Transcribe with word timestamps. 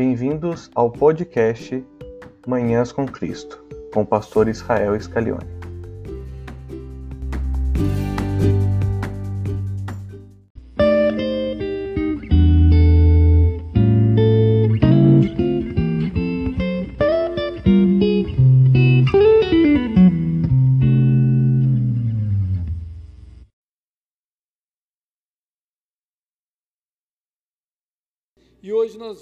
Bem-vindos 0.00 0.70
ao 0.74 0.90
podcast 0.90 1.84
Manhãs 2.46 2.90
com 2.90 3.04
Cristo, 3.04 3.62
com 3.92 4.00
o 4.00 4.06
pastor 4.06 4.48
Israel 4.48 4.98
Scalione. 4.98 5.59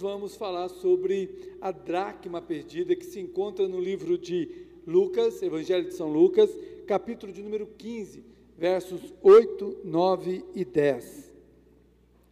Vamos 0.01 0.37
falar 0.37 0.69
sobre 0.69 1.57
a 1.61 1.70
dracma 1.70 2.41
perdida 2.41 2.95
que 2.95 3.05
se 3.05 3.20
encontra 3.20 3.69
no 3.69 3.80
livro 3.80 4.16
de 4.16 4.66
Lucas, 4.87 5.43
Evangelho 5.43 5.89
de 5.89 5.95
São 5.95 6.12
Lucas, 6.12 6.51
capítulo 6.87 7.33
de 7.33 7.43
número 7.43 7.66
15, 7.66 8.25
versos 8.56 9.15
8, 9.23 9.80
9 9.84 10.45
e 10.55 10.65
10. 10.65 11.33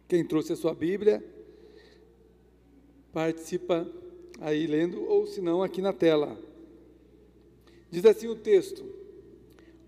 Quem 0.07 0.25
trouxe 0.25 0.53
a 0.53 0.55
sua 0.55 0.73
Bíblia, 0.73 1.23
participa 3.13 3.89
aí 4.39 4.67
lendo, 4.67 5.03
ou 5.03 5.25
se 5.27 5.41
não, 5.41 5.63
aqui 5.63 5.81
na 5.81 5.93
tela. 5.93 6.37
Diz 7.89 8.05
assim 8.05 8.27
o 8.27 8.35
texto: 8.35 8.85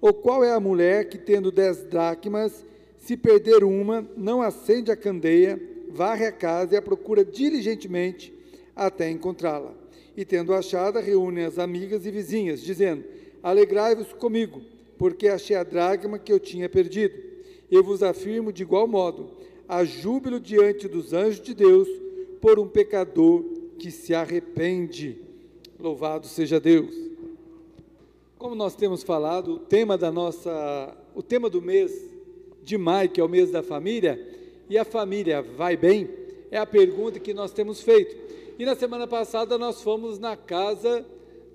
Ou 0.01 0.13
qual 0.13 0.43
é 0.43 0.51
a 0.51 0.59
mulher 0.59 1.09
que, 1.09 1.17
tendo 1.17 1.51
dez 1.51 1.83
dracmas, 1.83 2.65
se 2.97 3.15
perder 3.15 3.63
uma, 3.63 4.07
não 4.15 4.41
acende 4.41 4.91
a 4.91 4.95
candeia, 4.95 5.59
varre 5.91 6.25
a 6.25 6.31
casa 6.31 6.75
e 6.75 6.77
a 6.77 6.81
procura 6.81 7.23
diligentemente 7.25 8.33
até 8.75 9.09
encontrá-la. 9.09 9.73
E 10.15 10.25
tendo 10.25 10.53
achada, 10.53 10.99
reúne 10.99 11.43
as 11.43 11.59
amigas 11.59 12.05
e 12.05 12.11
vizinhas, 12.11 12.61
dizendo: 12.61 13.03
Alegrai-vos 13.41 14.13
comigo, 14.13 14.61
porque 14.97 15.27
achei 15.27 15.55
a 15.55 15.63
dracma 15.63 16.19
que 16.19 16.31
eu 16.31 16.39
tinha 16.39 16.67
perdido. 16.67 17.15
Eu 17.71 17.83
vos 17.83 18.03
afirmo 18.03 18.51
de 18.51 18.63
igual 18.63 18.87
modo: 18.87 19.31
há 19.67 19.83
júbilo 19.83 20.39
diante 20.39 20.87
dos 20.87 21.13
anjos 21.13 21.41
de 21.41 21.53
Deus 21.53 21.87
por 22.41 22.59
um 22.59 22.67
pecador 22.67 23.43
que 23.77 23.91
se 23.91 24.13
arrepende. 24.13 25.17
Louvado 25.79 26.27
seja 26.27 26.59
Deus. 26.59 26.93
Como 28.37 28.55
nós 28.55 28.75
temos 28.75 29.03
falado, 29.03 29.53
o 29.53 29.59
tema 29.59 29.97
da 29.97 30.11
nossa, 30.11 30.97
o 31.13 31.21
tema 31.21 31.49
do 31.49 31.61
mês 31.61 31.91
de 32.63 32.77
maio, 32.77 33.09
que 33.09 33.19
é 33.19 33.23
o 33.23 33.29
mês 33.29 33.51
da 33.51 33.63
família, 33.63 34.28
e 34.69 34.77
a 34.77 34.85
família 34.85 35.41
vai 35.41 35.75
bem? 35.75 36.07
É 36.51 36.57
a 36.57 36.65
pergunta 36.65 37.19
que 37.19 37.33
nós 37.33 37.51
temos 37.51 37.81
feito. 37.81 38.15
E 38.57 38.65
na 38.65 38.75
semana 38.75 39.07
passada 39.07 39.57
nós 39.57 39.81
fomos 39.81 40.19
na 40.19 40.37
casa 40.37 41.05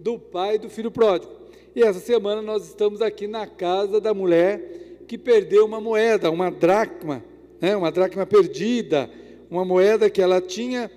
do 0.01 0.19
pai 0.19 0.59
do 0.59 0.69
filho 0.69 0.91
pródigo. 0.91 1.33
E 1.75 1.83
essa 1.83 2.01
semana 2.01 2.43
nós 2.43 2.67
estamos 2.67 3.01
aqui 3.01 3.27
na 3.27 3.47
casa 3.47 4.01
da 4.01 4.13
mulher 4.13 5.03
que 5.07 5.19
perdeu 5.19 5.65
uma 5.65 5.81
moeda, 5.81 6.31
uma 6.31 6.51
dracma, 6.51 7.23
né? 7.61 7.77
uma 7.77 7.93
dracma 7.93 8.25
perdida, 8.25 9.11
uma 9.51 9.65
moeda 9.65 10.09
que 10.09 10.23
ela 10.23 10.41
tinha 10.41 10.91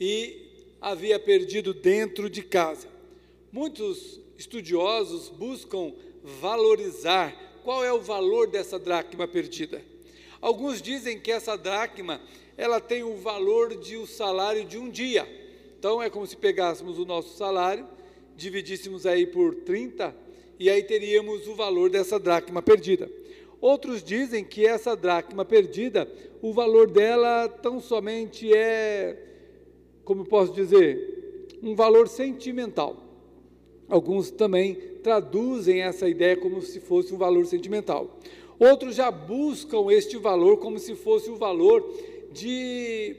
e 0.00 0.76
havia 0.80 1.18
perdido 1.18 1.72
dentro 1.72 2.28
de 2.28 2.42
casa. 2.42 2.88
Muitos 3.52 4.20
estudiosos 4.38 5.28
buscam 5.28 5.92
valorizar 6.22 7.34
qual 7.62 7.84
é 7.84 7.92
o 7.92 8.00
valor 8.00 8.48
dessa 8.48 8.78
dracma 8.78 9.28
perdida. 9.28 9.82
Alguns 10.44 10.82
dizem 10.82 11.18
que 11.18 11.32
essa 11.32 11.56
dracma, 11.56 12.20
ela 12.54 12.78
tem 12.78 13.02
o 13.02 13.16
valor 13.16 13.78
de 13.78 13.96
o 13.96 14.06
salário 14.06 14.66
de 14.66 14.76
um 14.76 14.90
dia. 14.90 15.26
Então 15.78 16.02
é 16.02 16.10
como 16.10 16.26
se 16.26 16.36
pegássemos 16.36 16.98
o 16.98 17.06
nosso 17.06 17.34
salário, 17.34 17.88
dividíssemos 18.36 19.06
aí 19.06 19.26
por 19.26 19.54
30 19.54 20.14
e 20.58 20.68
aí 20.68 20.82
teríamos 20.82 21.48
o 21.48 21.54
valor 21.54 21.88
dessa 21.88 22.18
dracma 22.18 22.60
perdida. 22.60 23.10
Outros 23.58 24.04
dizem 24.04 24.44
que 24.44 24.66
essa 24.66 24.94
dracma 24.94 25.46
perdida, 25.46 26.06
o 26.42 26.52
valor 26.52 26.90
dela 26.90 27.48
tão 27.48 27.80
somente 27.80 28.54
é, 28.54 29.16
como 30.04 30.26
posso 30.26 30.52
dizer, 30.52 31.48
um 31.62 31.74
valor 31.74 32.06
sentimental. 32.06 33.02
Alguns 33.88 34.30
também 34.30 34.74
traduzem 35.02 35.80
essa 35.80 36.06
ideia 36.06 36.36
como 36.36 36.60
se 36.60 36.80
fosse 36.80 37.14
um 37.14 37.18
valor 37.18 37.46
sentimental. 37.46 38.20
Outros 38.58 38.94
já 38.94 39.10
buscam 39.10 39.90
este 39.90 40.16
valor 40.16 40.58
como 40.58 40.78
se 40.78 40.94
fosse 40.94 41.30
o 41.30 41.36
valor 41.36 41.84
de, 42.32 43.16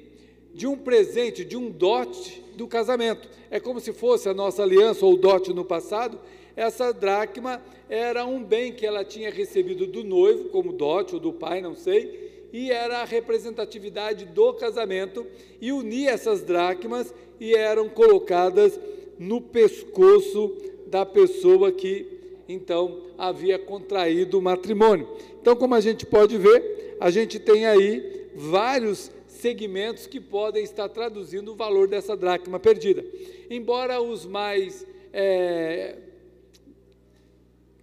de 0.53 0.67
um 0.67 0.77
presente, 0.77 1.43
de 1.43 1.57
um 1.57 1.69
dote 1.69 2.41
do 2.55 2.67
casamento. 2.67 3.27
É 3.51 3.59
como 3.59 3.79
se 3.79 3.93
fosse 3.93 4.29
a 4.29 4.33
nossa 4.33 4.63
aliança 4.63 5.05
ou 5.05 5.17
dote 5.17 5.53
no 5.53 5.65
passado. 5.65 6.19
Essa 6.55 6.93
dracma 6.93 7.61
era 7.89 8.25
um 8.25 8.43
bem 8.43 8.71
que 8.71 8.85
ela 8.85 9.03
tinha 9.03 9.29
recebido 9.29 9.85
do 9.85 10.03
noivo, 10.03 10.49
como 10.49 10.71
dote 10.71 11.15
ou 11.15 11.19
do 11.19 11.33
pai, 11.33 11.61
não 11.61 11.75
sei, 11.75 12.47
e 12.53 12.71
era 12.71 12.99
a 12.99 13.05
representatividade 13.05 14.25
do 14.25 14.53
casamento, 14.53 15.27
e 15.59 15.71
unia 15.71 16.11
essas 16.11 16.41
dracmas 16.41 17.13
e 17.39 17.53
eram 17.53 17.89
colocadas 17.89 18.79
no 19.19 19.41
pescoço 19.41 20.55
da 20.87 21.05
pessoa 21.05 21.71
que 21.71 22.14
então 22.47 23.01
havia 23.17 23.57
contraído 23.57 24.37
o 24.37 24.41
matrimônio. 24.41 25.07
Então, 25.41 25.55
como 25.55 25.75
a 25.75 25.81
gente 25.81 26.05
pode 26.05 26.37
ver, 26.37 26.97
a 26.99 27.09
gente 27.09 27.39
tem 27.39 27.65
aí 27.65 28.29
vários 28.35 29.11
segmentos 29.27 30.07
que 30.07 30.19
podem 30.19 30.63
estar 30.63 30.89
traduzindo 30.89 31.51
o 31.51 31.55
valor 31.55 31.87
dessa 31.87 32.15
dracma 32.15 32.59
perdida. 32.59 33.03
Embora 33.49 34.01
os 34.01 34.25
mais 34.25 34.85
é, 35.13 35.97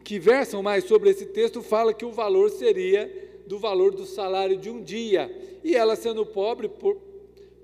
que 0.03 0.19
versam 0.19 0.63
mais 0.63 0.85
sobre 0.85 1.11
esse 1.11 1.27
texto 1.27 1.63
fala 1.63 1.95
que 1.95 2.05
o 2.05 2.13
valor 2.13 2.51
seria 2.51 3.11
do 3.47 3.59
valor 3.59 3.93
do 3.93 4.05
salário 4.05 4.57
de 4.57 4.71
um 4.71 4.83
dia. 4.83 5.31
E 5.63 5.75
ela 5.75 5.97
sendo 5.97 6.25
pobre, 6.25 6.71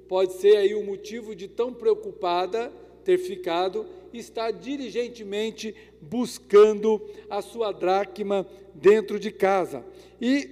pode 0.08 0.34
ser 0.34 0.56
aí 0.56 0.74
o 0.74 0.84
motivo 0.84 1.34
de 1.34 1.48
tão 1.48 1.72
preocupada 1.72 2.72
ter 3.04 3.18
ficado 3.18 3.86
está 4.12 4.50
diligentemente 4.50 5.74
buscando 6.00 7.00
a 7.28 7.42
sua 7.42 7.72
dracma 7.72 8.46
dentro 8.74 9.18
de 9.18 9.30
casa. 9.30 9.84
E 10.20 10.50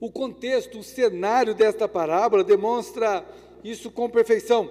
o 0.00 0.10
contexto, 0.10 0.78
o 0.78 0.82
cenário 0.82 1.54
desta 1.54 1.88
parábola 1.88 2.44
demonstra 2.44 3.26
isso 3.64 3.90
com 3.90 4.08
perfeição. 4.08 4.70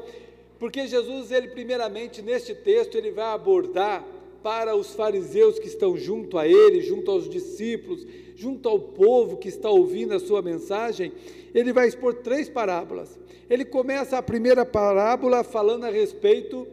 Porque 0.57 0.87
Jesus, 0.87 1.31
ele 1.31 1.49
primeiramente 1.49 2.21
neste 2.21 2.55
texto, 2.55 2.95
ele 2.95 3.11
vai 3.11 3.33
abordar 3.33 4.05
para 4.41 4.75
os 4.75 4.95
fariseus 4.95 5.59
que 5.59 5.67
estão 5.67 5.97
junto 5.97 6.37
a 6.37 6.47
ele, 6.47 6.81
junto 6.81 7.11
aos 7.11 7.29
discípulos, 7.29 8.05
junto 8.37 8.69
ao 8.69 8.79
povo 8.79 9.35
que 9.37 9.49
está 9.49 9.67
ouvindo 9.67 10.13
a 10.13 10.19
sua 10.19 10.43
mensagem, 10.43 11.11
ele 11.55 11.73
vai 11.73 11.87
expor 11.87 12.13
três 12.13 12.47
parábolas. 12.47 13.19
Ele 13.49 13.65
começa 13.65 14.15
a 14.15 14.21
primeira 14.21 14.63
parábola 14.63 15.43
falando 15.43 15.85
a 15.85 15.89
respeito 15.89 16.67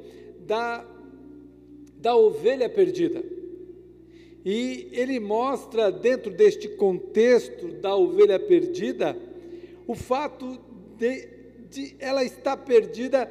da, 0.47 0.87
da 1.97 2.15
ovelha 2.15 2.69
perdida. 2.69 3.25
E 4.45 4.91
ele 4.93 5.19
mostra, 5.19 5.91
dentro 5.91 6.31
deste 6.31 6.69
contexto 6.69 7.69
da 7.69 7.97
ovelha 7.97 8.39
perdida, 8.39 9.17
o 9.87 9.95
fato 9.95 10.61
de, 10.99 11.27
de 11.71 11.97
ela 11.99 12.23
estar 12.23 12.59
perdida 12.59 13.27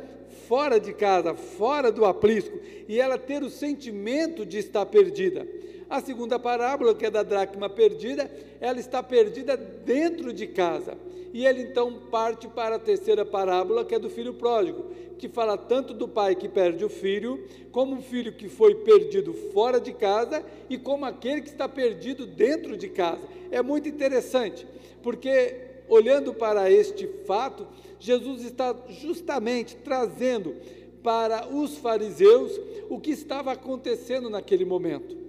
fora 0.48 0.80
de 0.80 0.92
casa, 0.92 1.36
fora 1.36 1.92
do 1.92 2.04
aprisco, 2.04 2.60
e 2.88 3.00
ela 3.00 3.20
ter 3.20 3.44
o 3.44 3.50
sentimento 3.50 4.44
de 4.44 4.58
estar 4.58 4.88
perdida. 4.88 5.48
A 5.94 6.02
segunda 6.02 6.40
parábola, 6.40 6.96
que 6.96 7.06
é 7.06 7.12
da 7.12 7.22
dracma 7.22 7.70
perdida, 7.70 8.28
ela 8.60 8.80
está 8.80 9.04
perdida 9.04 9.56
dentro 9.56 10.34
de 10.34 10.48
casa. 10.48 10.98
E 11.32 11.46
ele 11.46 11.62
então 11.62 11.94
parte 12.10 12.48
para 12.48 12.78
a 12.78 12.80
terceira 12.80 13.24
parábola, 13.24 13.86
que 13.86 13.94
é 13.94 14.00
do 14.00 14.10
filho 14.10 14.34
pródigo, 14.34 14.86
que 15.20 15.30
fala 15.30 15.56
tanto 15.56 15.94
do 15.94 16.08
pai 16.08 16.36
que 16.36 16.50
perde 16.50 16.84
o 16.84 16.90
filho, 16.90 17.48
como 17.72 17.98
o 17.98 18.02
filho 18.02 18.34
que 18.34 18.50
foi 18.50 18.74
perdido 18.74 19.36
fora 19.54 19.80
de 19.80 19.94
casa 19.94 20.44
e 20.68 20.80
como 20.80 21.06
aquele 21.06 21.42
que 21.42 21.50
está 21.50 21.70
perdido 21.70 22.26
dentro 22.26 22.76
de 22.76 22.90
casa. 22.90 23.22
É 23.52 23.62
muito 23.62 23.88
interessante, 23.88 24.66
porque 25.04 25.58
olhando 25.88 26.34
para 26.34 26.72
este 26.72 27.06
fato, 27.28 27.68
Jesus 28.00 28.44
está 28.44 28.76
justamente 28.90 29.76
trazendo 29.76 30.56
para 31.04 31.48
os 31.54 31.78
fariseus 31.78 32.60
o 32.90 33.00
que 33.00 33.12
estava 33.12 33.52
acontecendo 33.52 34.28
naquele 34.28 34.66
momento. 34.66 35.23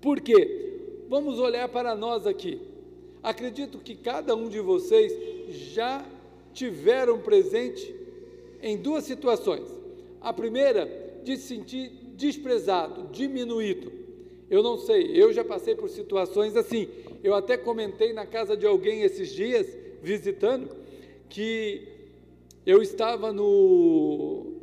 Por 0.00 0.20
quê? 0.20 1.04
Vamos 1.08 1.38
olhar 1.38 1.68
para 1.68 1.94
nós 1.94 2.26
aqui. 2.26 2.60
Acredito 3.22 3.78
que 3.78 3.94
cada 3.94 4.34
um 4.34 4.48
de 4.48 4.60
vocês 4.60 5.12
já 5.72 6.06
tiveram 6.54 7.18
presente 7.18 7.94
em 8.62 8.76
duas 8.76 9.04
situações. 9.04 9.68
A 10.20 10.32
primeira, 10.32 10.88
de 11.22 11.36
se 11.36 11.48
sentir 11.48 11.90
desprezado, 12.16 13.08
diminuído. 13.12 13.92
Eu 14.48 14.62
não 14.62 14.78
sei, 14.78 15.10
eu 15.14 15.32
já 15.32 15.44
passei 15.44 15.74
por 15.74 15.88
situações 15.88 16.56
assim. 16.56 16.88
Eu 17.22 17.34
até 17.34 17.56
comentei 17.56 18.12
na 18.12 18.24
casa 18.24 18.56
de 18.56 18.66
alguém 18.66 19.02
esses 19.02 19.30
dias, 19.30 19.76
visitando, 20.02 20.74
que 21.28 21.86
eu 22.64 22.82
estava 22.82 23.32
no 23.32 24.54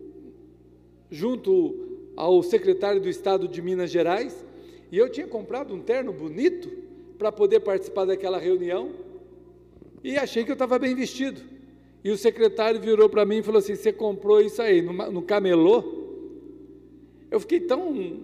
junto 1.09 2.11
ao 2.15 2.41
secretário 2.43 2.99
do 2.99 3.07
Estado 3.07 3.47
de 3.47 3.61
Minas 3.61 3.89
Gerais 3.91 4.46
e 4.91 4.97
eu 4.97 5.09
tinha 5.09 5.27
comprado 5.27 5.73
um 5.73 5.81
terno 5.81 6.13
bonito 6.13 6.69
para 7.17 7.31
poder 7.31 7.59
participar 7.61 8.05
daquela 8.05 8.37
reunião 8.37 8.91
e 10.03 10.17
achei 10.17 10.43
que 10.43 10.51
eu 10.51 10.53
estava 10.53 10.79
bem 10.79 10.95
vestido. 10.95 11.41
E 12.03 12.11
o 12.11 12.17
secretário 12.17 12.79
virou 12.79 13.09
para 13.09 13.25
mim 13.25 13.37
e 13.37 13.43
falou 13.43 13.59
assim: 13.59 13.75
Você 13.75 13.91
comprou 13.91 14.39
isso 14.39 14.61
aí 14.61 14.81
no, 14.81 14.93
no 15.11 15.21
camelô? 15.21 15.83
Eu 17.29 17.39
fiquei 17.39 17.59
tão 17.59 18.21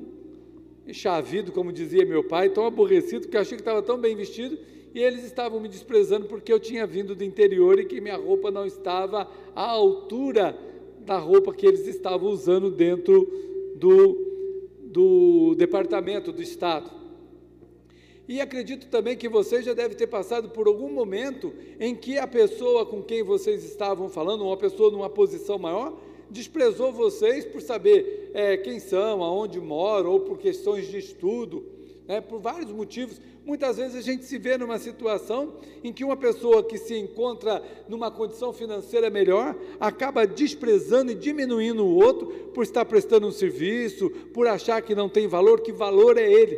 chavido, 0.91 1.51
como 1.51 1.71
dizia 1.71 2.05
meu 2.05 2.23
pai, 2.23 2.49
tão 2.49 2.65
aborrecido, 2.65 3.21
porque 3.21 3.35
eu 3.35 3.41
achei 3.41 3.57
que 3.57 3.61
estava 3.61 3.81
tão 3.81 3.97
bem 3.97 4.15
vestido 4.15 4.57
e 4.93 5.01
eles 5.01 5.23
estavam 5.23 5.59
me 5.59 5.67
desprezando 5.67 6.27
porque 6.27 6.53
eu 6.53 6.59
tinha 6.59 6.85
vindo 6.85 7.15
do 7.15 7.23
interior 7.23 7.79
e 7.79 7.85
que 7.85 7.99
minha 7.99 8.15
roupa 8.15 8.51
não 8.51 8.65
estava 8.65 9.29
à 9.55 9.65
altura 9.69 10.57
da 10.99 11.17
roupa 11.17 11.53
que 11.53 11.65
eles 11.65 11.87
estavam 11.87 12.29
usando 12.29 12.69
dentro 12.69 13.27
do, 13.75 14.22
do 14.93 15.55
departamento 15.55 16.31
do 16.31 16.41
Estado. 16.41 16.89
E 18.27 18.39
acredito 18.39 18.87
também 18.87 19.17
que 19.17 19.27
você 19.27 19.61
já 19.61 19.73
deve 19.73 19.95
ter 19.95 20.07
passado 20.07 20.49
por 20.49 20.67
algum 20.67 20.89
momento 20.89 21.51
em 21.79 21.93
que 21.93 22.17
a 22.17 22.27
pessoa 22.27 22.85
com 22.85 23.01
quem 23.01 23.23
vocês 23.23 23.65
estavam 23.65 24.07
falando, 24.07 24.45
uma 24.45 24.55
pessoa 24.55 24.91
numa 24.91 25.09
posição 25.09 25.57
maior, 25.57 25.97
desprezou 26.29 26.93
vocês 26.93 27.43
por 27.43 27.61
saber 27.61 28.31
é, 28.33 28.55
quem 28.55 28.79
são, 28.79 29.23
aonde 29.23 29.59
moram, 29.59 30.11
ou 30.11 30.19
por 30.21 30.37
questões 30.37 30.87
de 30.87 30.99
estudo, 30.99 31.65
né, 32.07 32.21
por 32.21 32.39
vários 32.39 32.71
motivos. 32.71 33.19
Muitas 33.45 33.75
vezes 33.75 33.95
a 33.95 34.01
gente 34.01 34.23
se 34.23 34.37
vê 34.37 34.57
numa 34.57 34.79
situação 34.79 35.55
em 35.83 35.91
que 35.91 36.05
uma 36.05 36.15
pessoa 36.15 36.63
que 36.63 36.77
se 36.77 36.95
encontra 36.97 37.61
numa 37.89 38.09
condição 38.09 38.53
financeira 38.53 39.09
melhor 39.09 39.53
acaba 39.81 40.25
desprezando 40.25 41.11
e 41.11 41.15
diminuindo 41.15 41.83
o 41.83 41.95
outro 41.95 42.27
por 42.53 42.63
estar 42.63 42.85
prestando 42.85 43.27
um 43.27 43.31
serviço, 43.31 44.09
por 44.33 44.47
achar 44.47 44.81
que 44.81 44.95
não 44.95 45.09
tem 45.09 45.27
valor, 45.27 45.59
que 45.59 45.73
valor 45.73 46.17
é 46.17 46.31
ele. 46.31 46.57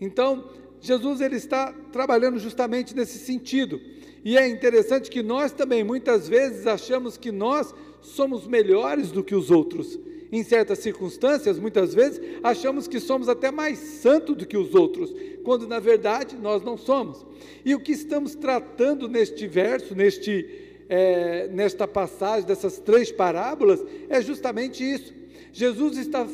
Então, 0.00 0.48
Jesus 0.80 1.20
ele 1.20 1.36
está 1.36 1.74
trabalhando 1.92 2.38
justamente 2.38 2.96
nesse 2.96 3.18
sentido. 3.18 3.78
E 4.24 4.38
é 4.38 4.48
interessante 4.48 5.10
que 5.10 5.22
nós 5.22 5.52
também 5.52 5.84
muitas 5.84 6.26
vezes 6.26 6.66
achamos 6.66 7.18
que 7.18 7.30
nós 7.30 7.74
somos 8.00 8.46
melhores 8.46 9.12
do 9.12 9.22
que 9.22 9.34
os 9.34 9.50
outros. 9.50 9.98
Em 10.30 10.42
certas 10.42 10.80
circunstâncias, 10.80 11.58
muitas 11.58 11.94
vezes, 11.94 12.20
achamos 12.42 12.88
que 12.88 12.98
somos 12.98 13.28
até 13.28 13.50
mais 13.50 13.78
santos 13.78 14.36
do 14.36 14.46
que 14.46 14.56
os 14.56 14.74
outros, 14.74 15.14
quando 15.44 15.68
na 15.68 15.78
verdade 15.78 16.36
nós 16.36 16.62
não 16.62 16.76
somos. 16.76 17.24
E 17.64 17.74
o 17.74 17.80
que 17.80 17.92
estamos 17.92 18.34
tratando 18.34 19.08
neste 19.08 19.46
verso, 19.46 19.94
neste, 19.94 20.48
é, 20.88 21.48
nesta 21.48 21.86
passagem 21.86 22.46
dessas 22.46 22.78
três 22.78 23.12
parábolas, 23.12 23.84
é 24.08 24.20
justamente 24.20 24.82
isso. 24.82 25.14
Jesus 25.52 25.96
está 25.96 26.26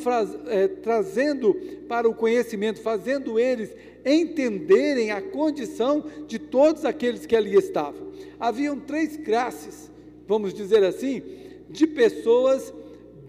é, 0.48 0.66
trazendo 0.66 1.54
para 1.86 2.08
o 2.08 2.14
conhecimento, 2.14 2.80
fazendo 2.80 3.38
eles 3.38 3.70
entenderem 4.04 5.10
a 5.12 5.22
condição 5.22 6.04
de 6.26 6.38
todos 6.38 6.84
aqueles 6.84 7.24
que 7.24 7.36
ali 7.36 7.54
estavam. 7.54 8.08
Haviam 8.40 8.80
três 8.80 9.16
classes, 9.16 9.90
vamos 10.26 10.52
dizer 10.52 10.82
assim, 10.82 11.22
de 11.70 11.86
pessoas 11.86 12.72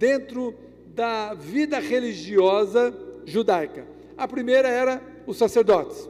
dentro 0.03 0.53
da 0.93 1.33
vida 1.33 1.79
religiosa 1.79 2.93
judaica. 3.23 3.87
A 4.17 4.27
primeira 4.27 4.67
era 4.67 5.01
os 5.25 5.37
sacerdotes, 5.37 6.09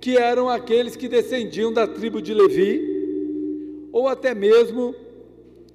que 0.00 0.16
eram 0.16 0.48
aqueles 0.48 0.96
que 0.96 1.06
descendiam 1.06 1.70
da 1.70 1.86
tribo 1.86 2.22
de 2.22 2.32
Levi, 2.32 3.90
ou 3.92 4.08
até 4.08 4.34
mesmo 4.34 4.94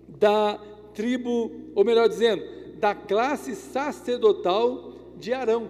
da 0.08 0.60
tribo, 0.96 1.52
ou 1.76 1.86
melhor 1.86 2.10
dizendo, 2.10 2.44
da 2.80 2.96
classe 2.96 3.54
sacerdotal 3.54 5.14
de 5.20 5.34
Arão. 5.34 5.70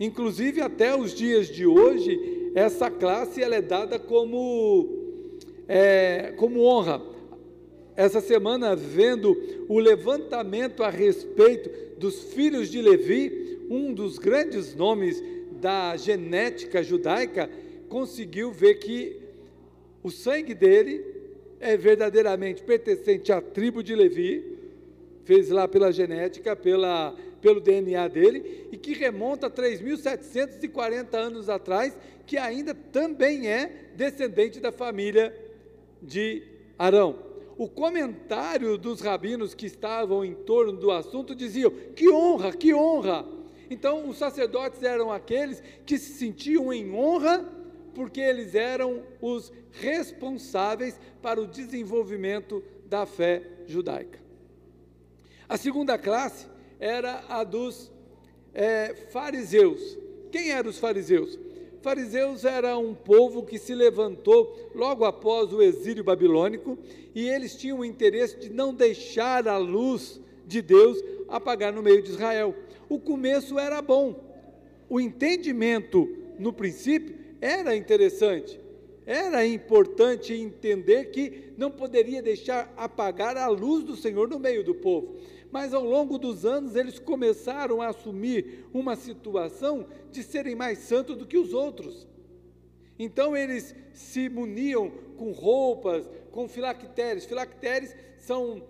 Inclusive, 0.00 0.60
até 0.60 0.96
os 0.96 1.14
dias 1.14 1.46
de 1.46 1.64
hoje, 1.64 2.50
essa 2.52 2.90
classe 2.90 3.40
ela 3.40 3.54
é 3.54 3.62
dada 3.62 3.96
como, 3.96 4.88
é, 5.68 6.34
como 6.36 6.64
honra 6.64 7.13
essa 7.96 8.20
semana 8.20 8.74
vendo 8.74 9.36
o 9.68 9.78
levantamento 9.78 10.82
a 10.82 10.90
respeito 10.90 11.70
dos 11.98 12.32
filhos 12.32 12.68
de 12.68 12.82
Levi, 12.82 13.60
um 13.70 13.92
dos 13.92 14.18
grandes 14.18 14.74
nomes 14.74 15.22
da 15.60 15.96
genética 15.96 16.82
judaica, 16.82 17.48
conseguiu 17.88 18.50
ver 18.50 18.74
que 18.76 19.20
o 20.02 20.10
sangue 20.10 20.54
dele 20.54 21.04
é 21.60 21.76
verdadeiramente 21.76 22.62
pertencente 22.62 23.32
à 23.32 23.40
tribo 23.40 23.82
de 23.82 23.94
Levi, 23.94 24.58
fez 25.24 25.48
lá 25.48 25.66
pela 25.66 25.92
genética, 25.92 26.54
pela, 26.54 27.14
pelo 27.40 27.60
DNA 27.60 28.08
dele, 28.08 28.68
e 28.72 28.76
que 28.76 28.92
remonta 28.92 29.46
a 29.46 29.50
3.740 29.50 31.14
anos 31.14 31.48
atrás, 31.48 31.96
que 32.26 32.36
ainda 32.36 32.74
também 32.74 33.48
é 33.48 33.90
descendente 33.96 34.60
da 34.60 34.72
família 34.72 35.34
de 36.02 36.42
Arão 36.76 37.33
o 37.56 37.68
comentário 37.68 38.76
dos 38.76 39.00
rabinos 39.00 39.54
que 39.54 39.66
estavam 39.66 40.24
em 40.24 40.34
torno 40.34 40.72
do 40.72 40.90
assunto 40.90 41.34
diziam: 41.34 41.70
que 41.94 42.08
honra, 42.08 42.52
que 42.52 42.74
honra. 42.74 43.26
Então, 43.70 44.08
os 44.08 44.18
sacerdotes 44.18 44.82
eram 44.82 45.10
aqueles 45.10 45.62
que 45.86 45.98
se 45.98 46.14
sentiam 46.14 46.72
em 46.72 46.92
honra 46.92 47.48
porque 47.94 48.20
eles 48.20 48.54
eram 48.54 49.02
os 49.20 49.52
responsáveis 49.70 50.98
para 51.22 51.40
o 51.40 51.46
desenvolvimento 51.46 52.62
da 52.86 53.06
fé 53.06 53.42
judaica. 53.66 54.18
A 55.48 55.56
segunda 55.56 55.96
classe 55.96 56.46
era 56.80 57.24
a 57.28 57.44
dos 57.44 57.92
é, 58.52 58.94
fariseus. 59.10 59.96
Quem 60.30 60.50
eram 60.50 60.70
os 60.70 60.78
fariseus? 60.78 61.38
Fariseus 61.84 62.46
era 62.46 62.78
um 62.78 62.94
povo 62.94 63.42
que 63.42 63.58
se 63.58 63.74
levantou 63.74 64.70
logo 64.74 65.04
após 65.04 65.52
o 65.52 65.60
exílio 65.60 66.02
babilônico 66.02 66.78
e 67.14 67.28
eles 67.28 67.54
tinham 67.54 67.80
o 67.80 67.84
interesse 67.84 68.38
de 68.38 68.48
não 68.48 68.72
deixar 68.72 69.46
a 69.46 69.58
luz 69.58 70.18
de 70.46 70.62
Deus 70.62 70.98
apagar 71.28 71.74
no 71.74 71.82
meio 71.82 72.02
de 72.02 72.08
Israel. 72.08 72.54
O 72.88 72.98
começo 72.98 73.58
era 73.58 73.82
bom, 73.82 74.18
o 74.88 74.98
entendimento 74.98 76.08
no 76.38 76.54
princípio 76.54 77.16
era 77.38 77.76
interessante, 77.76 78.58
era 79.04 79.46
importante 79.46 80.32
entender 80.32 81.10
que 81.10 81.52
não 81.58 81.70
poderia 81.70 82.22
deixar 82.22 82.72
apagar 82.78 83.36
a 83.36 83.48
luz 83.48 83.84
do 83.84 83.94
Senhor 83.94 84.26
no 84.26 84.38
meio 84.38 84.64
do 84.64 84.74
povo 84.74 85.16
mas 85.54 85.72
ao 85.72 85.84
longo 85.84 86.18
dos 86.18 86.44
anos 86.44 86.74
eles 86.74 86.98
começaram 86.98 87.80
a 87.80 87.86
assumir 87.86 88.66
uma 88.74 88.96
situação 88.96 89.86
de 90.10 90.20
serem 90.24 90.56
mais 90.56 90.80
santos 90.80 91.16
do 91.16 91.24
que 91.24 91.38
os 91.38 91.54
outros. 91.54 92.08
Então 92.98 93.36
eles 93.36 93.72
se 93.92 94.28
muniam 94.28 94.90
com 95.16 95.30
roupas, 95.30 96.10
com 96.32 96.48
filactérios. 96.48 97.24
Filactérios 97.24 97.94
são 98.18 98.64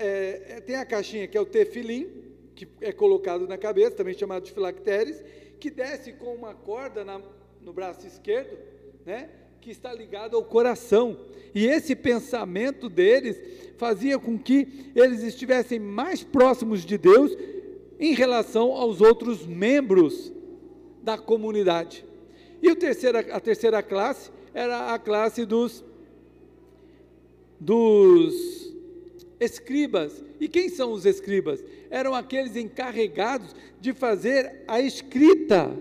é, 0.00 0.56
é, 0.56 0.60
tem 0.60 0.74
a 0.74 0.84
caixinha 0.84 1.28
que 1.28 1.38
é 1.38 1.40
o 1.40 1.46
tefilim, 1.46 2.08
que 2.56 2.66
é 2.80 2.90
colocado 2.90 3.46
na 3.46 3.56
cabeça, 3.56 3.92
também 3.92 4.18
chamado 4.18 4.42
de 4.42 4.52
filactérios, 4.52 5.22
que 5.60 5.70
desce 5.70 6.12
com 6.12 6.34
uma 6.34 6.54
corda 6.54 7.04
na, 7.04 7.22
no 7.60 7.72
braço 7.72 8.04
esquerdo, 8.04 8.58
né? 9.04 9.30
Que 9.60 9.70
está 9.70 9.92
ligado 9.92 10.36
ao 10.36 10.44
coração. 10.44 11.18
E 11.54 11.66
esse 11.66 11.94
pensamento 11.94 12.88
deles 12.88 13.40
fazia 13.76 14.18
com 14.18 14.38
que 14.38 14.90
eles 14.94 15.22
estivessem 15.22 15.78
mais 15.78 16.22
próximos 16.22 16.84
de 16.84 16.98
Deus 16.98 17.36
em 17.98 18.14
relação 18.14 18.72
aos 18.72 19.00
outros 19.00 19.46
membros 19.46 20.32
da 21.02 21.16
comunidade. 21.16 22.04
E 22.62 22.74
terceira, 22.74 23.20
a 23.20 23.40
terceira 23.40 23.82
classe 23.82 24.30
era 24.52 24.94
a 24.94 24.98
classe 24.98 25.44
dos, 25.44 25.84
dos 27.60 28.74
escribas. 29.38 30.22
E 30.40 30.48
quem 30.48 30.68
são 30.68 30.92
os 30.92 31.06
escribas? 31.06 31.62
Eram 31.90 32.14
aqueles 32.14 32.56
encarregados 32.56 33.54
de 33.80 33.92
fazer 33.92 34.64
a 34.66 34.80
escrita 34.80 35.76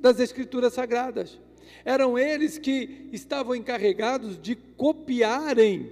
das 0.00 0.20
escrituras 0.20 0.72
sagradas. 0.74 1.38
Eram 1.84 2.18
eles 2.18 2.58
que 2.58 3.08
estavam 3.12 3.54
encarregados 3.54 4.40
de 4.40 4.54
copiarem, 4.54 5.90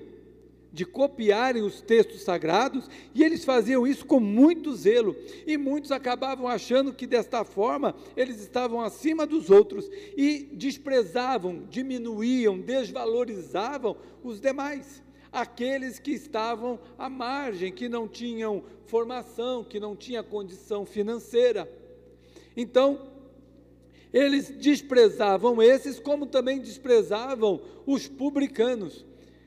de 0.72 0.86
copiarem 0.86 1.62
os 1.62 1.82
textos 1.82 2.22
sagrados, 2.22 2.88
e 3.14 3.22
eles 3.22 3.44
faziam 3.44 3.86
isso 3.86 4.06
com 4.06 4.18
muito 4.18 4.74
zelo. 4.74 5.14
E 5.46 5.58
muitos 5.58 5.92
acabavam 5.92 6.48
achando 6.48 6.94
que 6.94 7.06
desta 7.06 7.44
forma 7.44 7.94
eles 8.16 8.40
estavam 8.40 8.80
acima 8.80 9.26
dos 9.26 9.50
outros 9.50 9.90
e 10.16 10.48
desprezavam, 10.54 11.66
diminuíam, 11.68 12.58
desvalorizavam 12.58 13.96
os 14.24 14.40
demais 14.40 15.02
aqueles 15.32 15.98
que 15.98 16.10
estavam 16.10 16.78
à 16.98 17.08
margem, 17.08 17.72
que 17.72 17.88
não 17.88 18.06
tinham 18.06 18.62
formação, 18.84 19.64
que 19.64 19.80
não 19.80 19.96
tinham 19.96 20.22
condição 20.22 20.84
financeira. 20.84 21.66
Então, 22.54 23.11
eles 24.12 24.50
desprezavam 24.50 25.62
esses, 25.62 25.98
como 25.98 26.26
também 26.26 26.60
desprezavam 26.60 27.60
os 27.86 28.06
publicanos. 28.06 29.04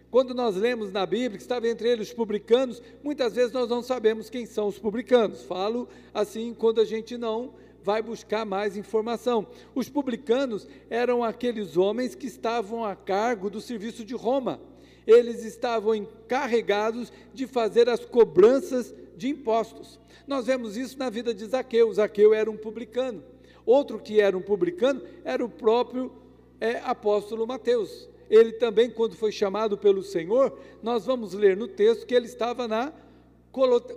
Quando 0.10 0.34
nós 0.34 0.56
lemos 0.56 0.92
na 0.92 1.06
Bíblia 1.06 1.38
que 1.38 1.44
estava 1.44 1.68
entre 1.68 1.90
eles 1.90 2.08
os 2.08 2.14
publicanos, 2.14 2.82
muitas 3.04 3.36
vezes 3.36 3.52
nós 3.52 3.70
não 3.70 3.84
sabemos 3.84 4.30
quem 4.30 4.46
são 4.46 4.68
os 4.68 4.80
publicanos. 4.80 5.44
Falo 5.44 5.90
assim 6.14 6.54
quando 6.58 6.80
a 6.80 6.86
gente 6.86 7.18
não 7.18 7.54
vai 7.84 8.02
buscar 8.02 8.46
mais 8.46 8.76
informação. 8.78 9.46
Os 9.76 9.90
publicanos 9.90 10.68
eram 10.90 11.24
aqueles 11.24 11.78
homens 11.78 12.16
que 12.16 12.28
estavam 12.28 12.84
a 12.84 12.96
cargo 12.96 13.50
do 13.50 13.62
serviço 13.62 14.04
de 14.04 14.16
Roma. 14.16 14.60
Eles 15.06 15.44
estavam 15.44 15.94
encarregados 15.94 17.14
de 17.34 17.46
fazer 17.46 17.88
as 17.90 18.04
cobranças 18.04 18.96
de 19.16 19.30
impostos. 19.30 20.00
Nós 20.26 20.48
vemos 20.48 20.76
isso 20.78 20.98
na 20.98 21.10
vida 21.10 21.34
de 21.34 21.46
Zaqueu. 21.46 21.94
Zaqueu 21.94 22.34
era 22.34 22.50
um 22.50 22.58
publicano. 22.58 23.35
Outro 23.66 24.00
que 24.00 24.20
era 24.20 24.38
um 24.38 24.42
publicano 24.42 25.02
era 25.24 25.44
o 25.44 25.50
próprio 25.50 26.12
é, 26.60 26.78
apóstolo 26.80 27.48
Mateus 27.48 28.08
ele 28.30 28.54
também, 28.54 28.90
quando 28.90 29.16
foi 29.16 29.32
chamado 29.32 29.78
pelo 29.78 30.04
Senhor, 30.04 30.58
nós 30.82 31.06
vamos 31.06 31.34
ler 31.34 31.56
no 31.56 31.68
texto 31.68 32.06
que 32.06 32.16
ele 32.16 32.26
estava 32.26 32.68
na 32.68 32.94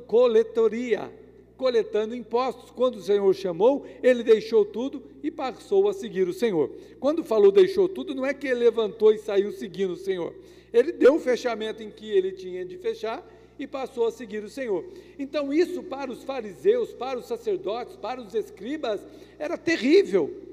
coletoria, 0.06 1.10
coletando 1.56 2.14
impostos. 2.14 2.70
Quando 2.70 2.96
o 2.96 3.02
Senhor 3.02 3.34
chamou, 3.34 3.86
ele 4.02 4.22
deixou 4.22 4.64
tudo 4.64 5.02
e 5.22 5.30
passou 5.30 5.88
a 5.88 5.94
seguir 5.94 6.28
o 6.28 6.32
Senhor. 6.32 6.70
Quando 7.00 7.24
falou 7.24 7.50
deixou 7.50 7.88
tudo, 7.88 8.14
não 8.14 8.26
é 8.26 8.34
que 8.34 8.46
ele 8.46 8.60
levantou 8.60 9.12
e 9.12 9.18
saiu 9.18 9.50
seguindo 9.52 9.92
o 9.92 9.96
Senhor. 9.96 10.34
Ele 10.72 10.92
deu 10.92 11.14
o 11.14 11.20
fechamento 11.20 11.82
em 11.82 11.90
que 11.90 12.10
ele 12.10 12.32
tinha 12.32 12.64
de 12.64 12.76
fechar 12.76 13.26
e 13.58 13.66
passou 13.66 14.06
a 14.06 14.12
seguir 14.12 14.44
o 14.44 14.50
Senhor. 14.50 14.84
Então, 15.18 15.52
isso 15.52 15.82
para 15.82 16.10
os 16.10 16.22
fariseus, 16.24 16.92
para 16.92 17.18
os 17.18 17.26
sacerdotes, 17.26 17.96
para 17.96 18.20
os 18.20 18.34
escribas, 18.34 19.00
era 19.38 19.56
terrível 19.56 20.48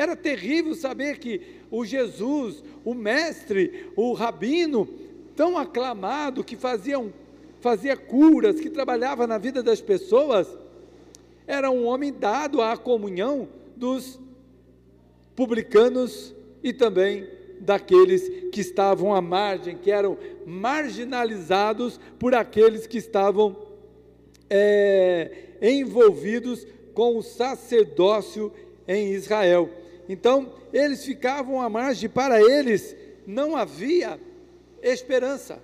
era 0.00 0.16
terrível 0.16 0.74
saber 0.74 1.18
que 1.18 1.42
o 1.70 1.84
Jesus, 1.84 2.62
o 2.84 2.94
mestre, 2.94 3.92
o 3.96 4.12
rabino, 4.12 4.88
tão 5.36 5.58
aclamado, 5.58 6.44
que 6.44 6.56
fazia, 6.56 6.98
um, 6.98 7.12
fazia 7.60 7.96
curas, 7.96 8.60
que 8.60 8.70
trabalhava 8.70 9.26
na 9.26 9.38
vida 9.38 9.62
das 9.62 9.80
pessoas, 9.80 10.48
era 11.46 11.70
um 11.70 11.84
homem 11.84 12.12
dado 12.12 12.62
à 12.62 12.76
comunhão 12.76 13.48
dos 13.76 14.18
publicanos 15.34 16.34
e 16.62 16.72
também 16.72 17.28
daqueles 17.60 18.50
que 18.50 18.60
estavam 18.60 19.14
à 19.14 19.20
margem, 19.20 19.76
que 19.76 19.90
eram 19.90 20.16
marginalizados 20.46 22.00
por 22.18 22.34
aqueles 22.34 22.86
que 22.86 22.98
estavam 22.98 23.56
é, 24.48 25.30
envolvidos 25.62 26.66
com 26.94 27.16
o 27.16 27.22
sacerdócio 27.22 28.52
em 28.88 29.12
Israel. 29.12 29.70
Então, 30.08 30.52
eles 30.72 31.04
ficavam 31.04 31.60
à 31.60 31.68
margem, 31.68 32.08
para 32.08 32.40
eles 32.40 32.96
não 33.26 33.56
havia 33.56 34.18
esperança, 34.82 35.62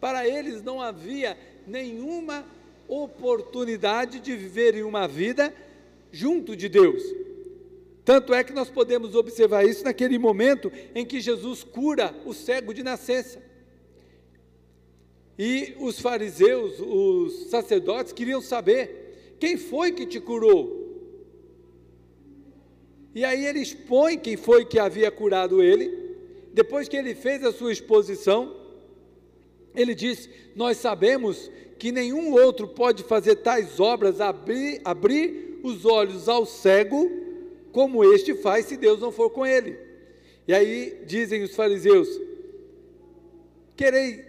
para 0.00 0.28
eles 0.28 0.62
não 0.62 0.80
havia 0.80 1.36
nenhuma 1.66 2.44
oportunidade 2.86 4.20
de 4.20 4.36
viverem 4.36 4.82
uma 4.82 5.08
vida 5.08 5.52
junto 6.12 6.54
de 6.54 6.68
Deus. 6.68 7.02
Tanto 8.08 8.32
é 8.32 8.42
que 8.42 8.54
nós 8.54 8.70
podemos 8.70 9.14
observar 9.14 9.66
isso 9.66 9.84
naquele 9.84 10.18
momento 10.18 10.72
em 10.94 11.04
que 11.04 11.20
Jesus 11.20 11.62
cura 11.62 12.14
o 12.24 12.32
cego 12.32 12.72
de 12.72 12.82
nascença. 12.82 13.38
E 15.38 15.74
os 15.78 16.00
fariseus, 16.00 16.80
os 16.80 17.50
sacerdotes 17.50 18.14
queriam 18.14 18.40
saber: 18.40 19.34
quem 19.38 19.58
foi 19.58 19.92
que 19.92 20.06
te 20.06 20.18
curou? 20.18 21.04
E 23.14 23.26
aí 23.26 23.44
ele 23.44 23.60
expõe 23.60 24.16
quem 24.16 24.38
foi 24.38 24.64
que 24.64 24.78
havia 24.78 25.10
curado 25.10 25.62
ele. 25.62 26.16
Depois 26.54 26.88
que 26.88 26.96
ele 26.96 27.14
fez 27.14 27.44
a 27.44 27.52
sua 27.52 27.72
exposição, 27.72 28.56
ele 29.74 29.94
diz: 29.94 30.30
Nós 30.56 30.78
sabemos 30.78 31.50
que 31.78 31.92
nenhum 31.92 32.32
outro 32.32 32.68
pode 32.68 33.02
fazer 33.02 33.36
tais 33.36 33.78
obras, 33.78 34.18
abrir, 34.18 34.80
abrir 34.82 35.60
os 35.62 35.84
olhos 35.84 36.26
ao 36.26 36.46
cego, 36.46 37.27
como 37.78 38.02
este 38.12 38.34
faz, 38.34 38.66
se 38.66 38.76
Deus 38.76 38.98
não 38.98 39.12
for 39.12 39.30
com 39.30 39.46
ele. 39.46 39.78
E 40.48 40.52
aí 40.52 41.04
dizem 41.06 41.44
os 41.44 41.54
fariseus: 41.54 42.08
Querei 43.76 44.24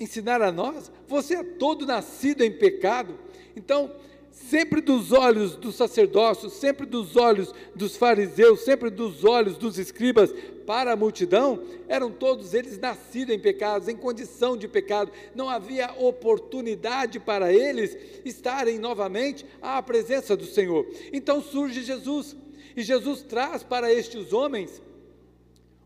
ensinar 0.00 0.40
a 0.40 0.50
nós? 0.50 0.90
Você 1.06 1.34
é 1.34 1.42
todo 1.44 1.84
nascido 1.84 2.42
em 2.42 2.50
pecado. 2.50 3.18
Então, 3.54 3.92
sempre 4.30 4.80
dos 4.80 5.12
olhos 5.12 5.56
dos 5.56 5.74
sacerdócios, 5.74 6.54
sempre 6.54 6.86
dos 6.86 7.16
olhos 7.16 7.54
dos 7.74 7.98
fariseus, 7.98 8.60
sempre 8.60 8.88
dos 8.88 9.26
olhos 9.26 9.58
dos 9.58 9.78
escribas 9.78 10.32
para 10.66 10.92
a 10.92 10.96
multidão, 10.96 11.62
eram 11.88 12.10
todos 12.10 12.54
eles 12.54 12.78
nascidos 12.78 13.34
em 13.34 13.38
pecados, 13.38 13.88
em 13.88 13.96
condição 13.96 14.56
de 14.56 14.66
pecado, 14.66 15.12
não 15.34 15.50
havia 15.50 15.92
oportunidade 15.98 17.20
para 17.20 17.52
eles 17.52 17.94
estarem 18.24 18.78
novamente 18.78 19.44
à 19.60 19.82
presença 19.82 20.34
do 20.34 20.46
Senhor. 20.46 20.86
Então 21.12 21.42
surge 21.42 21.82
Jesus, 21.82 22.34
e 22.76 22.82
Jesus 22.82 23.22
traz 23.22 23.62
para 23.62 23.92
estes 23.92 24.32
homens 24.32 24.82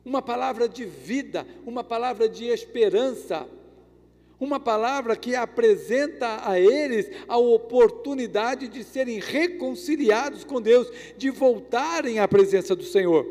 uma 0.05 0.21
palavra 0.21 0.69
de 0.69 0.85
vida, 0.85 1.47
uma 1.65 1.85
palavra 1.85 2.29
de 2.29 2.47
esperança 2.47 3.47
uma 4.41 4.59
palavra 4.59 5.15
que 5.15 5.37
apresenta 5.37 6.49
a 6.49 6.59
eles 6.59 7.11
a 7.29 7.37
oportunidade 7.37 8.69
de 8.69 8.83
serem 8.83 9.21
reconciliados 9.21 10.45
com 10.45 10.63
Deus, 10.63 10.91
de 11.19 11.29
voltarem 11.29 12.19
à 12.19 12.27
presença 12.27 12.75
do 12.75 12.83
Senhor. 12.83 13.27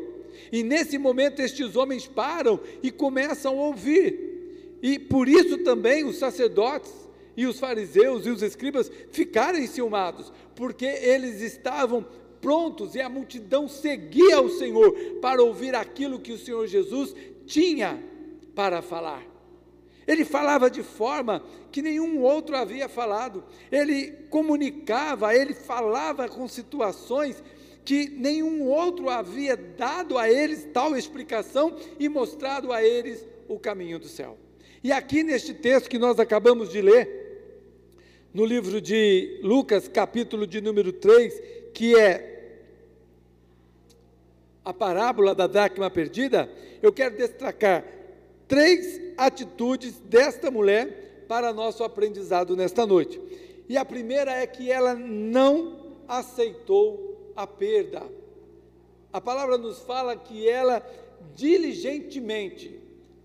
E 0.52 0.62
nesse 0.62 0.96
momento 0.98 1.40
estes 1.40 1.74
homens 1.74 2.06
param 2.06 2.60
e 2.80 2.92
começam 2.92 3.58
a 3.58 3.66
ouvir. 3.66 4.78
E 4.80 4.98
por 4.98 5.28
isso 5.28 5.58
também 5.58 6.04
os 6.04 6.16
sacerdotes 6.16 6.92
e 7.36 7.44
os 7.44 7.58
fariseus 7.58 8.24
e 8.24 8.30
os 8.30 8.40
escribas 8.40 8.90
ficaram 9.10 9.58
enciumados, 9.58 10.32
porque 10.54 10.86
eles 10.86 11.40
estavam 11.40 12.06
prontos 12.40 12.94
e 12.94 13.00
a 13.00 13.08
multidão 13.08 13.68
seguia 13.68 14.40
o 14.40 14.50
Senhor 14.50 14.92
para 15.20 15.42
ouvir 15.42 15.74
aquilo 15.74 16.20
que 16.20 16.32
o 16.32 16.38
Senhor 16.38 16.66
Jesus 16.66 17.14
tinha 17.46 18.02
para 18.54 18.82
falar. 18.82 19.24
Ele 20.06 20.24
falava 20.24 20.70
de 20.70 20.82
forma 20.82 21.44
que 21.70 21.80
nenhum 21.80 22.20
outro 22.20 22.56
havia 22.56 22.88
falado. 22.88 23.44
Ele 23.70 24.10
comunicava, 24.28 25.34
ele 25.34 25.54
falava 25.54 26.28
com 26.28 26.48
situações 26.48 27.42
que 27.84 28.08
nenhum 28.08 28.64
outro 28.64 29.08
havia 29.08 29.56
dado 29.56 30.18
a 30.18 30.30
eles 30.30 30.68
tal 30.72 30.96
explicação 30.96 31.76
e 31.98 32.08
mostrado 32.08 32.72
a 32.72 32.82
eles 32.82 33.26
o 33.48 33.58
caminho 33.58 33.98
do 33.98 34.08
céu. 34.08 34.36
E 34.82 34.92
aqui 34.92 35.22
neste 35.22 35.54
texto 35.54 35.88
que 35.88 35.98
nós 35.98 36.18
acabamos 36.18 36.70
de 36.70 36.80
ler, 36.80 37.20
no 38.32 38.44
livro 38.44 38.80
de 38.80 39.40
Lucas, 39.42 39.88
capítulo 39.88 40.46
de 40.46 40.60
número 40.60 40.92
3, 40.92 41.59
que 41.80 41.98
é 41.98 42.58
a 44.62 44.70
parábola 44.70 45.34
da 45.34 45.46
dracma 45.46 45.88
perdida, 45.88 46.46
eu 46.82 46.92
quero 46.92 47.16
destacar 47.16 47.82
três 48.46 49.00
atitudes 49.16 49.98
desta 50.00 50.50
mulher 50.50 51.24
para 51.26 51.54
nosso 51.54 51.82
aprendizado 51.82 52.54
nesta 52.54 52.84
noite. 52.84 53.18
E 53.66 53.78
a 53.78 53.84
primeira 53.86 54.30
é 54.30 54.46
que 54.46 54.70
ela 54.70 54.94
não 54.94 55.96
aceitou 56.06 57.32
a 57.34 57.46
perda. 57.46 58.02
A 59.10 59.18
palavra 59.18 59.56
nos 59.56 59.78
fala 59.78 60.14
que 60.14 60.46
ela 60.46 60.86
diligentemente 61.34 62.78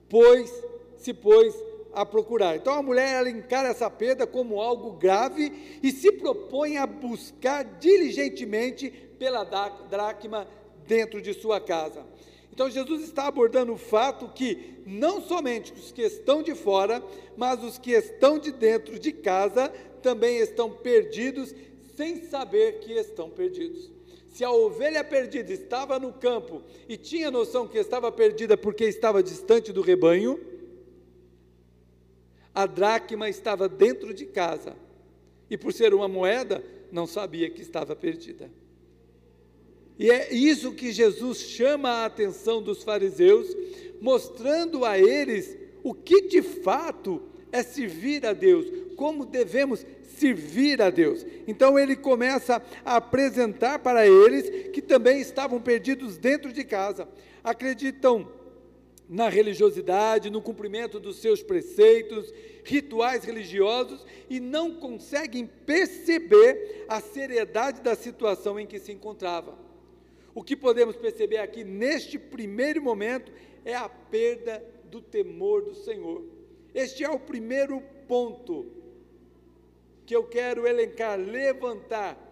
pôs, 0.08 0.50
se 0.96 1.14
pôs 1.14 1.54
a 1.96 2.06
procurar. 2.06 2.56
Então 2.56 2.74
a 2.74 2.84
mulher 2.84 3.16
ela 3.16 3.30
encara 3.30 3.70
essa 3.70 3.90
perda 3.90 4.28
como 4.28 4.60
algo 4.60 4.92
grave 4.92 5.80
e 5.82 5.92
se 5.92 6.12
propõe 6.12 6.78
a 6.78 6.86
buscar 6.86 7.64
diligentemente 7.64 8.92
pela 9.18 9.44
dracma 9.44 10.48
dentro 10.86 11.22
de 11.22 11.34
sua 11.34 11.60
casa. 11.60 12.06
Então 12.52 12.70
Jesus 12.70 13.04
está 13.04 13.28
abordando 13.28 13.74
o 13.74 13.78
fato 13.78 14.30
que 14.30 14.76
não 14.86 15.22
somente 15.22 15.74
os 15.74 15.92
que 15.92 16.02
estão 16.02 16.44
de 16.44 16.54
fora, 16.54 17.04
mas 17.36 17.64
os 17.64 17.78
que 17.78 17.92
estão 17.92 18.38
de 18.38 18.52
dentro 18.52 19.00
de 19.00 19.12
casa 19.12 19.70
também 20.02 20.38
estão 20.38 20.70
perdidos 20.70 21.54
sem 21.96 22.24
saber 22.26 22.80
que 22.80 22.94
estão 22.94 23.30
perdidos. 23.30 23.90
Se 24.30 24.44
a 24.44 24.52
ovelha 24.52 25.04
perdida 25.04 25.54
estava 25.54 25.98
no 25.98 26.12
campo 26.12 26.62
e 26.90 26.98
tinha 26.98 27.32
noção 27.32 27.68
que 27.68 27.78
estava 27.78 28.12
perdida 28.12 28.58
porque 28.58 28.84
estava 28.84 29.24
distante 29.24 29.72
do 29.72 29.82
rebanho, 29.82 30.38
a 32.56 32.66
dracma 32.66 33.28
estava 33.28 33.68
dentro 33.68 34.14
de 34.14 34.26
casa 34.26 34.74
e 35.50 35.58
por 35.58 35.74
ser 35.74 35.94
uma 35.94 36.08
moeda, 36.08 36.64
não 36.92 37.06
sabia 37.06 37.50
que 37.50 37.62
estava 37.62 37.96
perdida. 37.96 38.50
E 40.00 40.10
é 40.10 40.34
isso 40.34 40.72
que 40.72 40.92
Jesus 40.92 41.40
chama 41.40 41.90
a 41.90 42.06
atenção 42.06 42.62
dos 42.62 42.84
fariseus, 42.84 43.56
mostrando 44.02 44.86
a 44.86 44.98
eles 44.98 45.58
o 45.84 45.94
que 45.94 46.28
de 46.28 46.42
fato 46.42 47.22
é 47.52 47.62
servir 47.62 48.26
a 48.26 48.34
Deus, 48.34 48.66
como 48.96 49.26
devemos 49.26 49.86
servir 50.18 50.82
a 50.82 50.90
Deus. 50.90 51.26
Então 51.48 51.78
ele 51.78 51.96
começa 51.96 52.62
a 52.84 52.96
apresentar 52.96 53.80
para 53.80 54.08
eles 54.08 54.70
que 54.70 54.82
também 54.82 55.20
estavam 55.20 55.62
perdidos 55.62 56.18
dentro 56.18 56.52
de 56.52 56.64
casa. 56.64 57.08
Acreditam 57.44 58.28
na 59.08 59.30
religiosidade, 59.30 60.30
no 60.30 60.42
cumprimento 60.42 61.00
dos 61.00 61.18
seus 61.18 61.44
preceitos, 61.44 62.34
rituais 62.64 63.24
religiosos 63.24 64.06
e 64.30 64.40
não 64.40 64.76
conseguem 64.76 65.46
perceber 65.46 66.86
a 66.88 67.00
seriedade 67.00 67.82
da 67.82 67.96
situação 67.96 68.60
em 68.60 68.66
que 68.66 68.80
se 68.80 68.92
encontrava. 68.92 69.58
O 70.34 70.44
que 70.44 70.56
podemos 70.56 70.96
perceber 70.96 71.38
aqui 71.38 71.64
neste 71.64 72.18
primeiro 72.18 72.82
momento 72.82 73.32
é 73.64 73.76
a 73.76 73.88
perda 73.88 74.64
do 74.86 75.00
temor 75.00 75.62
do 75.62 75.76
Senhor. 75.76 76.24
Este 76.74 77.04
é 77.04 77.10
o 77.10 77.20
primeiro 77.20 77.82
ponto 78.08 78.66
que 80.06 80.16
eu 80.16 80.24
quero 80.24 80.68
elencar, 80.68 81.18
levantar 81.18 82.25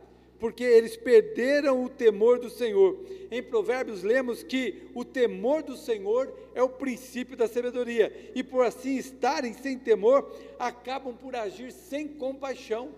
porque 0.43 0.65
eles 0.65 0.97
perderam 0.97 1.85
o 1.85 1.89
temor 1.89 2.37
do 2.37 2.49
Senhor. 2.49 2.99
Em 3.31 3.41
Provérbios 3.41 4.03
lemos 4.03 4.43
que 4.43 4.89
o 4.93 5.05
temor 5.05 5.63
do 5.63 5.77
Senhor 5.77 6.33
é 6.53 6.61
o 6.61 6.67
princípio 6.67 7.37
da 7.37 7.47
sabedoria, 7.47 8.31
e 8.35 8.43
por 8.43 8.65
assim 8.65 8.97
estarem 8.97 9.53
sem 9.53 9.79
temor, 9.79 10.29
acabam 10.59 11.15
por 11.15 11.33
agir 11.33 11.71
sem 11.71 12.09
compaixão, 12.09 12.89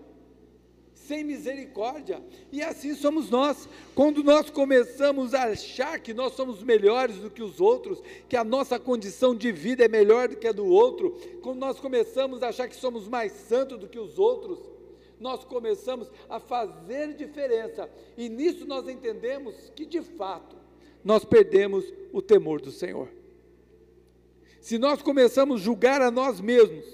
sem 0.92 1.22
misericórdia. 1.22 2.20
E 2.50 2.60
assim 2.64 2.96
somos 2.96 3.30
nós. 3.30 3.68
Quando 3.94 4.24
nós 4.24 4.50
começamos 4.50 5.32
a 5.32 5.44
achar 5.44 6.00
que 6.00 6.12
nós 6.12 6.32
somos 6.32 6.64
melhores 6.64 7.14
do 7.18 7.30
que 7.30 7.44
os 7.44 7.60
outros, 7.60 8.02
que 8.28 8.36
a 8.36 8.42
nossa 8.42 8.76
condição 8.76 9.36
de 9.36 9.52
vida 9.52 9.84
é 9.84 9.88
melhor 9.88 10.26
do 10.26 10.36
que 10.36 10.48
a 10.48 10.52
do 10.52 10.66
outro, 10.66 11.16
quando 11.44 11.60
nós 11.60 11.78
começamos 11.78 12.42
a 12.42 12.48
achar 12.48 12.66
que 12.66 12.74
somos 12.74 13.06
mais 13.06 13.30
santos 13.30 13.78
do 13.78 13.86
que 13.86 14.00
os 14.00 14.18
outros, 14.18 14.58
nós 15.18 15.44
começamos 15.44 16.10
a 16.28 16.38
fazer 16.38 17.14
diferença, 17.14 17.90
e 18.16 18.28
nisso 18.28 18.66
nós 18.66 18.88
entendemos 18.88 19.70
que 19.74 19.86
de 19.86 20.02
fato 20.02 20.56
nós 21.02 21.24
perdemos 21.24 21.84
o 22.12 22.20
temor 22.20 22.60
do 22.60 22.70
Senhor. 22.70 23.08
Se 24.60 24.78
nós 24.78 25.00
começamos 25.00 25.60
a 25.60 25.64
julgar 25.64 26.02
a 26.02 26.10
nós 26.10 26.40
mesmos 26.40 26.84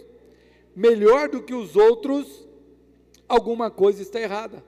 melhor 0.77 1.29
do 1.29 1.43
que 1.43 1.55
os 1.55 1.77
outros, 1.77 2.47
alguma 3.29 3.71
coisa 3.71 4.03
está 4.03 4.21
errada. 4.21 4.63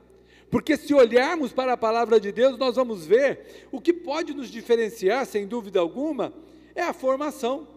Porque 0.51 0.77
se 0.77 0.95
olharmos 0.95 1.53
para 1.53 1.73
a 1.73 1.77
palavra 1.77 2.21
de 2.21 2.31
Deus, 2.31 2.57
nós 2.57 2.77
vamos 2.77 3.05
ver 3.05 3.67
o 3.73 3.81
que 3.81 3.93
pode 3.93 4.33
nos 4.33 4.49
diferenciar, 4.49 5.27
sem 5.27 5.47
dúvida 5.47 5.81
alguma, 5.81 6.33
é 6.75 6.83
a 6.83 6.93
formação. 6.93 7.69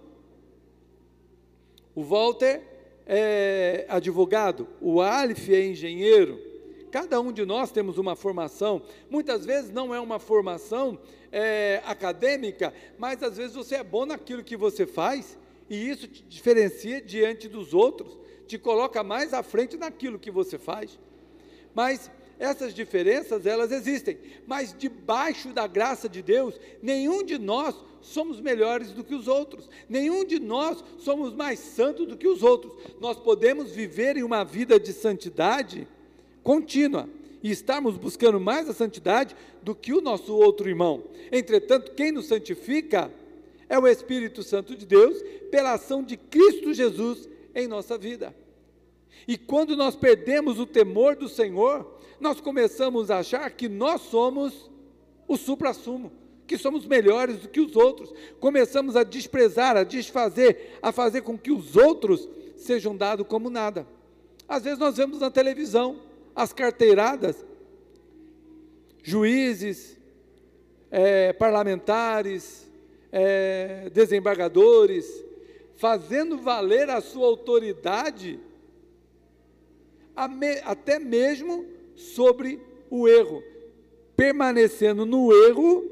O 1.95 2.03
Walter 2.03 2.61
é 3.07 3.85
advogado, 3.87 4.67
o 4.81 5.01
Alif 5.01 5.53
é 5.53 5.65
engenheiro. 5.65 6.39
Cada 6.91 7.19
um 7.19 7.31
de 7.31 7.45
nós 7.45 7.71
temos 7.71 7.97
uma 7.97 8.15
formação. 8.15 8.81
Muitas 9.09 9.45
vezes 9.45 9.71
não 9.71 9.93
é 9.93 9.99
uma 9.99 10.19
formação 10.19 10.99
é, 11.31 11.81
acadêmica, 11.85 12.73
mas 12.97 13.21
às 13.21 13.37
vezes 13.37 13.55
você 13.55 13.75
é 13.75 13.83
bom 13.83 14.05
naquilo 14.05 14.43
que 14.43 14.57
você 14.57 14.85
faz 14.85 15.37
e 15.69 15.89
isso 15.89 16.07
te 16.07 16.23
diferencia 16.23 17.01
diante 17.01 17.47
dos 17.47 17.73
outros, 17.73 18.17
te 18.47 18.57
coloca 18.57 19.03
mais 19.03 19.33
à 19.33 19.43
frente 19.43 19.75
naquilo 19.77 20.17
que 20.17 20.31
você 20.31 20.57
faz. 20.57 20.97
Mas 21.75 22.09
essas 22.39 22.73
diferenças, 22.73 23.45
elas 23.45 23.71
existem, 23.71 24.17
mas 24.45 24.75
debaixo 24.77 25.49
da 25.49 25.65
graça 25.65 26.07
de 26.07 26.21
Deus, 26.21 26.59
nenhum 26.81 27.23
de 27.23 27.37
nós 27.37 27.75
somos 28.01 28.39
melhores 28.39 28.91
do 28.91 29.03
que 29.03 29.15
os 29.15 29.27
outros, 29.27 29.69
nenhum 29.89 30.23
de 30.23 30.39
nós 30.39 30.83
somos 30.99 31.33
mais 31.33 31.59
santos 31.59 32.07
do 32.07 32.15
que 32.15 32.27
os 32.27 32.43
outros. 32.43 32.73
Nós 32.99 33.17
podemos 33.17 33.71
viver 33.71 34.17
em 34.17 34.23
uma 34.23 34.43
vida 34.43 34.79
de 34.79 34.93
santidade 34.93 35.87
contínua 36.43 37.09
e 37.41 37.51
estarmos 37.51 37.97
buscando 37.97 38.39
mais 38.39 38.69
a 38.69 38.73
santidade 38.73 39.35
do 39.61 39.75
que 39.75 39.93
o 39.93 40.01
nosso 40.01 40.35
outro 40.35 40.69
irmão. 40.69 41.03
Entretanto, 41.31 41.91
quem 41.93 42.11
nos 42.11 42.27
santifica 42.27 43.11
é 43.69 43.77
o 43.77 43.87
Espírito 43.87 44.43
Santo 44.43 44.75
de 44.75 44.85
Deus, 44.85 45.21
pela 45.51 45.73
ação 45.73 46.03
de 46.03 46.15
Cristo 46.17 46.73
Jesus 46.73 47.27
em 47.53 47.67
nossa 47.67 47.97
vida. 47.97 48.33
E 49.27 49.37
quando 49.37 49.75
nós 49.75 49.95
perdemos 49.95 50.59
o 50.59 50.65
temor 50.65 51.15
do 51.15 51.27
Senhor, 51.27 51.96
nós 52.19 52.41
começamos 52.41 53.11
a 53.11 53.19
achar 53.19 53.49
que 53.51 53.69
nós 53.69 54.01
somos 54.01 54.69
o 55.27 55.37
supra-sumo, 55.37 56.11
que 56.45 56.57
somos 56.57 56.85
melhores 56.85 57.37
do 57.37 57.49
que 57.49 57.59
os 57.59 57.75
outros. 57.75 58.13
Começamos 58.39 58.95
a 58.95 59.03
desprezar, 59.03 59.75
a 59.77 59.83
desfazer, 59.83 60.79
a 60.81 60.91
fazer 60.91 61.21
com 61.21 61.37
que 61.37 61.51
os 61.51 61.75
outros 61.75 62.27
sejam 62.55 62.95
dados 62.95 63.27
como 63.27 63.49
nada. 63.49 63.87
Às 64.47 64.63
vezes 64.63 64.79
nós 64.79 64.97
vemos 64.97 65.19
na 65.19 65.29
televisão 65.29 65.99
as 66.35 66.53
carteiradas, 66.53 67.45
juízes, 69.03 69.97
é, 70.89 71.33
parlamentares, 71.33 72.67
é, 73.11 73.89
desembargadores, 73.93 75.23
fazendo 75.75 76.37
valer 76.37 76.89
a 76.89 77.01
sua 77.01 77.27
autoridade, 77.27 78.39
até 80.65 80.97
mesmo 80.97 81.76
sobre 81.97 82.61
o 82.91 83.07
erro, 83.07 83.43
permanecendo 84.15 85.05
no 85.05 85.33
erro, 85.33 85.83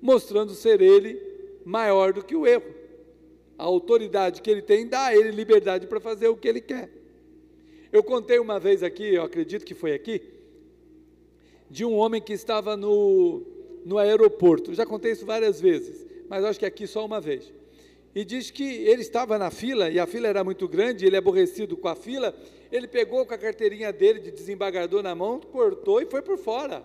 mostrando 0.00 0.54
ser 0.54 0.80
ele 0.80 1.20
maior 1.64 2.14
do 2.14 2.24
que 2.24 2.34
o 2.34 2.46
erro. 2.46 2.74
A 3.58 3.64
autoridade 3.64 4.40
que 4.40 4.50
ele 4.50 4.62
tem 4.62 4.88
dá 4.88 5.06
a 5.06 5.16
ele 5.16 5.30
liberdade 5.30 5.86
para 5.86 6.00
fazer 6.00 6.28
o 6.28 6.36
que 6.36 6.48
ele 6.48 6.60
quer. 6.60 6.90
Eu 7.92 8.02
contei 8.02 8.38
uma 8.38 8.58
vez 8.58 8.82
aqui, 8.82 9.14
eu 9.14 9.22
acredito 9.22 9.64
que 9.64 9.74
foi 9.74 9.92
aqui, 9.92 10.22
de 11.70 11.84
um 11.84 11.94
homem 11.94 12.20
que 12.20 12.32
estava 12.32 12.76
no, 12.76 13.42
no 13.84 13.98
aeroporto. 13.98 14.74
Já 14.74 14.86
contei 14.86 15.12
isso 15.12 15.26
várias 15.26 15.60
vezes, 15.60 16.06
mas 16.28 16.44
acho 16.44 16.58
que 16.58 16.66
aqui 16.66 16.86
só 16.86 17.04
uma 17.04 17.20
vez. 17.20 17.52
E 18.14 18.24
diz 18.24 18.50
que 18.50 18.64
ele 18.64 19.02
estava 19.02 19.38
na 19.38 19.50
fila, 19.50 19.90
e 19.90 19.98
a 19.98 20.06
fila 20.06 20.26
era 20.26 20.42
muito 20.42 20.66
grande, 20.66 21.04
ele 21.04 21.16
aborrecido 21.16 21.76
com 21.76 21.86
a 21.86 21.94
fila, 21.94 22.34
ele 22.70 22.88
pegou 22.88 23.24
com 23.24 23.34
a 23.34 23.38
carteirinha 23.38 23.92
dele 23.92 24.20
de 24.20 24.30
desembargador 24.30 25.02
na 25.02 25.14
mão, 25.14 25.40
cortou 25.40 26.00
e 26.00 26.06
foi 26.06 26.22
por 26.22 26.38
fora. 26.38 26.84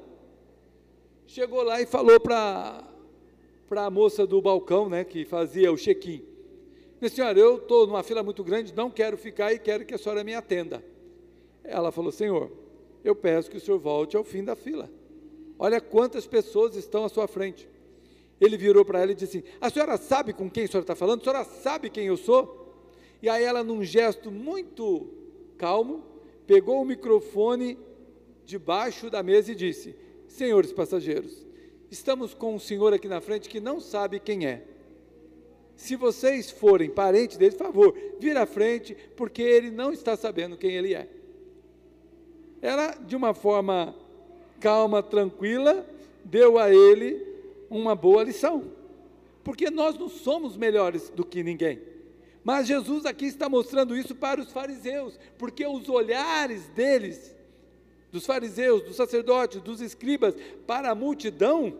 Chegou 1.26 1.64
lá 1.64 1.82
e 1.82 1.86
falou 1.86 2.20
para 2.20 2.84
a 3.72 3.90
moça 3.90 4.28
do 4.28 4.42
balcão, 4.42 4.90
né, 4.90 5.04
que 5.04 5.26
fazia 5.26 5.72
o 5.72 5.78
check-in. 5.78 6.24
Senhora, 7.10 7.40
eu 7.40 7.58
estou 7.58 7.88
numa 7.88 8.04
fila 8.04 8.22
muito 8.22 8.44
grande, 8.44 8.74
não 8.76 8.92
quero 8.92 9.18
ficar 9.18 9.54
e 9.54 9.60
quero 9.60 9.86
que 9.86 9.94
a 9.94 9.98
senhora 9.98 10.24
me 10.24 10.36
atenda. 10.36 10.84
Ela 11.64 11.92
falou, 11.92 12.12
Senhor, 12.12 12.52
eu 13.04 13.16
peço 13.16 13.50
que 13.50 13.58
o 13.58 13.62
senhor 13.62 13.80
volte 13.80 14.16
ao 14.16 14.24
fim 14.24 14.44
da 14.44 14.56
fila. 14.56 14.90
Olha 15.58 15.82
quantas 15.82 16.28
pessoas 16.28 16.76
estão 16.76 17.06
à 17.06 17.10
sua 17.10 17.28
frente. 17.28 17.68
Ele 18.40 18.58
virou 18.58 18.84
para 18.84 19.00
ela 19.00 19.12
e 19.12 19.16
disse 19.16 19.38
assim: 19.38 19.48
A 19.60 19.70
senhora 19.70 19.98
sabe 19.98 20.34
com 20.34 20.50
quem 20.50 20.64
a 20.64 20.68
senhora 20.68 20.84
está 20.84 20.96
falando? 20.96 21.22
A 21.22 21.24
senhora 21.24 21.44
sabe 21.44 21.90
quem 21.90 22.08
eu 22.08 22.18
sou? 22.18 22.76
E 23.22 23.30
aí 23.30 23.44
ela, 23.44 23.64
num 23.64 23.84
gesto 23.84 24.32
muito 24.32 25.08
calmo, 25.62 26.04
pegou 26.48 26.82
o 26.82 26.86
microfone 26.86 27.78
debaixo 28.44 29.12
da 29.12 29.22
mesa 29.22 29.52
e 29.52 29.56
disse: 29.56 29.96
Senhores 30.28 30.74
passageiros, 30.74 31.46
estamos 31.92 32.34
com 32.34 32.56
um 32.56 32.60
senhor 32.60 32.92
aqui 32.96 33.08
na 33.08 33.22
frente 33.22 33.48
que 33.48 33.60
não 33.60 33.80
sabe 33.80 34.20
quem 34.20 34.48
é. 34.48 34.64
Se 35.76 35.96
vocês 35.96 36.50
forem 36.50 36.90
parentes 36.90 37.38
dele, 37.38 37.56
por 37.56 37.66
favor, 37.66 37.96
vira 38.20 38.42
à 38.42 38.46
frente, 38.48 38.98
porque 39.16 39.44
ele 39.44 39.70
não 39.70 39.94
está 39.94 40.18
sabendo 40.18 40.58
quem 40.58 40.72
ele 40.72 40.96
é. 40.96 41.08
Ela, 42.60 42.96
de 42.96 43.16
uma 43.16 43.36
forma 43.36 43.96
calma, 44.60 45.04
tranquila, 45.04 45.86
deu 46.26 46.58
a 46.58 46.74
ele 46.74 47.24
uma 47.70 47.96
boa 47.96 48.24
lição, 48.24 48.64
porque 49.44 49.70
nós 49.70 49.98
não 49.98 50.10
somos 50.10 50.58
melhores 50.58 51.10
do 51.10 51.24
que 51.24 51.44
ninguém. 51.44 51.91
Mas 52.44 52.68
Jesus 52.68 53.06
aqui 53.06 53.26
está 53.26 53.48
mostrando 53.48 53.96
isso 53.96 54.16
para 54.16 54.42
os 54.42 54.52
fariseus, 54.52 55.20
porque 55.38 55.66
os 55.66 55.88
olhares 55.88 56.68
deles, 56.70 57.36
dos 58.12 58.26
fariseus, 58.26 58.82
dos 58.84 58.96
sacerdotes, 58.96 59.62
dos 59.62 59.80
escribas, 59.80 60.36
para 60.66 60.92
a 60.92 60.96
multidão, 60.96 61.78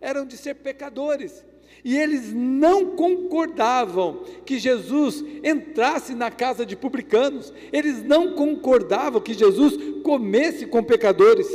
eram 0.00 0.24
de 0.24 0.36
ser 0.36 0.54
pecadores. 0.54 1.44
E 1.84 1.96
eles 1.96 2.32
não 2.32 2.96
concordavam 2.96 4.24
que 4.44 4.58
Jesus 4.58 5.24
entrasse 5.44 6.14
na 6.14 6.30
casa 6.30 6.66
de 6.66 6.76
publicanos, 6.76 7.52
eles 7.72 8.02
não 8.02 8.34
concordavam 8.34 9.20
que 9.20 9.34
Jesus 9.34 9.76
comesse 10.02 10.66
com 10.66 10.82
pecadores. 10.82 11.46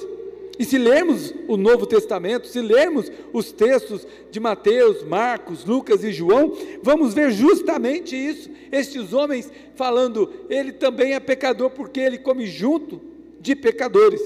E 0.58 0.66
se 0.66 0.78
lermos 0.78 1.34
o 1.48 1.58
Novo 1.58 1.86
Testamento, 1.86 2.48
se 2.48 2.62
lermos 2.62 3.12
os 3.34 3.52
textos 3.52 4.08
de 4.32 4.40
Mateus, 4.40 5.04
Marcos, 5.04 5.66
Lucas 5.66 6.04
e 6.04 6.12
João, 6.12 6.54
vamos 6.82 7.14
ver 7.14 7.32
justamente 7.32 8.16
isso. 8.16 8.50
Estes 8.72 9.14
homens 9.14 9.52
falando, 9.76 10.32
ele 10.50 10.72
também 10.72 11.14
é 11.14 11.20
pecador 11.20 11.70
porque 11.70 12.00
ele 12.00 12.18
come 12.18 12.46
junto 12.48 13.02
de 13.40 13.56
pecadores. 13.56 14.22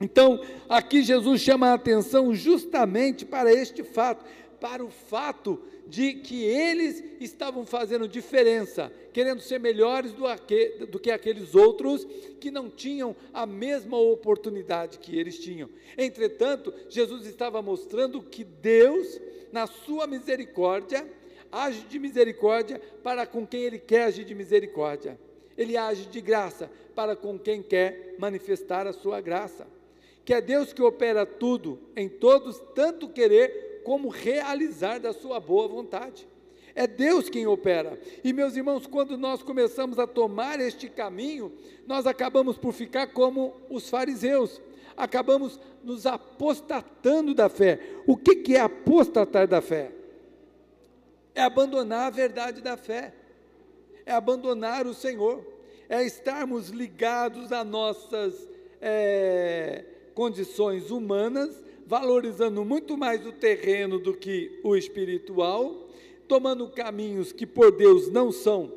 Então, 0.00 0.40
aqui 0.68 1.02
Jesus 1.02 1.40
chama 1.40 1.68
a 1.68 1.74
atenção 1.74 2.34
justamente 2.34 3.24
para 3.24 3.52
este 3.52 3.82
fato, 3.82 4.24
para 4.60 4.84
o 4.84 4.90
fato 4.90 5.60
de 5.86 6.14
que 6.14 6.42
eles 6.44 7.02
estavam 7.20 7.66
fazendo 7.66 8.08
diferença, 8.08 8.90
querendo 9.12 9.40
ser 9.40 9.60
melhores 9.60 10.12
do, 10.12 10.24
do, 10.86 10.98
que 10.98 11.10
aqueles 11.10 11.54
outros 11.54 12.06
que 12.40 12.50
não 12.50 12.70
tinham 12.70 13.14
a 13.32 13.46
mesma 13.46 13.98
oportunidade 13.98 14.98
que 14.98 15.16
eles 15.18 15.38
tinham. 15.38 15.68
Entretanto, 15.96 16.72
Jesus 16.88 17.26
estava 17.26 17.60
mostrando 17.60 18.22
que 18.22 18.44
Deus, 18.44 19.20
na 19.52 19.66
sua 19.66 20.06
misericórdia, 20.06 21.06
age 21.52 21.82
de 21.82 21.98
misericórdia 21.98 22.80
para 23.02 23.26
com 23.26 23.46
quem 23.46 23.62
ele 23.62 23.78
quer 23.78 24.04
agir 24.04 24.24
de 24.24 24.34
misericórdia. 24.34 25.18
Ele 25.56 25.76
age 25.76 26.06
de 26.06 26.20
graça 26.20 26.70
para 26.94 27.14
com 27.14 27.38
quem 27.38 27.62
quer 27.62 28.16
manifestar 28.18 28.86
a 28.86 28.92
sua 28.92 29.20
graça. 29.20 29.66
Que 30.24 30.34
é 30.34 30.40
Deus 30.40 30.72
que 30.72 30.82
opera 30.82 31.26
tudo 31.26 31.78
em 31.94 32.08
todos, 32.08 32.58
tanto 32.74 33.08
querer 33.08 33.73
como 33.84 34.08
realizar 34.08 34.98
da 34.98 35.12
sua 35.12 35.38
boa 35.38 35.68
vontade. 35.68 36.26
É 36.74 36.86
Deus 36.86 37.28
quem 37.28 37.46
opera. 37.46 37.98
E 38.24 38.32
meus 38.32 38.56
irmãos, 38.56 38.86
quando 38.86 39.16
nós 39.16 39.42
começamos 39.42 39.98
a 39.98 40.06
tomar 40.06 40.58
este 40.58 40.88
caminho, 40.88 41.52
nós 41.86 42.06
acabamos 42.06 42.58
por 42.58 42.72
ficar 42.72 43.08
como 43.08 43.54
os 43.70 43.88
fariseus, 43.88 44.60
acabamos 44.96 45.60
nos 45.84 46.04
apostatando 46.04 47.32
da 47.32 47.48
fé. 47.48 47.78
O 48.06 48.16
que, 48.16 48.36
que 48.36 48.56
é 48.56 48.60
apostatar 48.60 49.46
da 49.46 49.60
fé? 49.60 49.92
É 51.32 51.42
abandonar 51.42 52.08
a 52.08 52.10
verdade 52.10 52.60
da 52.60 52.76
fé, 52.76 53.14
é 54.04 54.12
abandonar 54.12 54.86
o 54.86 54.94
Senhor, 54.94 55.44
é 55.88 56.02
estarmos 56.04 56.70
ligados 56.70 57.52
a 57.52 57.62
nossas 57.62 58.48
é, 58.80 59.84
condições 60.14 60.90
humanas, 60.90 61.62
valorizando 61.86 62.64
muito 62.64 62.96
mais 62.96 63.26
o 63.26 63.32
terreno 63.32 63.98
do 63.98 64.14
que 64.14 64.60
o 64.62 64.74
espiritual 64.76 65.84
tomando 66.26 66.68
caminhos 66.68 67.32
que 67.32 67.46
por 67.46 67.70
Deus 67.70 68.10
não 68.10 68.32
são 68.32 68.72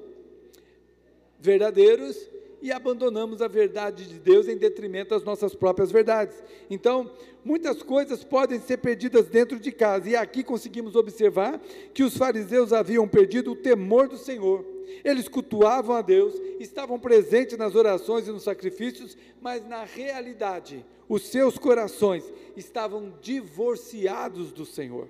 verdadeiros 1.39 2.29
e 2.61 2.71
abandonamos 2.71 3.41
a 3.41 3.47
verdade 3.47 4.05
de 4.07 4.19
Deus 4.19 4.47
em 4.47 4.57
detrimento 4.57 5.11
das 5.11 5.23
nossas 5.23 5.53
próprias 5.53 5.91
verdades. 5.91 6.43
Então, 6.69 7.11
muitas 7.45 7.83
coisas 7.83 8.23
podem 8.23 8.59
ser 8.59 8.77
perdidas 8.77 9.27
dentro 9.27 9.59
de 9.59 9.71
casa, 9.71 10.09
e 10.09 10.15
aqui 10.15 10.43
conseguimos 10.43 10.95
observar 10.95 11.61
que 11.93 12.03
os 12.03 12.17
fariseus 12.17 12.73
haviam 12.73 13.07
perdido 13.07 13.51
o 13.51 13.55
temor 13.55 14.07
do 14.07 14.17
Senhor. 14.17 14.65
Eles 15.03 15.27
cultuavam 15.27 15.95
a 15.95 16.01
Deus, 16.01 16.33
estavam 16.59 16.99
presentes 16.99 17.57
nas 17.57 17.75
orações 17.75 18.27
e 18.27 18.31
nos 18.31 18.43
sacrifícios, 18.43 19.17
mas 19.41 19.67
na 19.67 19.83
realidade, 19.83 20.85
os 21.07 21.23
seus 21.23 21.57
corações 21.57 22.23
estavam 22.55 23.13
divorciados 23.21 24.51
do 24.51 24.65
Senhor 24.65 25.09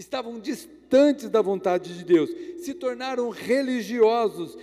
estavam 0.00 0.40
distantes 0.40 1.28
da 1.28 1.42
vontade 1.42 1.96
de 1.96 2.04
Deus, 2.04 2.30
se 2.58 2.72
tornaram 2.72 3.28
religiosos, 3.28 4.56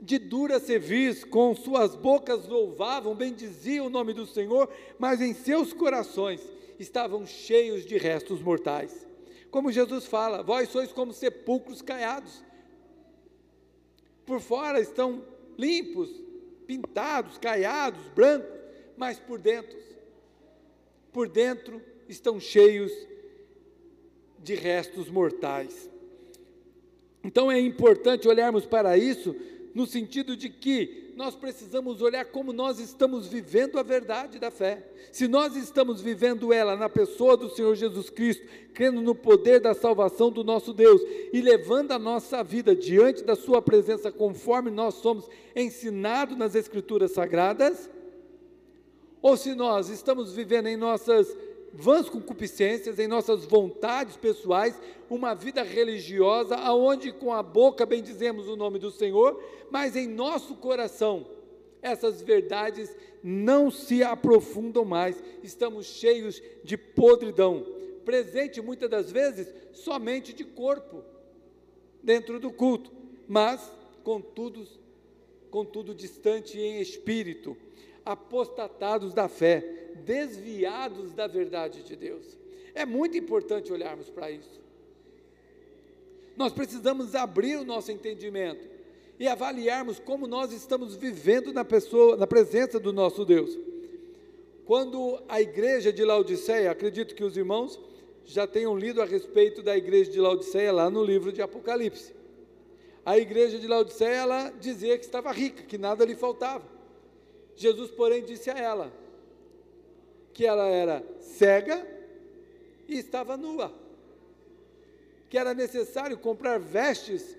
de 0.00 0.18
dura 0.18 0.60
serviço, 0.60 1.26
com 1.28 1.54
suas 1.54 1.94
bocas 1.94 2.46
louvavam, 2.46 3.14
bendiziam 3.14 3.86
o 3.86 3.90
nome 3.90 4.12
do 4.12 4.26
Senhor, 4.26 4.68
mas 4.98 5.22
em 5.22 5.32
seus 5.32 5.72
corações 5.72 6.40
estavam 6.78 7.24
cheios 7.24 7.86
de 7.86 7.96
restos 7.96 8.42
mortais. 8.42 9.06
Como 9.50 9.72
Jesus 9.72 10.04
fala, 10.04 10.42
vós 10.42 10.68
sois 10.68 10.92
como 10.92 11.14
sepulcros 11.14 11.80
caiados. 11.80 12.44
Por 14.26 14.40
fora 14.40 14.80
estão 14.80 15.24
limpos, 15.56 16.10
pintados, 16.66 17.38
caiados, 17.38 18.02
brancos, 18.08 18.58
mas 18.96 19.18
por 19.18 19.38
dentro, 19.38 19.78
por 21.12 21.28
dentro 21.28 21.80
estão 22.08 22.40
cheios 22.40 22.92
de 24.38 24.54
restos 24.54 25.08
mortais. 25.08 25.88
Então 27.26 27.50
é 27.50 27.58
importante 27.58 28.28
olharmos 28.28 28.64
para 28.64 28.96
isso 28.96 29.34
no 29.74 29.84
sentido 29.84 30.36
de 30.36 30.48
que 30.48 31.12
nós 31.16 31.34
precisamos 31.34 32.00
olhar 32.00 32.24
como 32.26 32.52
nós 32.52 32.78
estamos 32.78 33.26
vivendo 33.26 33.80
a 33.80 33.82
verdade 33.82 34.38
da 34.38 34.48
fé. 34.48 34.86
Se 35.10 35.26
nós 35.26 35.56
estamos 35.56 36.00
vivendo 36.00 36.52
ela 36.52 36.76
na 36.76 36.88
pessoa 36.88 37.36
do 37.36 37.50
Senhor 37.50 37.74
Jesus 37.74 38.08
Cristo, 38.10 38.46
crendo 38.72 39.00
no 39.00 39.12
poder 39.12 39.58
da 39.58 39.74
salvação 39.74 40.30
do 40.30 40.44
nosso 40.44 40.72
Deus 40.72 41.02
e 41.32 41.40
levando 41.40 41.90
a 41.90 41.98
nossa 41.98 42.44
vida 42.44 42.76
diante 42.76 43.24
da 43.24 43.34
Sua 43.34 43.60
presença 43.60 44.12
conforme 44.12 44.70
nós 44.70 44.94
somos 44.94 45.28
ensinados 45.56 46.36
nas 46.36 46.54
Escrituras 46.54 47.10
Sagradas, 47.10 47.90
ou 49.20 49.36
se 49.36 49.52
nós 49.54 49.88
estamos 49.88 50.32
vivendo 50.32 50.68
em 50.68 50.76
nossas 50.76 51.36
vãs 51.72 52.08
concupiscências, 52.08 52.98
em 52.98 53.06
nossas 53.06 53.44
vontades 53.44 54.16
pessoais, 54.16 54.80
uma 55.08 55.34
vida 55.34 55.62
religiosa, 55.62 56.56
aonde 56.56 57.12
com 57.12 57.32
a 57.32 57.42
boca 57.42 57.86
bendizemos 57.86 58.48
o 58.48 58.56
nome 58.56 58.78
do 58.78 58.90
Senhor, 58.90 59.42
mas 59.70 59.94
em 59.96 60.06
nosso 60.06 60.54
coração 60.56 61.26
essas 61.82 62.20
verdades 62.20 62.94
não 63.22 63.70
se 63.70 64.02
aprofundam 64.02 64.84
mais, 64.84 65.22
estamos 65.42 65.86
cheios 65.86 66.42
de 66.64 66.76
podridão, 66.76 67.64
presente 68.04 68.60
muitas 68.60 68.90
das 68.90 69.12
vezes 69.12 69.52
somente 69.72 70.32
de 70.32 70.44
corpo 70.44 71.04
dentro 72.02 72.40
do 72.40 72.50
culto, 72.50 72.90
mas 73.28 73.72
contudo, 74.02 74.66
contudo 75.50 75.94
distante 75.94 76.58
em 76.58 76.80
espírito, 76.80 77.56
apostatados 78.04 79.12
da 79.12 79.28
fé, 79.28 79.85
desviados 80.06 81.12
da 81.12 81.26
verdade 81.26 81.82
de 81.82 81.96
Deus. 81.96 82.38
É 82.74 82.86
muito 82.86 83.18
importante 83.18 83.72
olharmos 83.72 84.08
para 84.08 84.30
isso. 84.30 84.60
Nós 86.36 86.52
precisamos 86.52 87.14
abrir 87.14 87.56
o 87.56 87.64
nosso 87.64 87.90
entendimento 87.90 88.66
e 89.18 89.26
avaliarmos 89.26 89.98
como 89.98 90.26
nós 90.26 90.52
estamos 90.52 90.94
vivendo 90.94 91.52
na 91.52 91.64
pessoa, 91.64 92.16
na 92.16 92.26
presença 92.26 92.78
do 92.78 92.92
nosso 92.92 93.24
Deus. 93.24 93.58
Quando 94.64 95.20
a 95.28 95.40
igreja 95.40 95.92
de 95.92 96.04
Laodiceia, 96.04 96.70
acredito 96.70 97.14
que 97.14 97.24
os 97.24 97.36
irmãos 97.36 97.80
já 98.24 98.46
tenham 98.46 98.76
lido 98.76 99.00
a 99.00 99.04
respeito 99.04 99.62
da 99.62 99.76
igreja 99.76 100.10
de 100.10 100.20
Laodiceia 100.20 100.72
lá 100.72 100.90
no 100.90 101.02
livro 101.02 101.32
de 101.32 101.40
Apocalipse. 101.40 102.14
A 103.04 103.16
igreja 103.16 103.58
de 103.58 103.66
Laodiceia, 103.66 104.16
ela 104.16 104.50
dizia 104.60 104.98
que 104.98 105.04
estava 105.04 105.32
rica, 105.32 105.62
que 105.62 105.78
nada 105.78 106.04
lhe 106.04 106.16
faltava. 106.16 106.64
Jesus, 107.54 107.90
porém, 107.90 108.22
disse 108.24 108.50
a 108.50 108.58
ela: 108.58 108.92
que 110.36 110.44
ela 110.44 110.66
era 110.66 111.02
cega 111.18 111.82
e 112.86 112.98
estava 112.98 113.38
nua, 113.38 113.72
que 115.30 115.38
era 115.38 115.54
necessário 115.54 116.18
comprar 116.18 116.60
vestes 116.60 117.34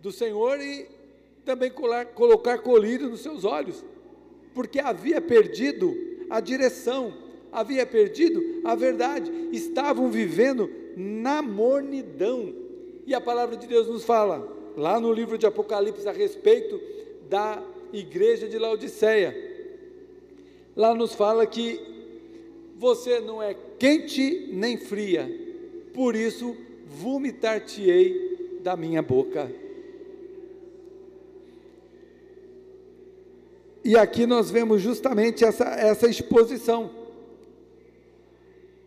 do 0.00 0.10
Senhor 0.10 0.58
e 0.58 0.88
também 1.44 1.70
colocar 2.14 2.60
colírio 2.60 3.10
nos 3.10 3.20
seus 3.20 3.44
olhos, 3.44 3.84
porque 4.54 4.80
havia 4.80 5.20
perdido 5.20 5.94
a 6.30 6.40
direção, 6.40 7.12
havia 7.52 7.84
perdido 7.84 8.62
a 8.64 8.74
verdade, 8.74 9.30
estavam 9.52 10.10
vivendo 10.10 10.70
na 10.96 11.42
mornidão. 11.42 12.54
E 13.04 13.14
a 13.14 13.20
palavra 13.20 13.54
de 13.54 13.66
Deus 13.66 13.86
nos 13.86 14.02
fala, 14.02 14.50
lá 14.74 14.98
no 14.98 15.12
livro 15.12 15.36
de 15.36 15.44
Apocalipse, 15.44 16.08
a 16.08 16.12
respeito 16.12 16.80
da 17.28 17.62
igreja 17.92 18.48
de 18.48 18.58
Laodiceia 18.58 19.45
lá 20.76 20.94
nos 20.94 21.14
fala 21.14 21.46
que 21.46 21.80
você 22.76 23.18
não 23.20 23.42
é 23.42 23.56
quente 23.78 24.50
nem 24.52 24.76
fria, 24.76 25.26
por 25.94 26.14
isso 26.14 26.54
vomitar-te-ei 26.86 28.58
da 28.62 28.76
minha 28.76 29.00
boca. 29.00 29.50
E 33.82 33.96
aqui 33.96 34.26
nós 34.26 34.50
vemos 34.50 34.82
justamente 34.82 35.44
essa, 35.44 35.64
essa 35.64 36.08
exposição. 36.08 36.90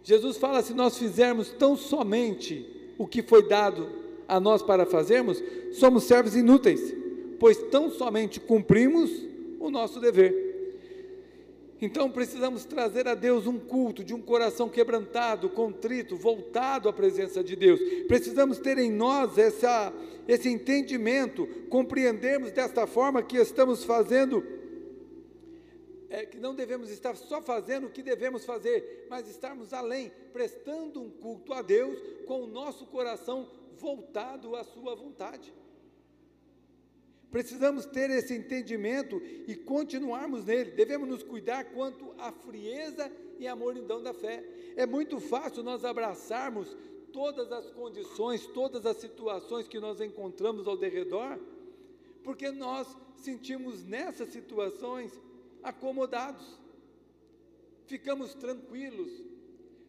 Jesus 0.03 0.37
fala: 0.37 0.61
se 0.61 0.73
nós 0.73 0.97
fizermos 0.97 1.49
tão 1.49 1.75
somente 1.75 2.65
o 2.97 3.07
que 3.07 3.23
foi 3.23 3.47
dado 3.47 3.89
a 4.27 4.39
nós 4.39 4.61
para 4.61 4.85
fazermos, 4.85 5.41
somos 5.71 6.03
servos 6.03 6.35
inúteis, 6.35 6.93
pois 7.39 7.57
tão 7.71 7.89
somente 7.89 8.39
cumprimos 8.39 9.09
o 9.59 9.71
nosso 9.71 9.99
dever. 9.99 10.48
Então 11.81 12.11
precisamos 12.11 12.65
trazer 12.65 13.07
a 13.07 13.15
Deus 13.15 13.47
um 13.47 13.57
culto 13.57 14.03
de 14.03 14.13
um 14.13 14.21
coração 14.21 14.67
quebrantado, 14.67 15.49
contrito, 15.49 16.17
voltado 16.17 16.89
à 16.89 16.93
presença 16.93 17.41
de 17.41 17.55
Deus. 17.55 17.79
Precisamos 18.07 18.59
ter 18.59 18.77
em 18.77 18.91
nós 18.91 19.37
essa, 19.37 19.93
esse 20.27 20.49
entendimento, 20.49 21.47
compreendermos 21.69 22.51
desta 22.51 22.85
forma 22.85 23.23
que 23.23 23.37
estamos 23.37 23.85
fazendo, 23.85 24.43
é, 26.09 26.25
que 26.25 26.37
não 26.37 26.53
devemos 26.53 26.89
estar 26.89 27.15
só 27.15 27.41
fazendo 27.41 27.87
o 27.87 27.89
que 27.89 28.03
devemos 28.03 28.43
fazer, 28.43 29.07
mas 29.09 29.29
estarmos 29.29 29.71
além, 29.71 30.11
prestando 30.33 31.01
um 31.01 31.09
culto 31.09 31.53
a 31.53 31.61
Deus 31.61 31.97
com 32.25 32.41
o 32.43 32.47
nosso 32.47 32.85
coração 32.87 33.49
voltado 33.77 34.53
à 34.57 34.65
Sua 34.65 34.95
vontade. 34.95 35.53
Precisamos 37.31 37.85
ter 37.85 38.09
esse 38.09 38.33
entendimento 38.33 39.21
e 39.47 39.55
continuarmos 39.55 40.45
nele. 40.45 40.71
Devemos 40.71 41.07
nos 41.07 41.23
cuidar 41.23 41.65
quanto 41.65 42.11
à 42.17 42.31
frieza 42.31 43.11
e 43.37 43.47
à 43.47 43.55
mornidão 43.55 44.01
da 44.01 44.13
fé. 44.13 44.43
É 44.75 44.85
muito 44.85 45.19
fácil 45.19 45.61
nós 45.61 45.85
abraçarmos 45.85 46.75
todas 47.13 47.51
as 47.51 47.69
condições, 47.69 48.45
todas 48.47 48.85
as 48.85 48.97
situações 48.97 49.67
que 49.67 49.79
nós 49.79 50.01
encontramos 50.01 50.67
ao 50.67 50.77
derredor, 50.77 51.39
porque 52.23 52.51
nós 52.51 52.87
sentimos 53.17 53.83
nessas 53.83 54.29
situações 54.29 55.11
acomodados, 55.61 56.59
ficamos 57.85 58.33
tranquilos, 58.33 59.11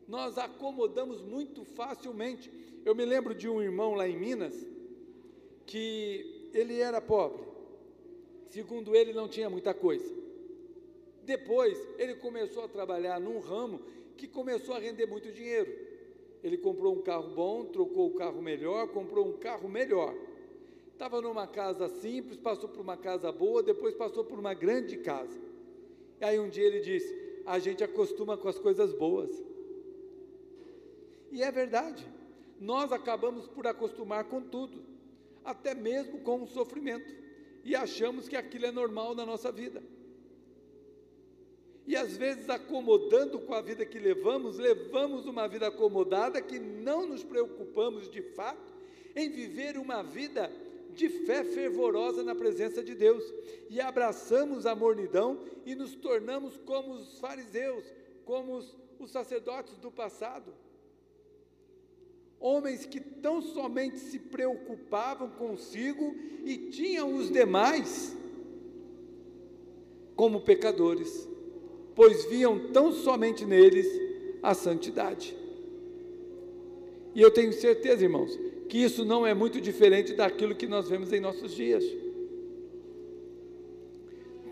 nós 0.08 0.36
acomodamos 0.38 1.22
muito 1.22 1.64
facilmente 1.64 2.50
Eu 2.84 2.94
me 2.94 3.04
lembro 3.04 3.34
de 3.34 3.48
um 3.48 3.62
irmão 3.62 3.94
lá 3.94 4.08
em 4.08 4.18
Minas 4.18 4.54
que 5.66 6.39
ele 6.52 6.80
era 6.80 7.00
pobre. 7.00 7.42
Segundo 8.48 8.94
ele, 8.96 9.12
não 9.12 9.28
tinha 9.28 9.48
muita 9.48 9.72
coisa. 9.72 10.12
Depois, 11.24 11.78
ele 11.98 12.14
começou 12.16 12.64
a 12.64 12.68
trabalhar 12.68 13.20
num 13.20 13.38
ramo 13.38 13.80
que 14.16 14.26
começou 14.26 14.74
a 14.74 14.78
render 14.78 15.06
muito 15.06 15.30
dinheiro. 15.30 15.70
Ele 16.42 16.58
comprou 16.58 16.94
um 16.94 17.02
carro 17.02 17.34
bom, 17.34 17.64
trocou 17.66 18.08
o 18.08 18.14
carro 18.14 18.40
melhor, 18.42 18.88
comprou 18.88 19.28
um 19.28 19.36
carro 19.38 19.68
melhor. 19.68 20.14
Estava 20.92 21.20
numa 21.20 21.46
casa 21.46 21.88
simples, 21.88 22.36
passou 22.36 22.68
por 22.68 22.80
uma 22.80 22.96
casa 22.96 23.30
boa, 23.30 23.62
depois 23.62 23.94
passou 23.94 24.24
por 24.24 24.38
uma 24.38 24.52
grande 24.52 24.96
casa. 24.98 25.38
E 26.20 26.24
aí 26.24 26.38
um 26.38 26.48
dia 26.48 26.66
ele 26.66 26.80
disse: 26.80 27.14
A 27.46 27.58
gente 27.58 27.84
acostuma 27.84 28.36
com 28.36 28.48
as 28.48 28.58
coisas 28.58 28.92
boas. 28.92 29.30
E 31.30 31.42
é 31.42 31.50
verdade, 31.50 32.06
nós 32.60 32.92
acabamos 32.92 33.46
por 33.46 33.66
acostumar 33.66 34.24
com 34.24 34.42
tudo, 34.42 34.82
até 35.44 35.74
mesmo 35.74 36.20
com 36.20 36.42
o 36.42 36.46
sofrimento, 36.46 37.14
e 37.64 37.74
achamos 37.74 38.28
que 38.28 38.36
aquilo 38.36 38.66
é 38.66 38.72
normal 38.72 39.14
na 39.14 39.26
nossa 39.26 39.52
vida. 39.52 39.82
E 41.86 41.96
às 41.96 42.16
vezes, 42.16 42.48
acomodando 42.48 43.40
com 43.40 43.52
a 43.52 43.60
vida 43.60 43.84
que 43.84 43.98
levamos, 43.98 44.58
levamos 44.58 45.26
uma 45.26 45.48
vida 45.48 45.66
acomodada 45.66 46.40
que 46.40 46.58
não 46.58 47.06
nos 47.06 47.24
preocupamos 47.24 48.08
de 48.08 48.22
fato 48.22 48.72
em 49.16 49.28
viver 49.28 49.76
uma 49.76 50.02
vida 50.02 50.52
de 50.94 51.08
fé 51.08 51.42
fervorosa 51.44 52.22
na 52.22 52.34
presença 52.34 52.82
de 52.82 52.94
Deus. 52.94 53.24
E 53.68 53.80
abraçamos 53.80 54.66
a 54.66 54.74
mornidão 54.74 55.40
e 55.64 55.74
nos 55.74 55.94
tornamos 55.94 56.56
como 56.58 56.92
os 56.92 57.18
fariseus, 57.18 57.84
como 58.24 58.56
os, 58.56 58.76
os 58.98 59.10
sacerdotes 59.10 59.76
do 59.78 59.90
passado. 59.90 60.52
Homens 62.40 62.86
que 62.86 62.98
tão 62.98 63.42
somente 63.42 63.98
se 63.98 64.18
preocupavam 64.18 65.28
consigo 65.28 66.14
e 66.44 66.56
tinham 66.56 67.14
os 67.14 67.30
demais 67.30 68.16
como 70.16 70.40
pecadores 70.40 71.28
pois 72.00 72.24
viam 72.24 72.58
tão 72.72 72.92
somente 72.92 73.44
neles 73.44 73.86
a 74.42 74.54
santidade. 74.54 75.36
E 77.14 77.20
eu 77.20 77.30
tenho 77.30 77.52
certeza, 77.52 78.04
irmãos, 78.04 78.38
que 78.70 78.78
isso 78.78 79.04
não 79.04 79.26
é 79.26 79.34
muito 79.34 79.60
diferente 79.60 80.14
daquilo 80.14 80.54
que 80.54 80.66
nós 80.66 80.88
vemos 80.88 81.12
em 81.12 81.20
nossos 81.20 81.54
dias. 81.54 81.84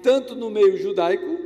Tanto 0.02 0.34
no 0.34 0.50
meio 0.50 0.76
judaico, 0.76 1.38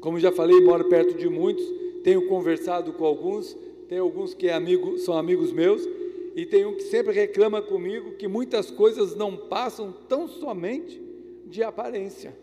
como 0.00 0.20
já 0.20 0.30
falei, 0.30 0.60
moro 0.60 0.84
perto 0.84 1.14
de 1.14 1.28
muitos, 1.28 1.64
tenho 2.04 2.28
conversado 2.28 2.92
com 2.92 3.04
alguns, 3.04 3.56
tem 3.92 3.98
alguns 3.98 4.32
que 4.32 4.48
é 4.48 4.54
amigo, 4.54 4.96
são 4.96 5.18
amigos 5.18 5.52
meus, 5.52 5.86
e 6.34 6.46
tem 6.46 6.64
um 6.64 6.74
que 6.74 6.84
sempre 6.84 7.12
reclama 7.12 7.60
comigo 7.60 8.12
que 8.12 8.26
muitas 8.26 8.70
coisas 8.70 9.14
não 9.14 9.36
passam 9.36 9.94
tão 10.08 10.26
somente 10.26 10.98
de 11.44 11.62
aparência. 11.62 12.34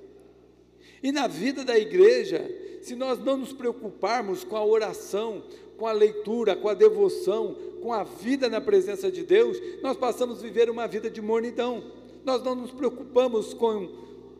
E 1.01 1.11
na 1.11 1.25
vida 1.25 1.65
da 1.65 1.75
igreja, 1.75 2.47
se 2.83 2.95
nós 2.95 3.17
não 3.17 3.35
nos 3.35 3.51
preocuparmos 3.51 4.43
com 4.43 4.55
a 4.55 4.63
oração, 4.63 5.41
com 5.75 5.87
a 5.87 5.91
leitura, 5.91 6.55
com 6.55 6.69
a 6.69 6.75
devoção, 6.75 7.55
com 7.81 7.91
a 7.91 8.03
vida 8.03 8.47
na 8.47 8.61
presença 8.61 9.11
de 9.11 9.23
Deus, 9.23 9.59
nós 9.81 9.97
passamos 9.97 10.37
a 10.37 10.43
viver 10.43 10.69
uma 10.69 10.87
vida 10.87 11.09
de 11.09 11.19
mornidão. 11.19 11.83
Nós 12.23 12.43
não 12.43 12.53
nos 12.53 12.69
preocupamos 12.69 13.55
com 13.55 13.89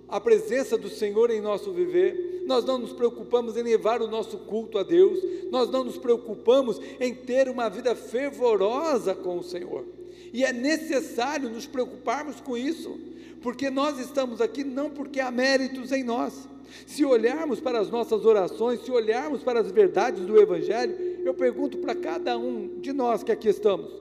a 0.08 0.22
presença 0.22 0.78
do 0.78 0.90
Senhor 0.90 1.32
em 1.32 1.42
nosso 1.42 1.72
viver, 1.74 2.29
nós 2.50 2.66
não 2.66 2.80
nos 2.80 2.92
preocupamos 2.92 3.56
em 3.56 3.62
levar 3.62 4.02
o 4.02 4.08
nosso 4.08 4.36
culto 4.40 4.80
a 4.80 4.84
Deus, 4.84 5.20
nós 5.52 5.70
não 5.70 5.84
nos 5.84 6.00
preocupamos 6.00 6.82
em 7.00 7.14
ter 7.14 7.48
uma 7.48 7.70
vida 7.70 7.96
fervorosa 7.96 9.14
com 9.14 9.38
o 9.38 9.44
Senhor. 9.44 9.86
E 10.34 10.44
é 10.44 10.52
necessário 10.52 11.48
nos 11.48 11.68
preocuparmos 11.68 12.42
com 12.42 12.58
isso, 12.58 13.00
porque 13.44 13.70
nós 13.70 14.00
estamos 14.00 14.42
aqui 14.42 14.64
não 14.64 14.90
porque 14.90 15.20
há 15.20 15.30
méritos 15.30 15.92
em 15.92 16.04
nós. 16.04 16.50
Se 16.88 17.06
olharmos 17.06 17.60
para 17.60 17.80
as 17.80 17.92
nossas 17.92 18.26
orações, 18.26 18.84
se 18.84 18.92
olharmos 18.92 19.44
para 19.44 19.60
as 19.60 19.70
verdades 19.70 20.26
do 20.26 20.36
Evangelho, 20.36 20.96
eu 21.24 21.36
pergunto 21.36 21.78
para 21.78 21.94
cada 21.94 22.36
um 22.36 22.80
de 22.80 22.92
nós 22.92 23.22
que 23.22 23.32
aqui 23.32 23.50
estamos: 23.50 23.92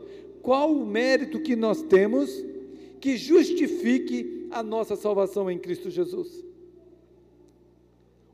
qual 0.41 0.73
o 0.73 0.87
mérito 0.87 1.39
que 1.39 1.55
nós 1.55 1.83
temos 1.83 2.43
que 2.99 3.19
justifique 3.19 4.49
a 4.51 4.63
nossa 4.63 4.97
salvação 4.97 5.51
em 5.51 5.59
Cristo 5.59 5.91
Jesus? 5.91 6.48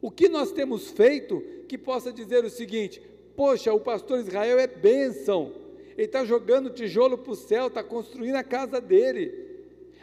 O 0.04 0.10
que 0.10 0.28
nós 0.28 0.52
temos 0.52 0.90
feito 0.90 1.42
que 1.66 1.78
possa 1.78 2.12
dizer 2.12 2.44
o 2.44 2.50
seguinte: 2.50 3.00
poxa, 3.34 3.72
o 3.72 3.80
pastor 3.80 4.18
Israel 4.18 4.58
é 4.58 4.66
bênção, 4.66 5.50
ele 5.96 6.06
está 6.06 6.26
jogando 6.26 6.68
tijolo 6.68 7.16
para 7.16 7.32
o 7.32 7.34
céu, 7.34 7.68
está 7.68 7.82
construindo 7.82 8.34
a 8.34 8.44
casa 8.44 8.82
dele. 8.82 9.32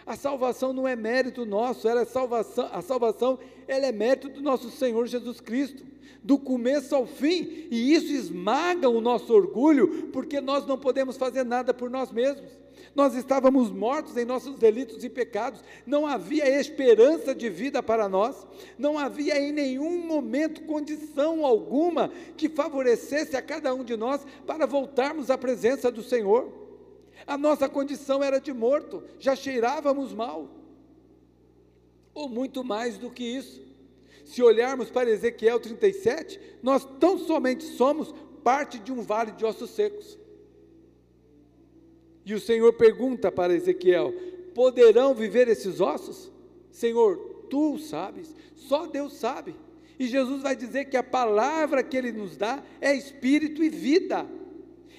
A 0.03 0.15
salvação 0.15 0.73
não 0.73 0.87
é 0.87 0.95
mérito 0.95 1.45
nosso, 1.45 1.87
ela 1.87 2.01
é 2.01 2.05
salvação, 2.05 2.67
a 2.71 2.81
salvação 2.81 3.37
ela 3.67 3.85
é 3.85 3.91
mérito 3.91 4.27
do 4.27 4.41
nosso 4.41 4.71
Senhor 4.71 5.05
Jesus 5.05 5.39
Cristo, 5.39 5.85
do 6.23 6.39
começo 6.39 6.95
ao 6.95 7.05
fim, 7.05 7.67
e 7.69 7.93
isso 7.93 8.11
esmaga 8.11 8.89
o 8.89 9.01
nosso 9.01 9.31
orgulho, 9.31 10.07
porque 10.07 10.41
nós 10.41 10.65
não 10.65 10.79
podemos 10.79 11.15
fazer 11.15 11.43
nada 11.43 11.75
por 11.75 11.91
nós 11.91 12.11
mesmos. 12.11 12.49
Nós 12.93 13.15
estávamos 13.15 13.71
mortos 13.71 14.17
em 14.17 14.25
nossos 14.25 14.57
delitos 14.57 15.03
e 15.03 15.09
pecados, 15.09 15.63
não 15.85 16.05
havia 16.05 16.59
esperança 16.59 17.33
de 17.33 17.49
vida 17.49 17.81
para 17.81 18.09
nós, 18.09 18.45
não 18.77 18.97
havia 18.97 19.39
em 19.39 19.53
nenhum 19.53 20.05
momento 20.05 20.63
condição 20.63 21.45
alguma 21.45 22.11
que 22.35 22.49
favorecesse 22.49 23.37
a 23.37 23.41
cada 23.41 23.73
um 23.73 23.83
de 23.83 23.95
nós 23.95 24.25
para 24.45 24.67
voltarmos 24.67 25.29
à 25.29 25.37
presença 25.37 25.89
do 25.89 26.03
Senhor. 26.03 26.51
A 27.25 27.37
nossa 27.37 27.69
condição 27.69 28.21
era 28.21 28.41
de 28.41 28.51
morto, 28.51 29.03
já 29.19 29.35
cheirávamos 29.35 30.13
mal. 30.13 30.49
Ou 32.13 32.27
muito 32.27 32.61
mais 32.61 32.97
do 32.97 33.09
que 33.09 33.23
isso. 33.23 33.61
Se 34.25 34.43
olharmos 34.43 34.89
para 34.89 35.09
Ezequiel 35.09 35.59
37, 35.59 36.57
nós 36.61 36.85
tão 36.99 37.17
somente 37.17 37.63
somos 37.63 38.13
parte 38.43 38.79
de 38.79 38.91
um 38.91 39.01
vale 39.01 39.31
de 39.31 39.45
ossos 39.45 39.69
secos. 39.69 40.19
E 42.25 42.33
o 42.33 42.39
Senhor 42.39 42.73
pergunta 42.73 43.31
para 43.31 43.53
Ezequiel: 43.53 44.13
poderão 44.53 45.13
viver 45.13 45.47
esses 45.47 45.79
ossos? 45.79 46.31
Senhor, 46.71 47.17
tu 47.49 47.77
sabes, 47.79 48.33
só 48.55 48.85
Deus 48.85 49.13
sabe. 49.13 49.55
E 49.99 50.07
Jesus 50.07 50.41
vai 50.41 50.55
dizer 50.55 50.85
que 50.85 50.97
a 50.97 51.03
palavra 51.03 51.83
que 51.83 51.95
Ele 51.95 52.11
nos 52.11 52.35
dá 52.35 52.63
é 52.79 52.95
espírito 52.95 53.63
e 53.63 53.69
vida. 53.69 54.25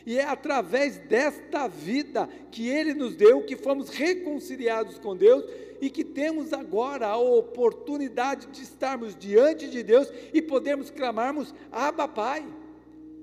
E 0.04 0.18
é 0.18 0.24
através 0.24 0.96
desta 0.98 1.68
vida 1.68 2.28
que 2.50 2.68
Ele 2.68 2.92
nos 2.92 3.14
deu 3.16 3.42
que 3.42 3.56
fomos 3.56 3.88
reconciliados 3.88 4.98
com 4.98 5.16
Deus 5.16 5.44
e 5.80 5.90
que 5.90 6.04
temos 6.04 6.52
agora 6.52 7.08
a 7.08 7.16
oportunidade 7.16 8.46
de 8.48 8.62
estarmos 8.62 9.16
diante 9.16 9.68
de 9.68 9.82
Deus 9.82 10.12
e 10.32 10.40
podermos 10.40 10.90
clamarmos 10.90 11.54
Abba 11.70 12.06
Pai. 12.06 12.44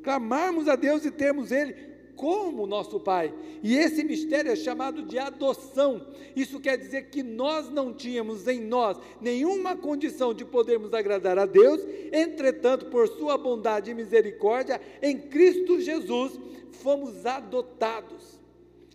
Clamarmos 0.04 0.68
a 0.68 0.76
Deus 0.76 1.06
e 1.06 1.12
termos 1.12 1.52
Ele 1.52 1.89
como 2.20 2.68
nosso 2.68 3.00
Pai. 3.00 3.34
E 3.64 3.78
esse 3.78 4.04
mistério 4.04 4.52
é 4.52 4.56
chamado 4.56 5.04
de 5.04 5.18
adoção. 5.18 6.06
Isso 6.36 6.60
quer 6.60 6.78
dizer 6.78 7.04
que 7.04 7.24
nós 7.24 7.70
não 7.70 7.94
tínhamos 7.94 8.46
em 8.46 8.60
nós 8.60 8.98
nenhuma 9.22 9.78
condição 9.78 10.34
de 10.34 10.44
podermos 10.44 10.94
agradar 10.94 11.40
a 11.40 11.46
Deus, 11.46 11.82
entretanto, 12.12 12.88
por 12.88 13.08
Sua 13.08 13.38
bondade 13.38 13.90
e 13.90 13.94
misericórdia, 13.94 14.82
em 15.02 15.18
Cristo 15.18 15.80
Jesus, 15.80 16.38
fomos 16.72 17.26
adotados. 17.26 18.38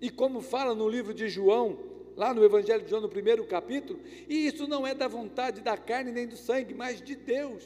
E 0.02 0.10
como 0.10 0.42
fala 0.42 0.74
no 0.74 0.86
livro 0.86 1.14
de 1.14 1.26
João, 1.26 1.78
lá 2.14 2.34
no 2.34 2.44
Evangelho 2.44 2.84
de 2.84 2.90
João, 2.90 3.00
no 3.00 3.08
primeiro 3.08 3.42
capítulo, 3.46 3.98
e 4.28 4.46
isso 4.46 4.68
não 4.68 4.86
é 4.86 4.94
da 4.94 5.08
vontade 5.08 5.62
da 5.62 5.78
carne 5.78 6.12
nem 6.12 6.26
do 6.26 6.36
sangue, 6.36 6.74
mas 6.74 7.00
de 7.00 7.16
Deus, 7.16 7.64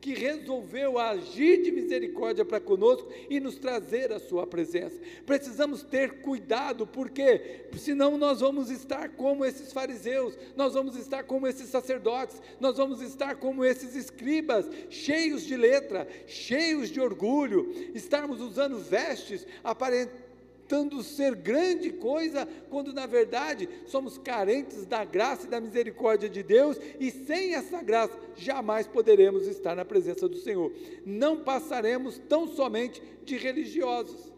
que 0.00 0.14
resolveu 0.14 0.98
agir 0.98 1.62
de 1.62 1.72
misericórdia 1.72 2.44
para 2.44 2.60
conosco 2.60 3.08
e 3.28 3.40
nos 3.40 3.56
trazer 3.56 4.12
a 4.12 4.20
sua 4.20 4.46
presença. 4.46 5.00
Precisamos 5.26 5.82
ter 5.82 6.20
cuidado, 6.20 6.86
porque 6.86 7.66
senão 7.76 8.16
nós 8.16 8.40
vamos 8.40 8.70
estar 8.70 9.10
como 9.10 9.44
esses 9.44 9.72
fariseus, 9.72 10.38
nós 10.56 10.74
vamos 10.74 10.96
estar 10.96 11.24
como 11.24 11.46
esses 11.46 11.68
sacerdotes, 11.68 12.40
nós 12.60 12.76
vamos 12.76 13.02
estar 13.02 13.36
como 13.36 13.64
esses 13.64 13.96
escribas, 13.96 14.68
cheios 14.88 15.42
de 15.44 15.56
letra, 15.56 16.06
cheios 16.26 16.90
de 16.90 17.00
orgulho, 17.00 17.72
estarmos 17.94 18.40
usando 18.40 18.78
vestes 18.78 19.46
aparentemente 19.64 20.27
tentando 20.68 21.02
ser 21.02 21.34
grande 21.34 21.90
coisa, 21.90 22.46
quando 22.68 22.92
na 22.92 23.06
verdade 23.06 23.66
somos 23.86 24.18
carentes 24.18 24.84
da 24.84 25.02
graça 25.02 25.46
e 25.46 25.50
da 25.50 25.60
misericórdia 25.60 26.28
de 26.28 26.42
Deus, 26.42 26.78
e 27.00 27.10
sem 27.10 27.54
essa 27.54 27.82
graça 27.82 28.16
jamais 28.36 28.86
poderemos 28.86 29.46
estar 29.46 29.74
na 29.74 29.84
presença 29.84 30.28
do 30.28 30.36
Senhor. 30.36 30.70
Não 31.06 31.42
passaremos 31.42 32.18
tão 32.28 32.46
somente 32.46 33.02
de 33.24 33.38
religiosos, 33.38 34.30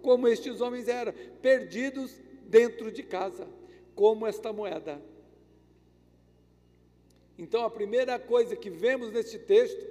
como 0.00 0.28
estes 0.28 0.60
homens 0.60 0.86
eram, 0.86 1.12
perdidos 1.42 2.16
dentro 2.46 2.92
de 2.92 3.02
casa, 3.02 3.48
como 3.96 4.24
esta 4.24 4.52
moeda. 4.52 5.02
Então 7.36 7.64
a 7.64 7.70
primeira 7.70 8.20
coisa 8.20 8.54
que 8.54 8.70
vemos 8.70 9.10
neste 9.10 9.36
texto 9.36 9.84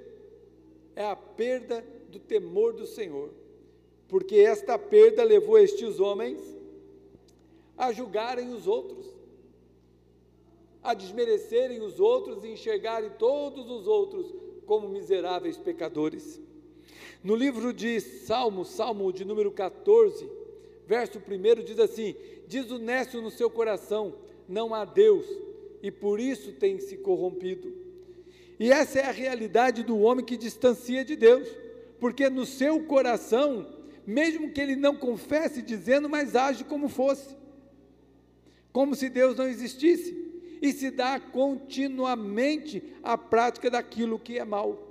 é 0.96 1.04
a 1.04 1.16
perda 1.16 1.84
do 2.08 2.18
temor 2.18 2.72
do 2.72 2.86
Senhor 2.86 3.41
porque 4.12 4.36
esta 4.36 4.78
perda 4.78 5.24
levou 5.24 5.58
estes 5.58 5.98
homens 5.98 6.38
a 7.78 7.90
julgarem 7.92 8.52
os 8.52 8.66
outros, 8.66 9.06
a 10.82 10.92
desmerecerem 10.92 11.80
os 11.80 11.98
outros 11.98 12.44
e 12.44 12.48
enxergarem 12.48 13.08
todos 13.18 13.70
os 13.70 13.86
outros 13.86 14.30
como 14.66 14.86
miseráveis 14.86 15.56
pecadores. 15.56 16.38
No 17.24 17.34
livro 17.34 17.72
de 17.72 18.02
Salmos, 18.02 18.68
Salmo 18.68 19.10
de 19.14 19.24
número 19.24 19.50
14, 19.50 20.30
verso 20.86 21.18
1 21.18 21.64
diz 21.64 21.78
assim: 21.78 22.14
Diz 22.46 22.70
o 22.70 22.76
necio 22.76 23.22
no 23.22 23.30
seu 23.30 23.48
coração: 23.48 24.12
Não 24.46 24.74
há 24.74 24.84
Deus, 24.84 25.24
e 25.82 25.90
por 25.90 26.20
isso 26.20 26.52
tem 26.52 26.78
se 26.78 26.98
corrompido. 26.98 27.72
E 28.60 28.70
essa 28.70 28.98
é 28.98 29.06
a 29.06 29.10
realidade 29.10 29.82
do 29.82 29.98
homem 30.00 30.22
que 30.22 30.36
distancia 30.36 31.02
de 31.02 31.16
Deus, 31.16 31.48
porque 31.98 32.28
no 32.28 32.44
seu 32.44 32.84
coração, 32.84 33.80
mesmo 34.06 34.50
que 34.50 34.60
ele 34.60 34.76
não 34.76 34.96
confesse 34.96 35.62
dizendo, 35.62 36.08
mas 36.08 36.34
age 36.34 36.64
como 36.64 36.88
fosse, 36.88 37.36
como 38.72 38.94
se 38.94 39.08
Deus 39.08 39.36
não 39.36 39.48
existisse, 39.48 40.22
e 40.60 40.72
se 40.72 40.90
dá 40.90 41.18
continuamente 41.18 42.82
à 43.02 43.18
prática 43.18 43.68
daquilo 43.68 44.18
que 44.18 44.38
é 44.38 44.44
mal. 44.44 44.90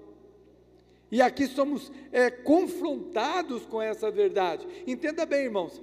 E 1.12 1.21
aqui 1.21 1.47
somos 1.47 1.91
é, 2.12 2.30
confrontados 2.30 3.65
com 3.65 3.82
essa 3.82 4.10
verdade. 4.12 4.67
Entenda 4.88 5.26
bem, 5.26 5.45
irmãos. 5.45 5.82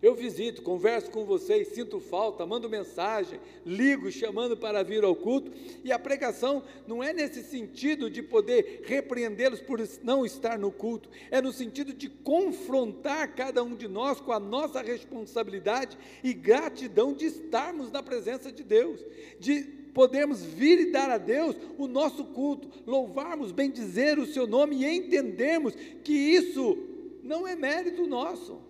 Eu 0.00 0.14
visito, 0.14 0.62
converso 0.62 1.10
com 1.10 1.24
vocês, 1.24 1.68
sinto 1.68 1.98
falta, 1.98 2.46
mando 2.46 2.70
mensagem, 2.70 3.40
ligo 3.66 4.12
chamando 4.12 4.56
para 4.56 4.84
vir 4.84 5.02
ao 5.02 5.16
culto, 5.16 5.50
e 5.82 5.90
a 5.90 5.98
pregação 5.98 6.62
não 6.86 7.02
é 7.02 7.12
nesse 7.12 7.42
sentido 7.42 8.08
de 8.08 8.22
poder 8.22 8.82
repreendê-los 8.84 9.60
por 9.60 9.80
não 10.04 10.24
estar 10.24 10.56
no 10.56 10.70
culto, 10.70 11.10
é 11.32 11.42
no 11.42 11.52
sentido 11.52 11.92
de 11.92 12.08
confrontar 12.08 13.34
cada 13.34 13.64
um 13.64 13.74
de 13.74 13.88
nós 13.88 14.20
com 14.20 14.30
a 14.30 14.38
nossa 14.38 14.80
responsabilidade 14.80 15.98
e 16.22 16.32
gratidão 16.32 17.12
de 17.12 17.26
estarmos 17.26 17.90
na 17.90 18.00
presença 18.00 18.52
de 18.52 18.62
Deus, 18.62 19.04
de 19.40 19.64
podermos 19.92 20.44
vir 20.44 20.78
e 20.78 20.92
dar 20.92 21.10
a 21.10 21.18
Deus 21.18 21.56
o 21.76 21.88
nosso 21.88 22.24
culto, 22.26 22.68
louvarmos, 22.86 23.50
bendizer 23.50 24.16
o 24.16 24.26
seu 24.26 24.46
nome 24.46 24.76
e 24.76 24.86
entendermos 24.86 25.74
que 26.04 26.12
isso 26.12 26.78
não 27.24 27.48
é 27.48 27.56
mérito 27.56 28.06
nosso 28.06 28.67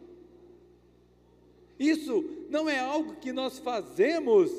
isso 1.79 2.25
não 2.49 2.69
é 2.69 2.79
algo 2.79 3.17
que 3.17 3.33
nós 3.33 3.59
fazemos 3.59 4.51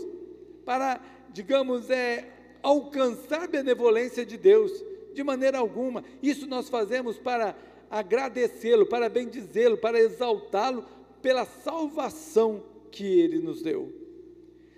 para, 0.64 1.02
digamos, 1.34 1.90
é, 1.90 2.32
alcançar 2.62 3.44
a 3.44 3.48
benevolência 3.48 4.26
de 4.26 4.38
Deus, 4.38 4.72
de 5.14 5.24
maneira 5.24 5.58
alguma. 5.58 6.04
Isso 6.22 6.48
nós 6.48 6.70
fazemos 6.70 7.18
para 7.18 7.56
agradecê-lo, 7.90 8.86
para 8.86 9.10
bendizê-lo, 9.10 9.78
para 9.78 10.00
exaltá-lo 10.00 10.86
pela 11.22 11.46
salvação 11.46 12.64
que 12.92 13.06
ele 13.06 13.40
nos 13.40 13.62
deu. 13.62 13.92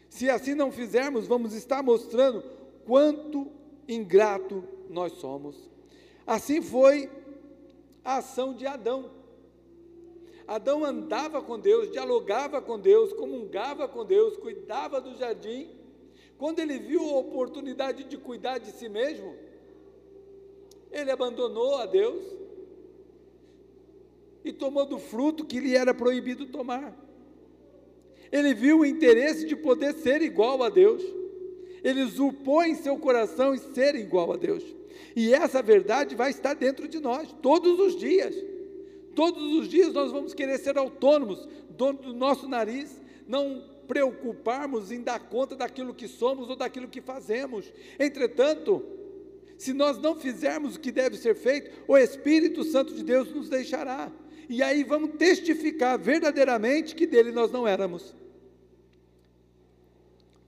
Se 0.10 0.30
assim 0.30 0.56
não 0.56 0.72
fizermos, 0.72 1.28
vamos 1.28 1.54
estar 1.54 1.84
mostrando 1.84 2.44
quanto 2.86 3.48
ingrato 3.88 4.64
nós 4.90 5.14
somos. 5.14 5.70
Assim 6.26 6.62
foi 6.62 7.10
a 8.04 8.18
ação 8.18 8.54
de 8.54 8.66
Adão. 8.66 9.10
Adão 10.52 10.84
andava 10.84 11.42
com 11.42 11.58
Deus, 11.58 11.90
dialogava 11.90 12.62
com 12.62 12.78
Deus, 12.78 13.14
comungava 13.14 13.88
com 13.88 14.04
Deus, 14.04 14.36
cuidava 14.36 15.00
do 15.00 15.16
jardim. 15.16 15.70
Quando 16.38 16.60
ele 16.60 16.78
viu 16.78 17.02
a 17.10 17.20
oportunidade 17.20 18.04
de 18.04 18.18
cuidar 18.18 18.58
de 18.58 18.70
si 18.72 18.90
mesmo, 18.90 19.34
ele 20.92 21.10
abandonou 21.10 21.78
a 21.78 21.86
Deus 21.86 22.22
e 24.44 24.52
tomou 24.52 24.86
do 24.86 25.00
fruto 25.00 25.46
que 25.46 25.58
lhe 25.58 25.74
era 25.74 25.94
proibido 25.94 26.46
tomar. 26.48 26.98
Ele 28.30 28.54
viu 28.54 28.80
o 28.80 28.86
interesse 28.86 29.46
de 29.46 29.56
poder 29.56 29.94
ser 29.94 30.22
igual 30.22 30.62
a 30.64 30.70
Deus. 30.70 31.02
Ele 31.82 32.04
usurpou 32.04 32.62
em 32.62 32.76
seu 32.76 32.98
coração 32.98 33.56
e 33.56 33.58
ser 33.58 33.96
igual 33.96 34.34
a 34.34 34.36
Deus. 34.36 34.66
E 35.16 35.34
essa 35.34 35.62
verdade 35.62 36.14
vai 36.14 36.30
estar 36.30 36.56
dentro 36.56 36.90
de 36.90 37.00
nós 37.00 37.34
todos 37.42 37.80
os 37.80 37.96
dias. 37.96 38.51
Todos 39.16 39.56
os 39.56 39.68
dias 39.68 39.94
nós 39.94 40.12
vamos 40.12 40.34
querer 40.34 40.58
ser 40.58 40.78
autônomos, 40.78 41.48
dono 41.70 42.00
do 42.00 42.14
nosso 42.14 42.48
nariz, 42.48 43.02
não 43.28 43.64
preocuparmos 43.88 44.92
em 44.92 45.02
dar 45.02 45.20
conta 45.20 45.56
daquilo 45.56 45.94
que 45.94 46.08
somos 46.08 46.50
ou 46.50 46.56
daquilo 46.56 46.88
que 46.88 47.02
fazemos. 47.02 47.72
Entretanto, 48.00 48.84
se 49.58 49.74
nós 49.74 49.98
não 49.98 50.16
fizermos 50.16 50.76
o 50.76 50.80
que 50.80 50.92
deve 50.92 51.18
ser 51.18 51.36
feito, 51.36 51.84
o 51.88 51.98
Espírito 51.98 52.64
Santo 52.64 52.94
de 52.94 53.04
Deus 53.04 53.34
nos 53.34 53.50
deixará. 53.50 54.12
E 54.50 54.64
aí 54.64 54.84
vamos 54.84 55.12
testificar 55.18 56.00
verdadeiramente 56.00 56.96
que 56.96 57.06
dele 57.06 57.32
nós 57.32 57.52
não 57.52 57.68
éramos. 57.68 58.16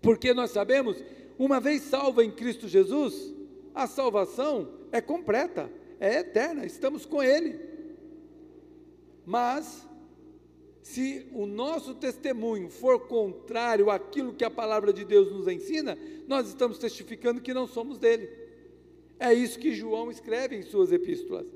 Porque 0.02 0.34
nós 0.34 0.52
sabemos, 0.52 0.98
uma 1.38 1.60
vez 1.60 1.84
salva 1.84 2.24
em 2.24 2.32
Cristo 2.32 2.68
Jesus, 2.68 3.34
a 3.74 3.88
salvação 3.88 4.70
é 4.92 5.00
completa, 5.00 5.72
é 6.00 6.20
eterna, 6.20 6.66
estamos 6.66 7.06
com 7.06 7.24
Ele. 7.24 7.73
Mas, 9.26 9.88
se 10.82 11.28
o 11.32 11.46
nosso 11.46 11.96
testemunho 11.96 12.70
for 12.70 13.08
contrário 13.08 13.90
àquilo 13.90 14.34
que 14.34 14.44
a 14.44 14.52
palavra 14.52 14.92
de 14.92 15.06
Deus 15.06 15.32
nos 15.32 15.48
ensina, 15.48 15.98
nós 16.28 16.48
estamos 16.48 16.78
testificando 16.78 17.42
que 17.42 17.54
não 17.54 17.68
somos 17.68 17.98
dele. 17.98 18.30
É 19.20 19.34
isso 19.34 19.60
que 19.60 19.74
João 19.74 20.12
escreve 20.12 20.58
em 20.58 20.62
suas 20.62 20.92
epístolas. 20.92 21.48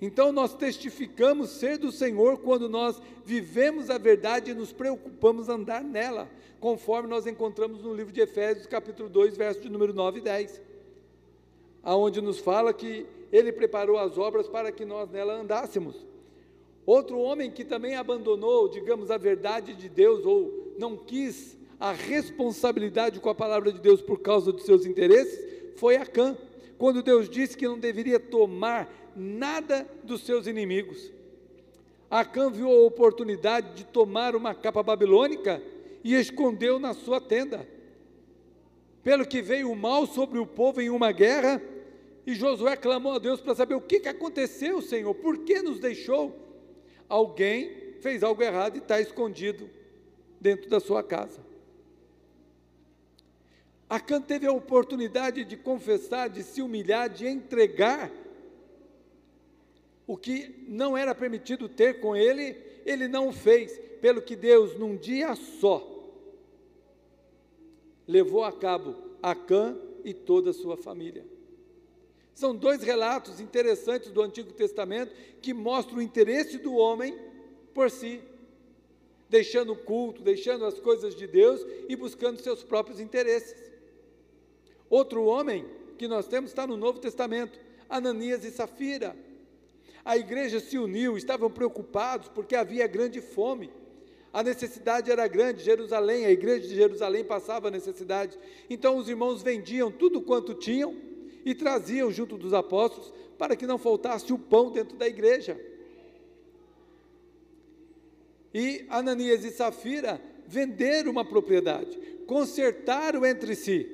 Então 0.00 0.32
nós 0.32 0.54
testificamos 0.54 1.50
ser 1.50 1.78
do 1.78 1.92
Senhor 1.92 2.38
quando 2.38 2.68
nós 2.68 3.00
vivemos 3.24 3.88
a 3.88 3.96
verdade 3.96 4.50
e 4.50 4.54
nos 4.54 4.72
preocupamos 4.72 5.48
andar 5.48 5.82
nela, 5.82 6.28
conforme 6.60 7.08
nós 7.08 7.26
encontramos 7.26 7.82
no 7.82 7.94
livro 7.94 8.12
de 8.12 8.20
Efésios, 8.20 8.66
capítulo 8.66 9.08
2, 9.08 9.36
verso 9.36 9.60
de 9.60 9.70
número 9.70 9.94
9 9.94 10.18
e 10.18 10.22
10. 10.22 10.60
Aonde 11.82 12.20
nos 12.20 12.38
fala 12.38 12.74
que 12.74 13.06
ele 13.30 13.52
preparou 13.52 13.98
as 13.98 14.18
obras 14.18 14.48
para 14.48 14.72
que 14.72 14.84
nós 14.84 15.08
nela 15.10 15.34
andássemos. 15.34 16.04
Outro 16.86 17.18
homem 17.18 17.50
que 17.50 17.64
também 17.64 17.94
abandonou, 17.94 18.68
digamos, 18.68 19.10
a 19.10 19.16
verdade 19.16 19.74
de 19.74 19.88
Deus 19.88 20.24
ou 20.26 20.74
não 20.78 20.96
quis 20.96 21.56
a 21.80 21.92
responsabilidade 21.92 23.20
com 23.20 23.28
a 23.28 23.34
palavra 23.34 23.72
de 23.72 23.80
Deus 23.80 24.00
por 24.02 24.20
causa 24.20 24.52
dos 24.52 24.64
seus 24.64 24.84
interesses, 24.84 25.44
foi 25.76 25.96
Acã, 25.96 26.36
quando 26.78 27.02
Deus 27.02 27.28
disse 27.28 27.56
que 27.56 27.66
não 27.66 27.78
deveria 27.78 28.20
tomar 28.20 29.12
nada 29.16 29.88
dos 30.02 30.22
seus 30.22 30.46
inimigos. 30.46 31.10
Acã 32.10 32.50
viu 32.50 32.70
a 32.70 32.86
oportunidade 32.86 33.74
de 33.74 33.84
tomar 33.84 34.36
uma 34.36 34.54
capa 34.54 34.82
babilônica 34.82 35.62
e 36.02 36.14
escondeu 36.14 36.78
na 36.78 36.92
sua 36.92 37.20
tenda. 37.20 37.66
Pelo 39.02 39.26
que 39.26 39.42
veio 39.42 39.70
o 39.70 39.76
mal 39.76 40.06
sobre 40.06 40.38
o 40.38 40.46
povo 40.46 40.80
em 40.80 40.90
uma 40.90 41.12
guerra, 41.12 41.62
e 42.26 42.34
Josué 42.34 42.76
clamou 42.76 43.12
a 43.12 43.18
Deus 43.18 43.40
para 43.40 43.54
saber 43.54 43.74
o 43.74 43.80
que, 43.80 44.00
que 44.00 44.08
aconteceu, 44.08 44.80
Senhor, 44.80 45.14
por 45.14 45.38
que 45.38 45.60
nos 45.60 45.78
deixou? 45.78 46.43
Alguém 47.08 47.94
fez 48.00 48.22
algo 48.22 48.42
errado 48.42 48.76
e 48.76 48.78
está 48.78 49.00
escondido 49.00 49.68
dentro 50.40 50.68
da 50.68 50.80
sua 50.80 51.02
casa. 51.02 51.40
Acã 53.88 54.20
teve 54.20 54.46
a 54.46 54.52
oportunidade 54.52 55.44
de 55.44 55.56
confessar, 55.56 56.28
de 56.28 56.42
se 56.42 56.60
humilhar, 56.60 57.08
de 57.08 57.26
entregar 57.26 58.10
o 60.06 60.16
que 60.16 60.64
não 60.68 60.96
era 60.96 61.14
permitido 61.14 61.68
ter 61.68 62.00
com 62.00 62.14
ele, 62.14 62.56
ele 62.84 63.08
não 63.08 63.28
o 63.28 63.32
fez, 63.32 63.78
pelo 64.00 64.20
que 64.20 64.36
Deus, 64.36 64.78
num 64.78 64.96
dia 64.96 65.34
só, 65.34 65.90
levou 68.06 68.44
a 68.44 68.52
cabo 68.52 68.96
Acã 69.22 69.76
e 70.04 70.12
toda 70.12 70.50
a 70.50 70.54
sua 70.54 70.76
família. 70.76 71.24
São 72.34 72.54
dois 72.54 72.82
relatos 72.82 73.38
interessantes 73.40 74.10
do 74.10 74.20
Antigo 74.20 74.52
Testamento 74.52 75.14
que 75.40 75.54
mostram 75.54 75.98
o 75.98 76.02
interesse 76.02 76.58
do 76.58 76.74
homem 76.74 77.16
por 77.72 77.88
si, 77.90 78.20
deixando 79.30 79.72
o 79.72 79.76
culto, 79.76 80.20
deixando 80.20 80.64
as 80.64 80.80
coisas 80.80 81.14
de 81.14 81.28
Deus 81.28 81.64
e 81.88 81.94
buscando 81.94 82.40
seus 82.40 82.64
próprios 82.64 82.98
interesses. 82.98 83.72
Outro 84.90 85.24
homem 85.24 85.64
que 85.96 86.08
nós 86.08 86.26
temos 86.26 86.50
está 86.50 86.66
no 86.66 86.76
Novo 86.76 86.98
Testamento, 86.98 87.58
Ananias 87.88 88.44
e 88.44 88.50
Safira. 88.50 89.16
A 90.04 90.16
igreja 90.16 90.58
se 90.58 90.76
uniu, 90.76 91.16
estavam 91.16 91.48
preocupados 91.48 92.28
porque 92.28 92.56
havia 92.56 92.86
grande 92.88 93.20
fome. 93.20 93.70
A 94.32 94.42
necessidade 94.42 95.08
era 95.08 95.28
grande, 95.28 95.62
Jerusalém, 95.62 96.26
a 96.26 96.30
igreja 96.30 96.66
de 96.66 96.74
Jerusalém 96.74 97.22
passava 97.22 97.70
necessidade. 97.70 98.36
Então 98.68 98.96
os 98.96 99.08
irmãos 99.08 99.40
vendiam 99.40 99.92
tudo 99.92 100.20
quanto 100.20 100.52
tinham 100.52 101.13
e 101.44 101.54
traziam 101.54 102.10
junto 102.10 102.36
dos 102.36 102.54
apóstolos 102.54 103.12
para 103.38 103.56
que 103.56 103.66
não 103.66 103.78
faltasse 103.78 104.32
o 104.32 104.38
pão 104.38 104.70
dentro 104.70 104.96
da 104.96 105.06
igreja. 105.06 105.60
E 108.52 108.86
Ananias 108.88 109.44
e 109.44 109.50
Safira 109.50 110.20
venderam 110.46 111.10
uma 111.10 111.24
propriedade, 111.24 111.98
consertaram 112.26 113.26
entre 113.26 113.54
si 113.54 113.90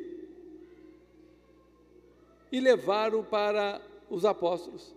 e 2.53 2.61
levaram 2.61 3.25
para 3.25 3.81
os 4.09 4.25
apóstolos. 4.25 4.95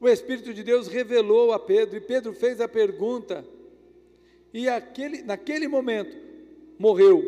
o 0.00 0.08
Espírito 0.08 0.52
de 0.52 0.62
Deus 0.62 0.88
revelou 0.88 1.52
a 1.52 1.58
Pedro, 1.58 1.96
e 1.96 2.00
Pedro 2.00 2.32
fez 2.32 2.60
a 2.60 2.68
pergunta, 2.68 3.46
e 4.52 4.68
aquele, 4.68 5.22
naquele 5.22 5.68
momento 5.68 6.16
morreu 6.78 7.22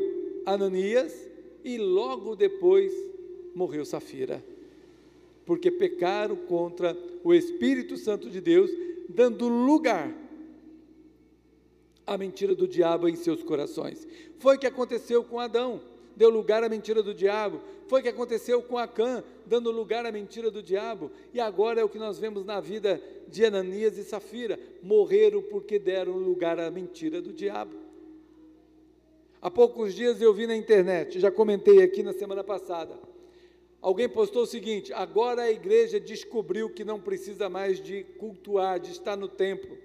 Ananias, 0.46 1.14
e 1.62 1.76
logo 1.76 2.34
depois 2.34 2.92
morreu 3.54 3.84
Safira, 3.84 4.44
porque 5.44 5.70
pecaram 5.70 6.36
contra 6.36 6.96
o 7.24 7.34
Espírito 7.34 7.96
Santo 7.96 8.30
de 8.30 8.40
Deus, 8.40 8.70
dando 9.08 9.48
lugar 9.48 10.14
à 12.06 12.16
mentira 12.16 12.54
do 12.54 12.66
diabo 12.66 13.08
em 13.08 13.16
seus 13.16 13.42
corações. 13.42 14.06
Foi 14.38 14.56
o 14.56 14.58
que 14.58 14.66
aconteceu 14.66 15.24
com 15.24 15.38
Adão 15.38 15.80
deu 16.18 16.28
lugar 16.28 16.64
à 16.64 16.68
mentira 16.68 17.00
do 17.00 17.14
diabo. 17.14 17.60
Foi 17.86 18.00
o 18.00 18.02
que 18.02 18.08
aconteceu 18.08 18.60
com 18.60 18.76
Acã, 18.76 19.22
dando 19.46 19.70
lugar 19.70 20.04
à 20.04 20.10
mentira 20.10 20.50
do 20.50 20.62
diabo. 20.62 21.10
E 21.32 21.40
agora 21.40 21.80
é 21.80 21.84
o 21.84 21.88
que 21.88 21.98
nós 21.98 22.18
vemos 22.18 22.44
na 22.44 22.60
vida 22.60 23.00
de 23.28 23.44
Ananias 23.44 23.96
e 23.96 24.02
Safira. 24.02 24.58
Morreram 24.82 25.40
porque 25.40 25.78
deram 25.78 26.14
lugar 26.14 26.58
à 26.58 26.70
mentira 26.70 27.22
do 27.22 27.32
diabo. 27.32 27.76
Há 29.40 29.48
poucos 29.48 29.94
dias 29.94 30.20
eu 30.20 30.34
vi 30.34 30.48
na 30.48 30.56
internet, 30.56 31.20
já 31.20 31.30
comentei 31.30 31.80
aqui 31.80 32.02
na 32.02 32.12
semana 32.12 32.42
passada. 32.42 32.98
Alguém 33.88 34.06
postou 34.06 34.42
o 34.42 34.46
seguinte: 34.46 34.92
agora 34.92 35.44
a 35.44 35.50
igreja 35.50 35.98
descobriu 35.98 36.68
que 36.68 36.84
não 36.84 37.00
precisa 37.00 37.48
mais 37.48 37.82
de 37.82 38.04
cultuar, 38.18 38.78
de 38.78 38.90
estar 38.90 39.16
no 39.16 39.28
templo. 39.28 39.78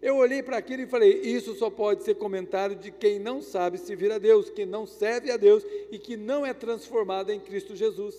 Eu 0.00 0.16
olhei 0.16 0.42
para 0.42 0.56
aquilo 0.56 0.84
e 0.84 0.86
falei: 0.86 1.20
isso 1.20 1.54
só 1.56 1.68
pode 1.68 2.04
ser 2.04 2.14
comentário 2.14 2.74
de 2.74 2.90
quem 2.90 3.18
não 3.18 3.42
sabe 3.42 3.76
servir 3.76 4.10
a 4.10 4.16
Deus, 4.16 4.48
que 4.48 4.64
não 4.64 4.86
serve 4.86 5.30
a 5.30 5.36
Deus 5.36 5.62
e 5.90 5.98
que 5.98 6.16
não 6.16 6.46
é 6.46 6.54
transformado 6.54 7.28
em 7.28 7.38
Cristo 7.38 7.76
Jesus. 7.76 8.16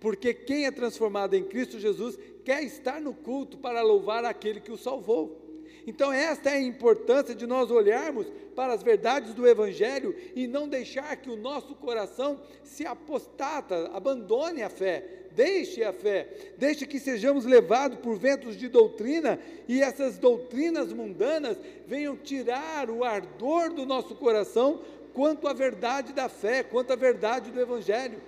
Porque 0.00 0.34
quem 0.34 0.66
é 0.66 0.72
transformado 0.72 1.34
em 1.34 1.44
Cristo 1.44 1.78
Jesus 1.78 2.18
quer 2.44 2.64
estar 2.64 3.00
no 3.00 3.14
culto 3.14 3.56
para 3.56 3.82
louvar 3.82 4.24
aquele 4.24 4.58
que 4.58 4.72
o 4.72 4.76
salvou. 4.76 5.40
Então, 5.86 6.12
esta 6.12 6.50
é 6.50 6.54
a 6.54 6.62
importância 6.62 7.34
de 7.34 7.46
nós 7.46 7.70
olharmos 7.70 8.26
para 8.54 8.72
as 8.72 8.82
verdades 8.82 9.34
do 9.34 9.46
Evangelho 9.46 10.14
e 10.34 10.46
não 10.46 10.68
deixar 10.68 11.16
que 11.16 11.30
o 11.30 11.36
nosso 11.36 11.74
coração 11.74 12.40
se 12.62 12.86
apostata, 12.86 13.90
abandone 13.92 14.62
a 14.62 14.68
fé, 14.68 15.04
deixe 15.34 15.82
a 15.82 15.92
fé, 15.92 16.28
deixe 16.58 16.86
que 16.86 17.00
sejamos 17.00 17.44
levados 17.44 17.98
por 17.98 18.16
ventos 18.16 18.56
de 18.56 18.68
doutrina 18.68 19.38
e 19.66 19.80
essas 19.80 20.18
doutrinas 20.18 20.92
mundanas 20.92 21.56
venham 21.86 22.16
tirar 22.16 22.90
o 22.90 23.02
ardor 23.02 23.72
do 23.72 23.84
nosso 23.84 24.14
coração 24.14 24.80
quanto 25.12 25.48
à 25.48 25.52
verdade 25.52 26.12
da 26.12 26.28
fé, 26.28 26.62
quanto 26.62 26.92
à 26.92 26.96
verdade 26.96 27.50
do 27.50 27.60
Evangelho. 27.60 28.20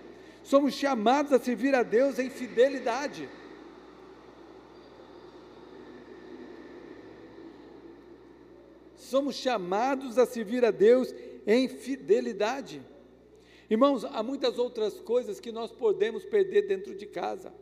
Somos 0.42 0.74
chamados 0.74 1.32
a 1.32 1.38
servir 1.38 1.74
a 1.74 1.82
Deus 1.82 2.18
em 2.18 2.28
fidelidade. 2.28 3.28
Somos 9.14 9.36
chamados 9.36 10.18
a 10.18 10.26
servir 10.26 10.64
a 10.64 10.72
Deus 10.72 11.14
em 11.46 11.68
fidelidade. 11.68 12.82
Irmãos, 13.70 14.04
há 14.04 14.24
muitas 14.24 14.58
outras 14.58 14.98
coisas 14.98 15.38
que 15.38 15.52
nós 15.52 15.70
podemos 15.70 16.24
perder 16.24 16.62
dentro 16.62 16.96
de 16.96 17.06
casa, 17.06 17.54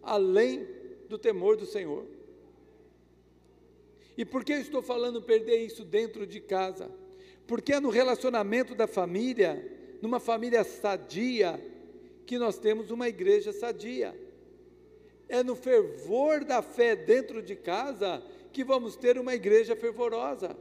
além 0.00 0.64
do 1.08 1.18
temor 1.18 1.56
do 1.56 1.66
Senhor. 1.66 2.06
E 4.16 4.24
por 4.24 4.44
que 4.44 4.52
eu 4.52 4.60
estou 4.60 4.80
falando 4.80 5.20
perder 5.20 5.66
isso 5.66 5.84
dentro 5.84 6.24
de 6.24 6.38
casa? 6.38 6.88
Porque 7.48 7.72
é 7.72 7.80
no 7.80 7.90
relacionamento 7.90 8.72
da 8.72 8.86
família, 8.86 9.60
numa 10.00 10.20
família 10.20 10.62
sadia, 10.62 11.60
que 12.24 12.38
nós 12.38 12.60
temos 12.60 12.92
uma 12.92 13.08
igreja 13.08 13.52
sadia. 13.52 14.14
É 15.28 15.42
no 15.42 15.56
fervor 15.56 16.44
da 16.44 16.62
fé 16.62 16.94
dentro 16.94 17.42
de 17.42 17.56
casa 17.56 18.22
que 18.52 18.62
vamos 18.62 18.94
ter 18.94 19.18
uma 19.18 19.34
igreja 19.34 19.74
fervorosa. 19.74 20.56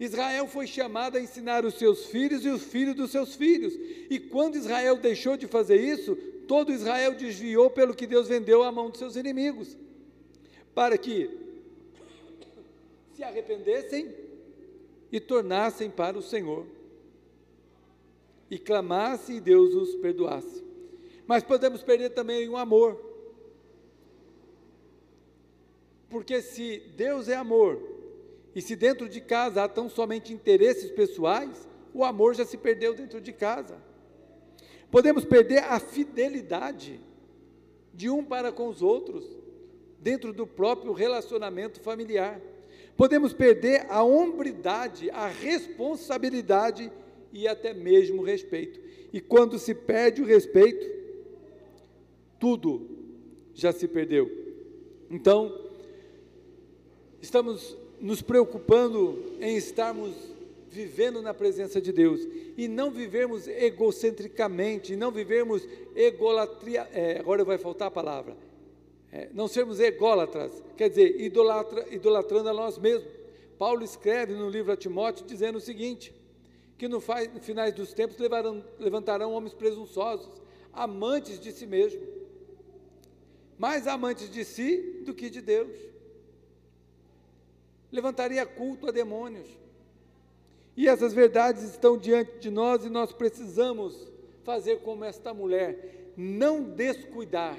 Israel 0.00 0.46
foi 0.46 0.66
chamado 0.66 1.16
a 1.16 1.20
ensinar 1.20 1.64
os 1.64 1.74
seus 1.74 2.06
filhos 2.06 2.44
e 2.44 2.48
os 2.48 2.62
filhos 2.62 2.94
dos 2.94 3.10
seus 3.10 3.34
filhos. 3.34 3.74
E 4.08 4.18
quando 4.20 4.56
Israel 4.56 4.96
deixou 4.96 5.36
de 5.36 5.46
fazer 5.46 5.80
isso, 5.80 6.14
todo 6.46 6.72
Israel 6.72 7.14
desviou 7.14 7.68
pelo 7.68 7.94
que 7.94 8.06
Deus 8.06 8.28
vendeu 8.28 8.62
à 8.62 8.70
mão 8.70 8.90
dos 8.90 8.98
seus 8.98 9.16
inimigos, 9.16 9.76
para 10.74 10.96
que 10.96 11.28
se 13.14 13.24
arrependessem 13.24 14.14
e 15.10 15.18
tornassem 15.18 15.90
para 15.90 16.16
o 16.16 16.22
Senhor, 16.22 16.64
e 18.48 18.58
clamassem 18.58 19.38
e 19.38 19.40
Deus 19.40 19.74
os 19.74 19.96
perdoasse. 19.96 20.62
Mas 21.26 21.42
podemos 21.42 21.82
perder 21.82 22.10
também 22.10 22.48
o 22.48 22.56
amor, 22.56 23.04
porque 26.08 26.40
se 26.40 26.78
Deus 26.96 27.28
é 27.28 27.34
amor, 27.34 27.97
e 28.58 28.60
se 28.60 28.74
dentro 28.74 29.08
de 29.08 29.20
casa 29.20 29.62
há 29.62 29.68
tão 29.68 29.88
somente 29.88 30.32
interesses 30.32 30.90
pessoais, 30.90 31.68
o 31.94 32.04
amor 32.04 32.34
já 32.34 32.44
se 32.44 32.58
perdeu 32.58 32.92
dentro 32.92 33.20
de 33.20 33.32
casa. 33.32 33.80
Podemos 34.90 35.24
perder 35.24 35.58
a 35.58 35.78
fidelidade 35.78 37.00
de 37.94 38.10
um 38.10 38.24
para 38.24 38.50
com 38.50 38.66
os 38.66 38.82
outros, 38.82 39.24
dentro 40.00 40.32
do 40.32 40.44
próprio 40.44 40.92
relacionamento 40.92 41.78
familiar. 41.78 42.40
Podemos 42.96 43.32
perder 43.32 43.86
a 43.88 44.02
hombridade, 44.02 45.08
a 45.10 45.28
responsabilidade 45.28 46.90
e 47.32 47.46
até 47.46 47.72
mesmo 47.72 48.22
o 48.22 48.24
respeito. 48.24 48.80
E 49.12 49.20
quando 49.20 49.56
se 49.56 49.72
perde 49.72 50.20
o 50.20 50.26
respeito, 50.26 50.84
tudo 52.40 52.88
já 53.54 53.70
se 53.70 53.86
perdeu. 53.86 54.28
Então, 55.08 55.56
estamos 57.22 57.78
nos 58.00 58.22
preocupando 58.22 59.36
em 59.40 59.56
estarmos 59.56 60.14
vivendo 60.70 61.22
na 61.22 61.32
presença 61.32 61.80
de 61.80 61.92
Deus 61.92 62.26
e 62.56 62.68
não 62.68 62.90
vivermos 62.90 63.48
egocentricamente, 63.48 64.96
não 64.96 65.10
vivermos 65.10 65.66
egolatria, 65.94 66.88
é, 66.92 67.18
agora 67.18 67.44
vai 67.44 67.58
faltar 67.58 67.88
a 67.88 67.90
palavra, 67.90 68.36
é, 69.10 69.28
não 69.32 69.48
sermos 69.48 69.80
ególatras, 69.80 70.62
quer 70.76 70.90
dizer, 70.90 71.20
idolatra, 71.20 71.86
idolatrando 71.90 72.50
a 72.50 72.54
nós 72.54 72.78
mesmos. 72.78 73.10
Paulo 73.58 73.82
escreve 73.82 74.34
no 74.34 74.48
livro 74.48 74.72
a 74.72 74.76
Timóteo 74.76 75.26
dizendo 75.26 75.56
o 75.56 75.60
seguinte: 75.60 76.14
que 76.76 76.86
no, 76.86 77.00
faz, 77.00 77.32
no 77.32 77.40
finais 77.40 77.74
dos 77.74 77.92
tempos 77.92 78.18
levarão, 78.18 78.62
levantarão 78.78 79.32
homens 79.32 79.54
presunçosos, 79.54 80.30
amantes 80.72 81.40
de 81.40 81.50
si 81.50 81.66
mesmo, 81.66 82.00
mais 83.58 83.86
amantes 83.88 84.30
de 84.30 84.44
si 84.44 85.02
do 85.04 85.12
que 85.12 85.28
de 85.28 85.40
Deus 85.40 85.88
levantaria 87.90 88.44
culto 88.44 88.88
a 88.88 88.90
demônios. 88.90 89.48
E 90.76 90.86
essas 90.86 91.12
verdades 91.12 91.62
estão 91.64 91.98
diante 91.98 92.38
de 92.38 92.50
nós 92.50 92.84
e 92.84 92.88
nós 92.88 93.12
precisamos 93.12 94.10
fazer 94.44 94.80
como 94.80 95.04
esta 95.04 95.34
mulher, 95.34 96.12
não 96.16 96.62
descuidar 96.62 97.58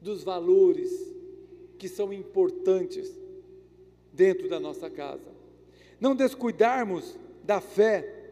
dos 0.00 0.22
valores 0.22 0.90
que 1.78 1.88
são 1.88 2.12
importantes 2.12 3.14
dentro 4.12 4.48
da 4.48 4.58
nossa 4.58 4.88
casa. 4.88 5.32
Não 6.00 6.14
descuidarmos 6.14 7.18
da 7.42 7.60
fé. 7.60 8.22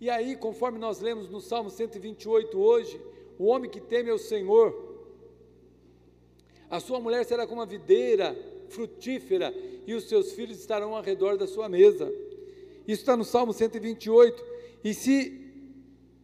E 0.00 0.10
aí, 0.10 0.36
conforme 0.36 0.78
nós 0.78 1.00
lemos 1.00 1.28
no 1.28 1.40
Salmo 1.40 1.70
128 1.70 2.58
hoje, 2.58 3.00
o 3.38 3.46
homem 3.46 3.70
que 3.70 3.80
teme 3.80 4.10
ao 4.10 4.18
Senhor, 4.18 4.98
a 6.68 6.80
sua 6.80 7.00
mulher 7.00 7.24
será 7.24 7.46
como 7.46 7.60
a 7.60 7.66
videira 7.66 8.36
frutífera 8.70 9.54
e 9.86 9.94
os 9.94 10.08
seus 10.08 10.32
filhos 10.32 10.58
estarão 10.58 10.94
ao 10.96 11.02
redor 11.02 11.36
da 11.36 11.46
sua 11.46 11.68
mesa. 11.68 12.10
Isso 12.86 13.02
está 13.02 13.16
no 13.16 13.24
Salmo 13.24 13.52
128. 13.52 14.42
E 14.82 14.94
se 14.94 15.40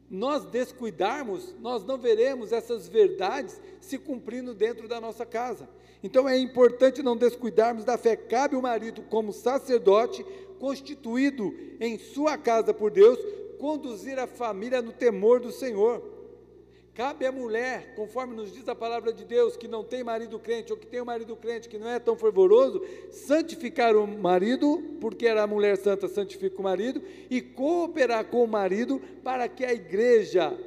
nós 0.08 0.44
descuidarmos, 0.46 1.54
nós 1.60 1.84
não 1.84 1.98
veremos 1.98 2.52
essas 2.52 2.88
verdades 2.88 3.60
se 3.80 3.98
cumprindo 3.98 4.54
dentro 4.54 4.88
da 4.88 5.00
nossa 5.00 5.26
casa. 5.26 5.68
Então 6.02 6.28
é 6.28 6.38
importante 6.38 7.02
não 7.02 7.16
descuidarmos 7.16 7.84
da 7.84 7.98
fé. 7.98 8.16
Cabe 8.16 8.56
o 8.56 8.62
marido, 8.62 9.02
como 9.02 9.32
sacerdote, 9.32 10.24
constituído 10.58 11.54
em 11.80 11.98
sua 11.98 12.38
casa 12.38 12.72
por 12.72 12.90
Deus, 12.90 13.18
conduzir 13.58 14.18
a 14.18 14.26
família 14.26 14.80
no 14.80 14.92
temor 14.92 15.40
do 15.40 15.50
Senhor. 15.50 16.15
Cabe 16.96 17.26
à 17.26 17.30
mulher, 17.30 17.92
conforme 17.94 18.34
nos 18.34 18.50
diz 18.50 18.66
a 18.70 18.74
palavra 18.74 19.12
de 19.12 19.22
Deus, 19.22 19.54
que 19.54 19.68
não 19.68 19.84
tem 19.84 20.02
marido 20.02 20.38
crente 20.38 20.72
ou 20.72 20.78
que 20.78 20.86
tem 20.86 21.02
um 21.02 21.04
marido 21.04 21.36
crente 21.36 21.68
que 21.68 21.76
não 21.76 21.90
é 21.90 21.98
tão 21.98 22.16
fervoroso, 22.16 22.82
santificar 23.10 23.94
o 23.94 24.06
marido, 24.06 24.82
porque 24.98 25.26
era 25.26 25.42
a 25.42 25.46
mulher 25.46 25.76
santa, 25.76 26.08
santifica 26.08 26.58
o 26.58 26.64
marido, 26.64 27.02
e 27.28 27.42
cooperar 27.42 28.24
com 28.24 28.42
o 28.42 28.48
marido 28.48 28.98
para 29.22 29.46
que 29.46 29.62
a 29.62 29.74
igreja 29.74 30.58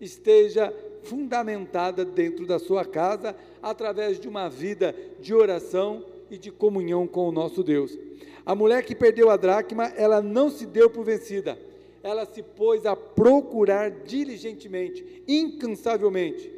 esteja 0.00 0.74
fundamentada 1.04 2.04
dentro 2.04 2.46
da 2.48 2.58
sua 2.58 2.84
casa, 2.84 3.36
através 3.62 4.18
de 4.18 4.26
uma 4.26 4.48
vida 4.48 4.92
de 5.20 5.32
oração 5.32 6.04
e 6.28 6.36
de 6.36 6.50
comunhão 6.50 7.06
com 7.06 7.28
o 7.28 7.32
nosso 7.32 7.62
Deus. 7.62 7.96
A 8.44 8.56
mulher 8.56 8.84
que 8.84 8.96
perdeu 8.96 9.30
a 9.30 9.36
dracma, 9.36 9.84
ela 9.96 10.20
não 10.20 10.50
se 10.50 10.66
deu 10.66 10.90
por 10.90 11.04
vencida 11.04 11.56
ela 12.02 12.24
se 12.24 12.42
pôs 12.42 12.86
a 12.86 12.96
procurar 12.96 13.90
diligentemente, 13.90 15.22
incansavelmente, 15.28 16.50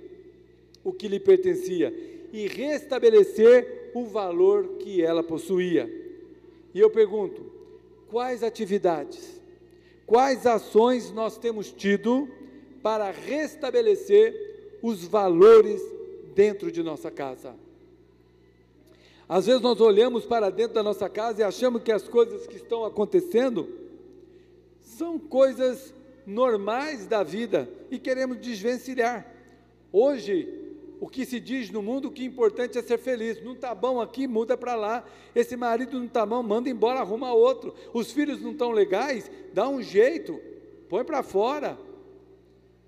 o 0.85 0.93
que 0.93 1.09
lhe 1.09 1.21
pertencia 1.21 1.93
e 2.33 2.47
restabelecer 2.47 3.91
o 3.95 4.05
valor 4.05 4.77
que 4.79 5.03
ela 5.03 5.23
possuía. 5.23 5.91
E 6.75 6.81
eu 6.81 6.91
pergunto: 6.91 7.45
quais 8.11 8.43
atividades, 8.43 9.41
quais 10.07 10.47
ações 10.47 11.13
nós 11.13 11.37
temos 11.37 11.73
tido 11.73 12.29
para 12.83 13.11
restabelecer 13.11 14.79
os 14.83 15.05
valores 15.05 15.81
dentro 16.35 16.71
de 16.71 16.83
nossa 16.83 17.11
casa? 17.11 17.55
Às 19.29 19.47
vezes 19.47 19.63
nós 19.63 19.81
olhamos 19.81 20.27
para 20.27 20.51
dentro 20.51 20.75
da 20.75 20.83
nossa 20.83 21.09
casa 21.09 21.41
e 21.41 21.45
achamos 21.45 21.83
que 21.83 21.93
as 21.93 22.07
coisas 22.07 22.47
que 22.47 22.57
estão 22.57 22.85
acontecendo 22.85 23.82
são 24.93 25.19
coisas 25.19 25.95
normais 26.27 27.07
da 27.07 27.23
vida 27.23 27.69
e 27.91 27.99
queremos 27.99 28.39
desvencilhar. 28.39 29.27
Hoje, 29.93 30.49
o 31.01 31.09
que 31.09 31.27
se 31.27 31.41
diz 31.41 31.69
no 31.71 31.83
mundo, 31.83 32.07
o 32.07 32.11
que 32.13 32.23
é 32.23 32.27
importante 32.27 32.79
é 32.79 32.83
ser 32.83 32.99
feliz. 32.99 33.43
Não 33.43 33.55
está 33.55 33.75
bom 33.75 34.01
aqui, 34.01 34.29
muda 34.29 34.57
para 34.57 34.75
lá. 34.77 35.05
Esse 35.35 35.57
marido 35.57 35.99
não 35.99 36.07
está 36.07 36.25
bom, 36.25 36.43
manda 36.43 36.71
embora, 36.71 37.01
arruma 37.01 37.33
outro. 37.35 37.75
Os 37.93 38.13
filhos 38.13 38.41
não 38.41 38.53
estão 38.53 38.71
legais, 38.71 39.31
dá 39.53 39.69
um 39.69 39.83
jeito, 39.83 40.41
põe 40.89 41.03
para 41.03 41.23
fora. 41.23 41.77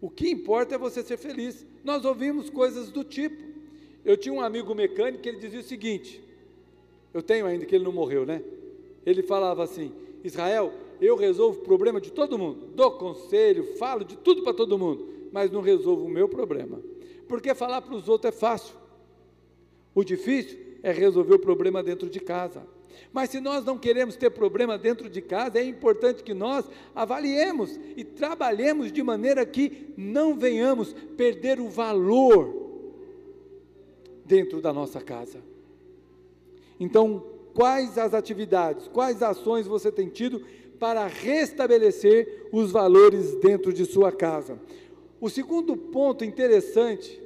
O 0.01 0.09
que 0.09 0.31
importa 0.31 0.77
é 0.77 0.79
você 0.79 1.03
ser 1.03 1.17
feliz. 1.17 1.67
Nós 1.83 2.05
ouvimos 2.05 2.49
coisas 2.49 2.91
do 2.91 3.03
tipo. 3.03 3.43
Eu 4.05 4.17
tinha 4.17 4.33
um 4.33 4.41
amigo 4.41 4.75
mecânico 4.75 5.23
que 5.23 5.29
ele 5.29 5.39
dizia 5.39 5.61
o 5.61 5.65
seguinte: 5.65 6.23
eu 7.13 7.23
tenho 7.23 7.47
ainda, 7.47 7.65
que 7.65 7.75
ele 7.75 7.85
não 7.85 7.93
morreu, 7.93 8.25
né? 8.25 8.43
Ele 9.05 9.23
falava 9.23 9.65
assim: 9.65 9.93
Israel, 10.23 10.73
eu 11.01 11.17
resolvo 11.17 11.61
o 11.61 11.63
problema 11.63 12.01
de 12.01 12.13
todo 12.13 12.39
mundo, 12.39 12.69
dou 12.75 12.93
conselho, 12.93 13.77
falo 13.77 14.05
de 14.05 14.17
tudo 14.17 14.43
para 14.43 14.55
todo 14.55 14.79
mundo, 14.79 15.09
mas 15.33 15.51
não 15.51 15.61
resolvo 15.61 16.05
o 16.05 16.11
meu 16.11 16.29
problema. 16.29 16.81
Porque 17.29 17.55
falar 17.55 17.83
para 17.83 17.95
os 17.95 18.09
outros 18.09 18.35
é 18.35 18.37
fácil. 18.37 18.75
O 19.95 20.05
difícil 20.05 20.59
é 20.83 20.93
resolver 20.93 21.35
o 21.35 21.39
problema 21.39 21.83
dentro 21.83 22.09
de 22.09 22.21
casa. 22.21 22.67
Mas 23.13 23.31
se 23.31 23.41
nós 23.41 23.65
não 23.65 23.79
queremos 23.79 24.17
ter 24.17 24.31
problema 24.31 24.77
dentro 24.77 25.09
de 25.09 25.21
casa, 25.21 25.59
é 25.59 25.65
importante 25.65 26.23
que 26.23 26.35
nós 26.35 26.69
avaliemos 26.95 27.79
e 27.97 28.05
trabalhemos 28.05 28.93
de 28.93 29.03
maneira 29.03 29.47
que 29.47 29.93
não 29.97 30.35
venhamos 30.35 30.93
perder 31.17 31.61
o 31.61 31.69
valor 31.69 32.65
dentro 34.25 34.61
da 34.61 34.73
nossa 34.73 35.01
casa. 35.01 35.39
Então, 36.79 37.25
quais 37.55 37.99
as 37.99 38.15
atividades, 38.15 38.89
quais 38.89 39.23
ações 39.23 39.67
você 39.67 39.93
tem 39.93 40.09
tido 40.09 40.43
para 40.79 41.07
restabelecer 41.07 42.49
os 42.53 42.71
valores 42.73 43.35
dentro 43.37 43.73
de 43.73 43.85
sua 43.85 44.13
casa? 44.13 44.59
O 45.21 45.31
segundo 45.31 45.77
ponto 45.77 46.25
interessante 46.25 47.21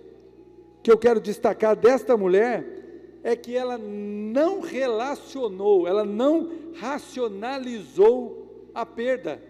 que 0.82 0.90
eu 0.90 0.99
quero 0.99 1.20
destacar 1.20 1.74
desta 1.74 2.16
mulher 2.16 2.78
é 3.22 3.34
que 3.34 3.57
ela 3.57 3.76
não 3.76 4.61
relacionou, 4.61 5.86
ela 5.86 6.05
não 6.05 6.51
racionalizou 6.76 8.70
a 8.74 8.86
perda. 8.86 9.42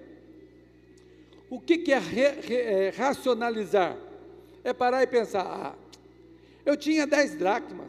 O 1.51 1.61
que, 1.61 1.79
que 1.79 1.93
é, 1.93 1.99
re, 1.99 2.29
re, 2.41 2.55
é, 2.57 2.89
racionalizar? 2.91 3.97
É 4.65 4.73
parar 4.73 5.03
e 5.03 5.07
pensar: 5.07 5.43
ah, 5.43 5.75
eu 6.65 6.77
tinha 6.77 7.07
dez 7.07 7.35
dracmas, 7.35 7.89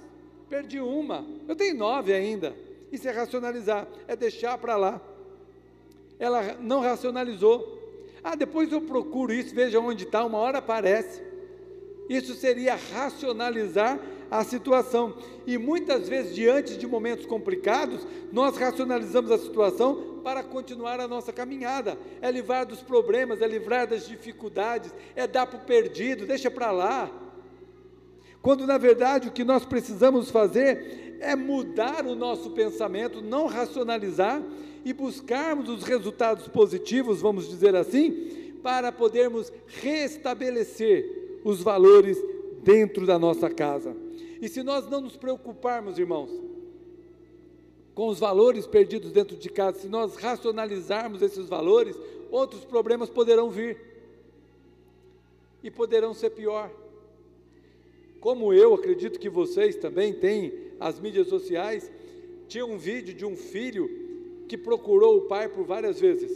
perdi 0.49 0.79
uma, 0.79 1.25
eu 1.47 1.55
tenho 1.55 1.75
nove 1.75 2.13
ainda. 2.13 2.55
Isso 2.91 3.07
é 3.07 3.11
racionalizar, 3.11 3.87
é 4.07 4.15
deixar 4.15 4.57
para 4.57 4.75
lá. 4.75 5.01
Ela 6.19 6.57
não 6.59 6.81
racionalizou. 6.81 7.79
Ah, 8.23 8.35
depois 8.35 8.71
eu 8.71 8.81
procuro 8.81 9.33
isso, 9.33 9.55
veja 9.55 9.79
onde 9.79 10.03
está, 10.03 10.25
uma 10.25 10.37
hora 10.37 10.57
aparece. 10.57 11.23
Isso 12.09 12.33
seria 12.33 12.75
racionalizar 12.75 13.99
a 14.29 14.43
situação. 14.43 15.15
E 15.47 15.57
muitas 15.57 16.09
vezes, 16.09 16.35
diante 16.35 16.77
de 16.77 16.85
momentos 16.85 17.25
complicados, 17.25 18.05
nós 18.31 18.57
racionalizamos 18.57 19.31
a 19.31 19.37
situação 19.37 20.19
para 20.23 20.43
continuar 20.43 20.99
a 20.99 21.07
nossa 21.07 21.31
caminhada. 21.31 21.97
É 22.21 22.29
livrar 22.29 22.65
dos 22.65 22.81
problemas, 22.81 23.41
é 23.41 23.47
livrar 23.47 23.87
das 23.87 24.07
dificuldades, 24.07 24.93
é 25.15 25.25
dar 25.25 25.47
para 25.47 25.59
o 25.59 25.65
perdido, 25.65 26.25
deixa 26.25 26.51
para 26.51 26.71
lá. 26.71 27.09
Quando 28.41 28.65
na 28.65 28.77
verdade 28.77 29.27
o 29.27 29.31
que 29.31 29.43
nós 29.43 29.65
precisamos 29.65 30.29
fazer 30.29 31.17
é 31.19 31.35
mudar 31.35 32.05
o 32.05 32.15
nosso 32.15 32.51
pensamento, 32.51 33.21
não 33.21 33.47
racionalizar 33.47 34.41
e 34.83 34.93
buscarmos 34.93 35.69
os 35.69 35.83
resultados 35.83 36.47
positivos, 36.47 37.21
vamos 37.21 37.47
dizer 37.47 37.75
assim, 37.75 38.53
para 38.61 38.91
podermos 38.91 39.51
restabelecer 39.67 41.39
os 41.43 41.61
valores 41.61 42.17
dentro 42.63 43.05
da 43.05 43.17
nossa 43.17 43.49
casa. 43.49 43.95
E 44.41 44.47
se 44.47 44.63
nós 44.63 44.89
não 44.89 45.01
nos 45.01 45.17
preocuparmos, 45.17 45.97
irmãos, 45.97 46.29
com 47.93 48.07
os 48.07 48.19
valores 48.19 48.65
perdidos 48.65 49.11
dentro 49.11 49.35
de 49.35 49.49
casa, 49.49 49.79
se 49.79 49.89
nós 49.89 50.15
racionalizarmos 50.15 51.21
esses 51.21 51.47
valores, 51.47 51.97
outros 52.31 52.63
problemas 52.63 53.09
poderão 53.09 53.49
vir 53.49 53.77
e 55.61 55.69
poderão 55.69 56.13
ser 56.13 56.29
pior. 56.29 56.71
Como 58.19 58.53
eu 58.53 58.73
acredito 58.73 59.19
que 59.19 59.29
vocês 59.29 59.75
também 59.75 60.13
têm 60.13 60.53
as 60.79 60.99
mídias 60.99 61.27
sociais, 61.27 61.91
tinha 62.47 62.65
um 62.65 62.77
vídeo 62.77 63.13
de 63.13 63.25
um 63.25 63.35
filho 63.35 64.08
que 64.49 64.57
procurou 64.57 65.17
o 65.17 65.21
pai 65.21 65.47
por 65.47 65.63
várias 65.63 65.99
vezes 65.99 66.35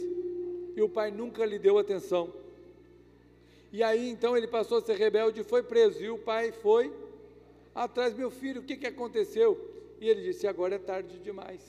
e 0.76 0.80
o 0.80 0.88
pai 0.88 1.10
nunca 1.10 1.44
lhe 1.44 1.58
deu 1.58 1.78
atenção. 1.78 2.32
E 3.72 3.82
aí 3.82 4.08
então 4.08 4.36
ele 4.36 4.46
passou 4.46 4.78
a 4.78 4.80
ser 4.80 4.96
rebelde 4.96 5.42
foi 5.42 5.64
preso. 5.64 6.00
E 6.00 6.08
o 6.08 6.16
pai 6.16 6.52
foi 6.52 6.92
atrás, 7.74 8.14
meu 8.14 8.30
filho, 8.30 8.60
o 8.60 8.64
que, 8.64 8.76
que 8.76 8.86
aconteceu? 8.86 9.58
E 10.00 10.08
ele 10.08 10.22
disse: 10.22 10.46
agora 10.46 10.76
é 10.76 10.78
tarde 10.78 11.18
demais. 11.18 11.60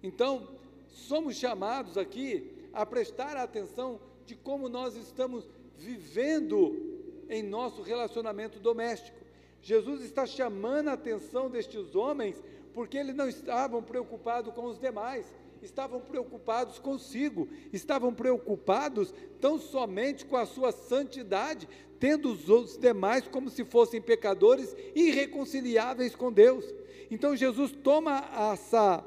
Então, 0.00 0.48
somos 0.88 1.36
chamados 1.36 1.98
aqui 1.98 2.48
a 2.72 2.86
prestar 2.86 3.36
atenção 3.36 4.00
de 4.24 4.36
como 4.36 4.68
nós 4.68 4.94
estamos 4.96 5.48
vivendo 5.76 7.00
em 7.28 7.42
nosso 7.42 7.82
relacionamento 7.82 8.60
doméstico. 8.60 9.18
Jesus 9.60 10.02
está 10.02 10.26
chamando 10.26 10.88
a 10.88 10.92
atenção 10.92 11.48
destes 11.48 11.94
homens 11.94 12.42
porque 12.74 12.96
eles 12.96 13.14
não 13.14 13.28
estavam 13.28 13.82
preocupados 13.82 14.52
com 14.54 14.66
os 14.66 14.78
demais, 14.78 15.32
estavam 15.62 16.00
preocupados 16.00 16.78
consigo, 16.78 17.48
estavam 17.72 18.12
preocupados 18.12 19.14
tão 19.40 19.58
somente 19.58 20.24
com 20.24 20.36
a 20.36 20.46
sua 20.46 20.72
santidade, 20.72 21.68
tendo 22.00 22.32
os 22.32 22.76
demais 22.76 23.28
como 23.28 23.48
se 23.48 23.64
fossem 23.64 24.00
pecadores 24.00 24.74
irreconciliáveis 24.94 26.16
com 26.16 26.32
Deus. 26.32 26.64
Então 27.10 27.36
Jesus 27.36 27.70
toma 27.70 28.24
essa, 28.52 29.04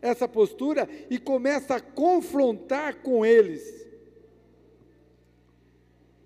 essa 0.00 0.28
postura 0.28 0.88
e 1.10 1.18
começa 1.18 1.76
a 1.76 1.80
confrontar 1.80 3.02
com 3.02 3.24
eles 3.26 3.86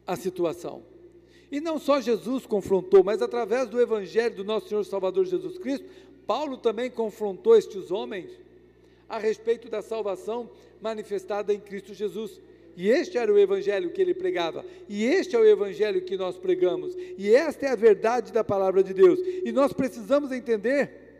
a 0.07 0.16
situação. 0.16 0.82
E 1.51 1.61
não 1.61 1.78
só 1.78 2.01
Jesus 2.01 2.47
confrontou, 2.47 3.03
mas 3.03 3.22
através 3.22 3.68
do 3.68 3.80
Evangelho 3.80 4.36
do 4.36 4.45
nosso 4.45 4.68
Senhor 4.68 4.84
Salvador 4.84 5.24
Jesus 5.24 5.59
Cristo, 5.59 5.86
Paulo 6.26 6.56
também 6.56 6.90
confrontou 6.90 7.56
estes 7.56 7.90
homens 7.90 8.30
a 9.08 9.18
respeito 9.18 9.68
da 9.68 9.82
salvação 9.82 10.50
manifestada 10.80 11.52
em 11.52 11.60
Cristo 11.60 11.92
Jesus. 11.92 12.40
E 12.76 12.88
este 12.88 13.18
era 13.18 13.32
o 13.32 13.38
evangelho 13.38 13.90
que 13.90 14.00
ele 14.00 14.14
pregava, 14.14 14.64
e 14.88 15.04
este 15.04 15.34
é 15.34 15.38
o 15.38 15.44
evangelho 15.44 16.02
que 16.02 16.16
nós 16.16 16.38
pregamos, 16.38 16.94
e 17.18 17.34
esta 17.34 17.66
é 17.66 17.68
a 17.70 17.74
verdade 17.74 18.32
da 18.32 18.44
palavra 18.44 18.82
de 18.82 18.94
Deus. 18.94 19.18
E 19.44 19.50
nós 19.50 19.72
precisamos 19.72 20.30
entender 20.30 21.10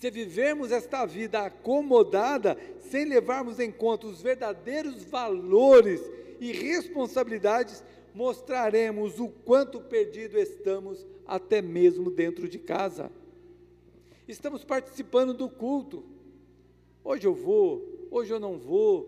se 0.00 0.10
vivermos 0.10 0.70
esta 0.70 1.06
vida 1.06 1.40
acomodada, 1.40 2.58
sem 2.90 3.06
levarmos 3.06 3.58
em 3.58 3.70
conta 3.70 4.06
os 4.06 4.20
verdadeiros 4.20 5.04
valores 5.04 6.02
e 6.40 6.52
responsabilidades 6.52 7.82
mostraremos 8.14 9.18
o 9.18 9.28
quanto 9.28 9.80
perdido 9.80 10.38
estamos, 10.38 11.06
até 11.26 11.62
mesmo 11.62 12.10
dentro 12.10 12.48
de 12.48 12.58
casa. 12.58 13.10
Estamos 14.26 14.64
participando 14.64 15.34
do 15.34 15.50
culto. 15.50 16.02
Hoje 17.04 17.26
eu 17.26 17.34
vou, 17.34 18.08
hoje 18.10 18.32
eu 18.32 18.40
não 18.40 18.58
vou. 18.58 19.06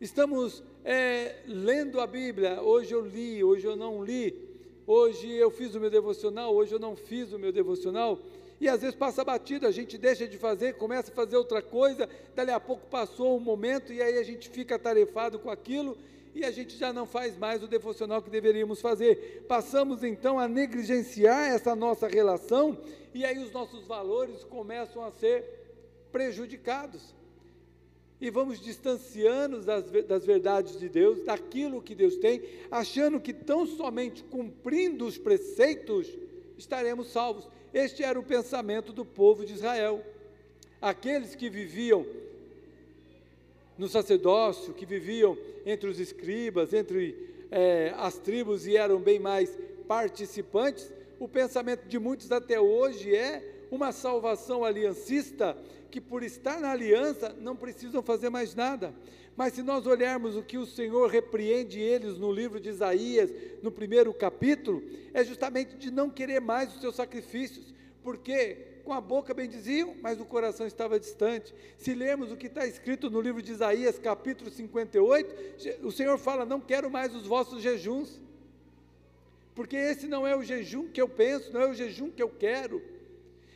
Estamos 0.00 0.62
é, 0.82 1.42
lendo 1.46 2.00
a 2.00 2.06
Bíblia. 2.06 2.62
Hoje 2.62 2.94
eu 2.94 3.04
li, 3.04 3.44
hoje 3.44 3.66
eu 3.66 3.76
não 3.76 4.02
li. 4.02 4.34
Hoje 4.86 5.30
eu 5.30 5.50
fiz 5.50 5.74
o 5.74 5.80
meu 5.80 5.90
devocional, 5.90 6.54
hoje 6.54 6.72
eu 6.72 6.78
não 6.78 6.96
fiz 6.96 7.34
o 7.34 7.38
meu 7.38 7.52
devocional. 7.52 8.18
E 8.58 8.66
às 8.66 8.80
vezes 8.80 8.96
passa 8.96 9.22
batido, 9.22 9.66
a 9.66 9.70
gente 9.70 9.98
deixa 9.98 10.26
de 10.26 10.38
fazer, 10.38 10.78
começa 10.78 11.10
a 11.10 11.14
fazer 11.14 11.36
outra 11.36 11.60
coisa, 11.60 12.08
dali 12.34 12.50
a 12.50 12.60
pouco 12.60 12.86
passou 12.86 13.36
um 13.36 13.40
momento 13.40 13.92
e 13.92 14.00
aí 14.00 14.16
a 14.16 14.22
gente 14.22 14.48
fica 14.48 14.76
atarefado 14.76 15.38
com 15.38 15.50
aquilo 15.50 15.98
e 16.34 16.44
a 16.44 16.50
gente 16.50 16.76
já 16.76 16.92
não 16.92 17.06
faz 17.06 17.38
mais 17.38 17.62
o 17.62 17.68
devocional 17.68 18.20
que 18.20 18.28
deveríamos 18.28 18.80
fazer. 18.80 19.44
Passamos 19.46 20.02
então 20.02 20.38
a 20.38 20.48
negligenciar 20.48 21.52
essa 21.52 21.76
nossa 21.76 22.08
relação 22.08 22.76
e 23.14 23.24
aí 23.24 23.38
os 23.38 23.52
nossos 23.52 23.86
valores 23.86 24.42
começam 24.42 25.04
a 25.04 25.12
ser 25.12 25.44
prejudicados. 26.10 27.14
e 28.20 28.30
vamos 28.30 28.60
distanciando 28.60 29.60
das, 29.60 29.84
das 30.06 30.24
verdades 30.24 30.78
de 30.78 30.88
Deus, 30.88 31.24
daquilo 31.24 31.82
que 31.82 31.94
Deus 31.94 32.16
tem, 32.16 32.42
achando 32.70 33.20
que 33.20 33.34
tão 33.34 33.66
somente 33.66 34.22
cumprindo 34.24 35.04
os 35.04 35.18
preceitos 35.18 36.08
estaremos 36.56 37.08
salvos. 37.08 37.48
Este 37.72 38.02
era 38.02 38.18
o 38.18 38.22
pensamento 38.22 38.92
do 38.92 39.04
povo 39.04 39.44
de 39.44 39.52
Israel. 39.52 40.02
Aqueles 40.80 41.34
que 41.34 41.50
viviam 41.50 42.06
no 43.76 43.88
sacerdócio, 43.88 44.74
que 44.74 44.86
viviam 44.86 45.36
entre 45.66 45.88
os 45.88 45.98
escribas, 45.98 46.72
entre 46.72 47.16
é, 47.50 47.92
as 47.96 48.18
tribos 48.18 48.66
e 48.66 48.76
eram 48.76 49.00
bem 49.00 49.18
mais 49.18 49.56
participantes, 49.86 50.92
o 51.18 51.28
pensamento 51.28 51.86
de 51.86 51.98
muitos 51.98 52.30
até 52.32 52.60
hoje 52.60 53.14
é 53.14 53.66
uma 53.70 53.92
salvação 53.92 54.64
aliancista, 54.64 55.56
que 55.90 56.00
por 56.00 56.22
estar 56.22 56.60
na 56.60 56.70
aliança 56.70 57.34
não 57.40 57.54
precisam 57.54 58.02
fazer 58.02 58.28
mais 58.28 58.54
nada. 58.54 58.92
Mas 59.36 59.54
se 59.54 59.62
nós 59.62 59.86
olharmos 59.86 60.36
o 60.36 60.42
que 60.42 60.58
o 60.58 60.66
Senhor 60.66 61.10
repreende 61.10 61.80
eles 61.80 62.18
no 62.18 62.32
livro 62.32 62.60
de 62.60 62.68
Isaías, 62.68 63.32
no 63.62 63.70
primeiro 63.70 64.12
capítulo, 64.12 64.82
é 65.12 65.24
justamente 65.24 65.76
de 65.76 65.90
não 65.90 66.08
querer 66.08 66.40
mais 66.40 66.74
os 66.74 66.80
seus 66.80 66.94
sacrifícios, 66.94 67.74
porque 68.02 68.73
com 68.84 68.92
a 68.92 69.00
boca 69.00 69.32
bendiziam, 69.32 69.96
mas 70.02 70.20
o 70.20 70.24
coração 70.24 70.66
estava 70.66 71.00
distante. 71.00 71.54
Se 71.78 71.94
lermos 71.94 72.30
o 72.30 72.36
que 72.36 72.46
está 72.46 72.66
escrito 72.66 73.10
no 73.10 73.20
livro 73.20 73.42
de 73.42 73.52
Isaías, 73.52 73.98
capítulo 73.98 74.50
58, 74.50 75.86
o 75.86 75.90
Senhor 75.90 76.18
fala: 76.18 76.44
Não 76.44 76.60
quero 76.60 76.90
mais 76.90 77.14
os 77.14 77.26
vossos 77.26 77.62
jejuns, 77.62 78.20
porque 79.54 79.76
esse 79.76 80.06
não 80.06 80.26
é 80.26 80.36
o 80.36 80.42
jejum 80.42 80.88
que 80.88 81.00
eu 81.00 81.08
penso, 81.08 81.52
não 81.52 81.62
é 81.62 81.68
o 81.68 81.74
jejum 81.74 82.10
que 82.10 82.22
eu 82.22 82.28
quero. 82.28 82.82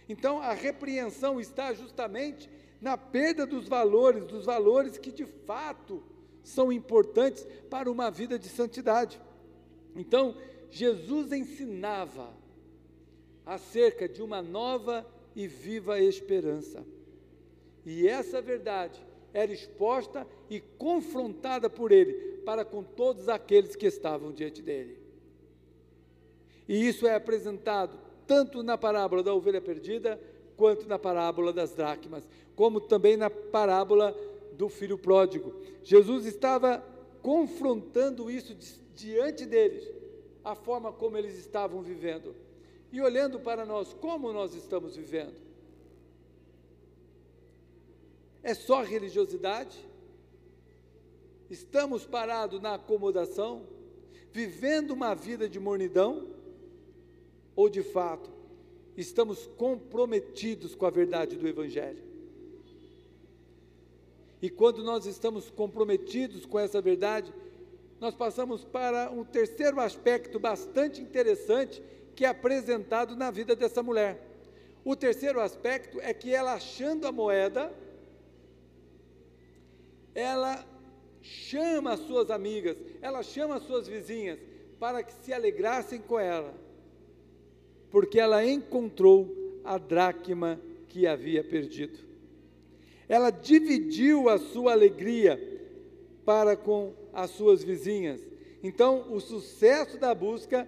Então 0.09 0.41
a 0.41 0.55
repreensão 0.55 1.39
está 1.39 1.74
justamente 1.74 2.49
na 2.81 2.97
perda 2.97 3.45
dos 3.45 3.68
valores, 3.68 4.24
dos 4.24 4.45
valores 4.47 4.97
que 4.97 5.12
de 5.12 5.26
fato 5.26 6.03
são 6.43 6.72
importantes 6.72 7.47
para 7.68 7.91
uma 7.91 8.11
vida 8.11 8.39
de 8.39 8.49
santidade. 8.49 9.20
Então, 9.95 10.37
Jesus 10.70 11.33
ensinava 11.33 12.33
acerca 13.45 14.09
de 14.09 14.22
uma 14.22 14.41
nova 14.41 15.07
e 15.39 15.47
viva 15.47 16.01
esperança. 16.01 16.84
E 17.86 18.09
essa 18.09 18.43
verdade 18.43 19.01
era 19.32 19.53
exposta 19.53 20.26
e 20.51 20.61
confrontada 20.61 21.70
por 21.70 21.93
ele 21.93 22.41
para 22.45 22.64
com 22.64 22.82
todos 22.82 23.28
aqueles 23.28 23.76
que 23.76 23.86
estavam 23.86 24.32
diante 24.32 24.61
dele. 24.61 24.99
E 26.68 26.89
isso 26.89 27.07
é 27.07 27.14
apresentado 27.14 27.97
tanto 28.26 28.64
na 28.64 28.76
parábola 28.76 29.22
da 29.22 29.32
ovelha 29.32 29.61
perdida, 29.61 30.20
quanto 30.57 30.89
na 30.89 30.99
parábola 30.99 31.53
das 31.53 31.72
dracmas, 31.72 32.28
como 32.57 32.80
também 32.80 33.16
na 33.16 33.30
parábola 33.30 34.12
do 34.55 34.68
filho 34.68 34.99
pródigo. 34.99 35.55
Jesus 35.84 36.26
estava 36.26 36.84
confrontando 37.22 38.28
isso 38.28 38.57
diante 38.93 39.47
deles, 39.47 39.89
a 40.45 40.57
forma 40.57 40.93
como 40.93 41.16
eles 41.16 41.39
estavam 41.39 41.80
vivendo 41.80 42.47
e 42.91 43.01
olhando 43.01 43.39
para 43.39 43.66
nós, 43.66 43.93
como 43.93 44.32
nós 44.32 44.55
estamos 44.55 44.97
vivendo. 44.97 45.34
É 48.43 48.55
só 48.55 48.82
religiosidade? 48.82 49.78
Estamos 51.51 52.05
parados 52.05 52.61
na 52.61 52.74
acomodação, 52.74 53.66
vivendo 54.32 54.93
uma 54.93 55.14
vida 55.14 55.49
de 55.49 55.59
mornidão? 55.59 56.28
Ou 57.55 57.68
de 57.68 57.82
fato, 57.82 58.30
estamos 58.97 59.47
comprometidos 59.57 60.74
com 60.74 60.86
a 60.86 60.91
verdade 60.91 61.36
do 61.36 61.49
Evangelho? 61.49 62.03
E 64.41 64.49
quando 64.49 64.84
nós 64.84 65.05
estamos 65.05 65.51
comprometidos 65.51 66.47
com 66.47 66.59
essa 66.59 66.80
verdade, 66.80 67.34
nós 68.01 68.14
passamos 68.14 68.64
para 68.64 69.11
um 69.11 69.24
terceiro 69.24 69.80
aspecto 69.80 70.39
bastante 70.39 71.01
interessante 71.01 71.82
que 72.19 72.25
é 72.25 72.29
apresentado 72.29 73.14
na 73.14 73.31
vida 73.31 73.55
dessa 73.55 73.81
mulher. 73.81 74.21
O 74.85 74.97
terceiro 74.97 75.41
aspecto 75.41 76.01
é 76.01 76.12
que 76.12 76.35
ela 76.35 76.55
achando 76.55 77.07
a 77.07 77.12
moeda, 77.12 77.73
ela 80.16 80.66
chama 81.23 81.93
as 81.93 82.01
suas 82.01 82.29
amigas, 82.29 82.77
ela 83.01 83.23
chama 83.23 83.55
as 83.55 83.62
suas 83.62 83.87
vizinhas 83.87 84.37
para 84.81 85.01
que 85.05 85.12
se 85.12 85.33
alegrassem 85.33 86.01
com 86.01 86.19
ela, 86.19 86.53
porque 87.89 88.19
ela 88.19 88.45
encontrou 88.45 89.62
a 89.62 89.79
dracma 89.79 90.61
que 90.89 91.07
havia 91.07 91.45
perdido. 91.45 92.01
Ela 93.09 93.31
dividiu 93.31 94.29
a 94.29 94.39
sua 94.39 94.73
alegria 94.73 95.39
para 96.25 96.57
com 96.57 96.95
as 97.12 97.31
suas 97.31 97.62
vizinhas. 97.62 98.21
Então, 98.61 99.07
o 99.12 99.21
sucesso 99.21 99.99
da 99.99 100.12
busca 100.12 100.66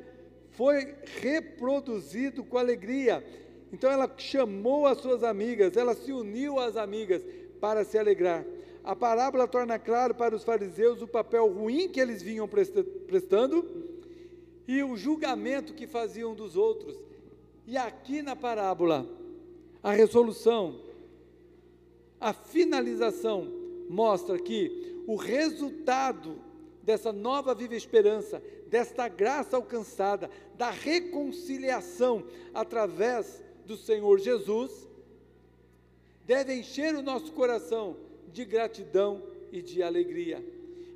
foi 0.53 0.95
reproduzido 1.21 2.45
com 2.45 2.59
alegria. 2.59 3.25
Então 3.73 3.91
ela 3.91 4.13
chamou 4.17 4.87
as 4.87 4.99
suas 4.99 5.23
amigas, 5.23 5.77
ela 5.77 5.95
se 5.95 6.13
uniu 6.13 6.59
às 6.59 6.77
amigas 6.77 7.23
para 7.61 7.85
se 7.85 7.99
alegrar. 7.99 8.45
A 8.83 8.97
parábola 8.97 9.47
torna 9.47 9.79
claro 9.79 10.15
para 10.15 10.35
os 10.35 10.43
fariseus 10.43 11.03
o 11.03 11.07
papel 11.07 11.47
ruim 11.49 11.89
que 11.89 12.01
eles 12.01 12.23
vinham 12.23 12.49
prestando 12.49 13.65
e 14.67 14.83
o 14.83 14.97
julgamento 14.97 15.75
que 15.75 15.87
faziam 15.87 16.35
dos 16.35 16.57
outros. 16.57 16.97
E 17.67 17.77
aqui 17.77 18.23
na 18.23 18.35
parábola, 18.35 19.07
a 19.83 19.93
resolução, 19.93 20.81
a 22.21 22.33
finalização 22.33 23.47
mostra 23.89 24.39
que 24.39 25.03
o 25.07 25.17
resultado 25.17 26.37
dessa 26.83 27.13
nova 27.13 27.55
viva 27.55 27.75
esperança, 27.75 28.43
desta 28.71 29.09
graça 29.09 29.57
alcançada, 29.57 30.31
da 30.55 30.71
reconciliação 30.71 32.25
através 32.55 33.43
do 33.67 33.77
Senhor 33.77 34.19
Jesus, 34.21 34.89
deve 36.25 36.55
encher 36.55 36.95
o 36.95 37.03
nosso 37.03 37.33
coração 37.33 37.97
de 38.33 38.45
gratidão 38.45 39.23
e 39.51 39.61
de 39.61 39.83
alegria. 39.83 40.43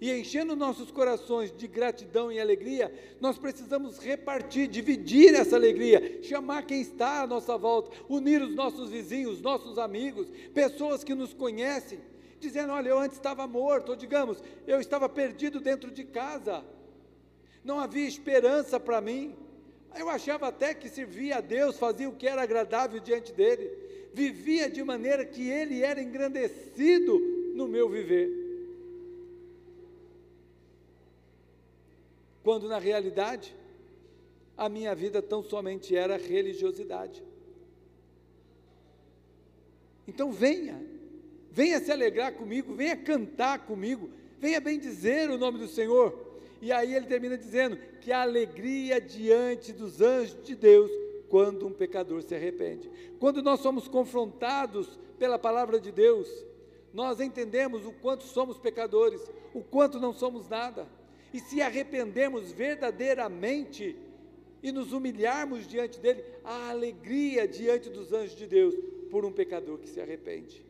E 0.01 0.12
enchendo 0.12 0.55
nossos 0.55 0.91
corações 0.91 1.51
de 1.57 1.66
gratidão 1.66 2.31
e 2.31 2.39
alegria, 2.39 2.93
nós 3.20 3.39
precisamos 3.39 3.99
repartir, 3.99 4.68
dividir 4.68 5.35
essa 5.35 5.57
alegria, 5.57 6.22
chamar 6.22 6.66
quem 6.66 6.81
está 6.81 7.22
à 7.22 7.27
nossa 7.27 7.57
volta, 7.57 7.91
unir 8.09 8.43
os 8.43 8.55
nossos 8.55 8.91
vizinhos, 8.91 9.41
nossos 9.41 9.79
amigos, 9.79 10.29
pessoas 10.53 11.03
que 11.03 11.14
nos 11.14 11.33
conhecem, 11.33 12.01
dizendo: 12.39 12.72
Olha, 12.72 12.91
eu 12.91 12.99
antes 12.99 13.16
estava 13.16 13.47
morto, 13.47 13.91
ou 13.91 13.97
digamos, 13.97 14.43
eu 14.66 14.79
estava 14.79 15.09
perdido 15.09 15.59
dentro 15.59 15.91
de 15.91 16.05
casa, 16.05 16.62
não 17.65 17.81
havia 17.81 18.07
esperança 18.07 18.79
para 18.79 19.01
mim. 19.01 19.35
Eu 19.97 20.09
achava 20.09 20.49
até 20.49 20.75
que 20.75 20.89
servia 20.89 21.37
a 21.37 21.41
Deus, 21.41 21.79
fazia 21.79 22.09
o 22.09 22.15
que 22.15 22.27
era 22.27 22.43
agradável 22.43 23.01
diante 23.01 23.33
dele, 23.33 23.71
vivia 24.12 24.69
de 24.69 24.83
maneira 24.85 25.25
que 25.25 25.49
ele 25.49 25.83
era 25.83 26.03
engrandecido 26.03 27.19
no 27.55 27.67
meu 27.67 27.89
viver. 27.89 28.31
Quando 32.43 32.69
na 32.69 32.79
realidade, 32.79 33.57
a 34.57 34.69
minha 34.69 34.95
vida 34.95 35.23
tão 35.23 35.43
somente 35.43 35.97
era 35.97 36.17
religiosidade. 36.17 37.25
Então 40.07 40.31
venha, 40.31 40.85
venha 41.51 41.81
se 41.81 41.91
alegrar 41.91 42.35
comigo, 42.35 42.75
venha 42.75 42.97
cantar 42.97 43.65
comigo, 43.65 44.11
venha 44.39 44.61
bem 44.61 44.79
dizer 44.79 45.31
o 45.31 45.39
nome 45.39 45.59
do 45.59 45.67
Senhor. 45.67 46.24
E 46.61 46.73
aí 46.73 46.95
ele 46.95 47.07
termina 47.07 47.37
dizendo 47.37 47.77
que 48.01 48.13
a 48.13 48.23
alegria 48.23 49.01
diante 49.01 49.73
dos 49.73 50.01
anjos 50.01 50.43
de 50.43 50.55
Deus 50.55 50.91
quando 51.29 51.67
um 51.67 51.73
pecador 51.73 52.23
se 52.23 52.35
arrepende. 52.35 52.91
Quando 53.19 53.43
nós 53.43 53.61
somos 53.61 53.89
confrontados 53.89 54.99
pela 55.19 55.39
palavra 55.39 55.81
de 55.81 55.91
Deus, 55.91 56.29
nós 56.93 57.21
entendemos 57.21 57.85
o 57.85 57.93
quanto 57.93 58.25
somos 58.25 58.57
pecadores, 58.57 59.21
o 59.53 59.61
quanto 59.61 59.99
não 59.99 60.13
somos 60.13 60.49
nada. 60.49 60.87
E 61.33 61.41
se 61.41 61.61
arrependemos 61.61 62.53
verdadeiramente 62.53 63.97
e 64.63 64.73
nos 64.73 64.93
humilharmos 64.93 65.67
diante 65.67 66.01
dele, 66.01 66.25
a 66.43 66.71
alegria 66.71 67.47
diante 67.47 67.91
dos 67.91 68.13
anjos 68.13 68.35
de 68.35 68.47
Deus 68.47 68.75
por 69.11 69.25
um 69.25 69.31
pecador 69.31 69.79
que 69.79 69.89
se 69.89 70.01
arrepende. 70.01 70.64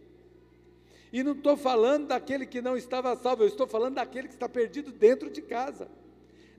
E 1.14 1.22
não 1.22 1.30
estou 1.30 1.56
falando 1.56 2.08
daquele 2.08 2.44
que 2.44 2.60
não 2.60 2.76
estava 2.76 3.14
salvo, 3.14 3.44
eu 3.44 3.46
estou 3.46 3.68
falando 3.68 3.94
daquele 3.94 4.26
que 4.26 4.34
está 4.34 4.48
perdido 4.48 4.90
dentro 4.90 5.30
de 5.30 5.40
casa. 5.40 5.88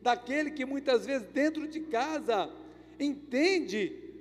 Daquele 0.01 0.49
que 0.49 0.65
muitas 0.65 1.05
vezes 1.05 1.27
dentro 1.27 1.67
de 1.67 1.81
casa 1.81 2.49
entende 2.97 4.13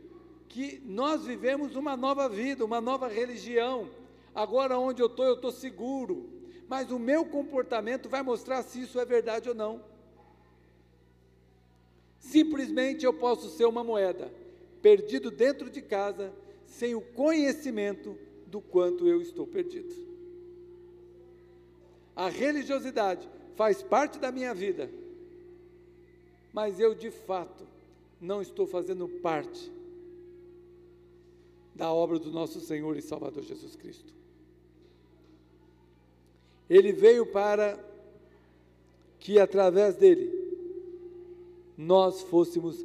que 0.49 0.83
nós 0.85 1.25
vivemos 1.25 1.77
uma 1.77 1.97
nova 1.97 2.29
vida, 2.29 2.65
uma 2.65 2.81
nova 2.81 3.07
religião. 3.07 3.89
Agora 4.35 4.77
onde 4.77 5.01
eu 5.01 5.07
estou, 5.07 5.25
eu 5.25 5.35
estou 5.35 5.53
seguro. 5.53 6.29
Mas 6.67 6.91
o 6.91 6.99
meu 6.99 7.25
comportamento 7.25 8.09
vai 8.09 8.25
mostrar 8.25 8.65
se 8.65 8.83
isso 8.83 8.99
é 8.99 9.05
verdade 9.05 9.49
ou 9.49 9.55
não. 9.55 9.85
Simplesmente 12.19 13.07
eu 13.07 13.15
posso 13.15 13.51
ser 13.51 13.67
uma 13.67 13.85
moeda, 13.85 14.35
perdido 14.83 15.31
dentro 15.31 15.71
de 15.71 15.81
casa, 15.81 16.33
sem 16.67 16.93
o 16.97 17.01
conhecimento 17.01 18.19
do 18.49 18.61
quanto 18.61 19.07
eu 19.07 19.23
estou 19.23 19.47
perdido. 19.47 20.13
A 22.17 22.29
religiosidade 22.29 23.29
faz 23.57 23.83
parte 23.83 24.19
da 24.19 24.31
minha 24.31 24.55
vida, 24.55 24.91
mas 26.53 26.79
eu 26.79 26.95
de 26.95 27.11
fato 27.11 27.65
não 28.21 28.41
estou 28.41 28.67
fazendo 28.67 29.09
parte 29.09 29.71
da 31.75 31.93
obra 31.93 32.19
do 32.19 32.31
nosso 32.31 32.61
Senhor 32.61 32.97
e 32.97 33.03
Salvador 33.03 33.43
Jesus 33.43 33.75
Cristo. 33.75 34.13
Ele 36.71 36.93
veio 36.93 37.27
para 37.27 37.79
que 39.19 39.39
através 39.39 39.97
dele 39.97 40.33
nós 41.77 42.23
fôssemos 42.23 42.85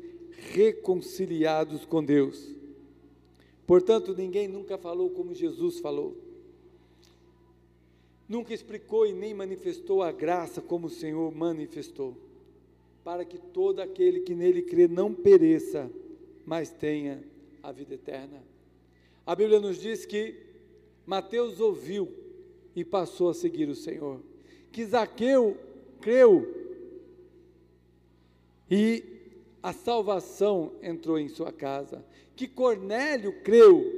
reconciliados 0.51 1.85
com 1.85 2.03
Deus. 2.03 2.49
Portanto, 3.67 4.15
ninguém 4.15 4.47
nunca 4.47 4.77
falou 4.77 5.11
como 5.11 5.33
Jesus 5.33 5.79
falou. 5.79 6.17
Nunca 8.29 8.53
explicou 8.53 9.07
e 9.07 9.11
nem 9.11 9.33
manifestou 9.33 10.03
a 10.03 10.11
graça 10.11 10.61
como 10.61 10.85
o 10.85 10.91
Senhor 10.91 11.33
manifestou, 11.33 12.15
para 13.03 13.25
que 13.25 13.39
todo 13.39 13.79
aquele 13.79 14.19
que 14.19 14.35
nele 14.35 14.61
crê 14.61 14.87
não 14.87 15.11
pereça, 15.11 15.89
mas 16.45 16.69
tenha 16.69 17.23
a 17.63 17.71
vida 17.71 17.95
eterna. 17.95 18.43
A 19.25 19.33
Bíblia 19.33 19.59
nos 19.59 19.81
diz 19.81 20.05
que 20.05 20.35
Mateus 21.07 21.59
ouviu 21.59 22.07
e 22.75 22.85
passou 22.85 23.29
a 23.29 23.33
seguir 23.33 23.67
o 23.67 23.73
Senhor, 23.73 24.21
que 24.71 24.85
Zaqueu 24.85 25.57
creu 25.99 26.53
e 28.69 29.03
a 29.63 29.73
salvação 29.73 30.73
entrou 30.83 31.17
em 31.17 31.29
sua 31.29 31.51
casa, 31.51 32.05
que 32.35 32.47
Cornélio 32.47 33.41
creu 33.41 33.91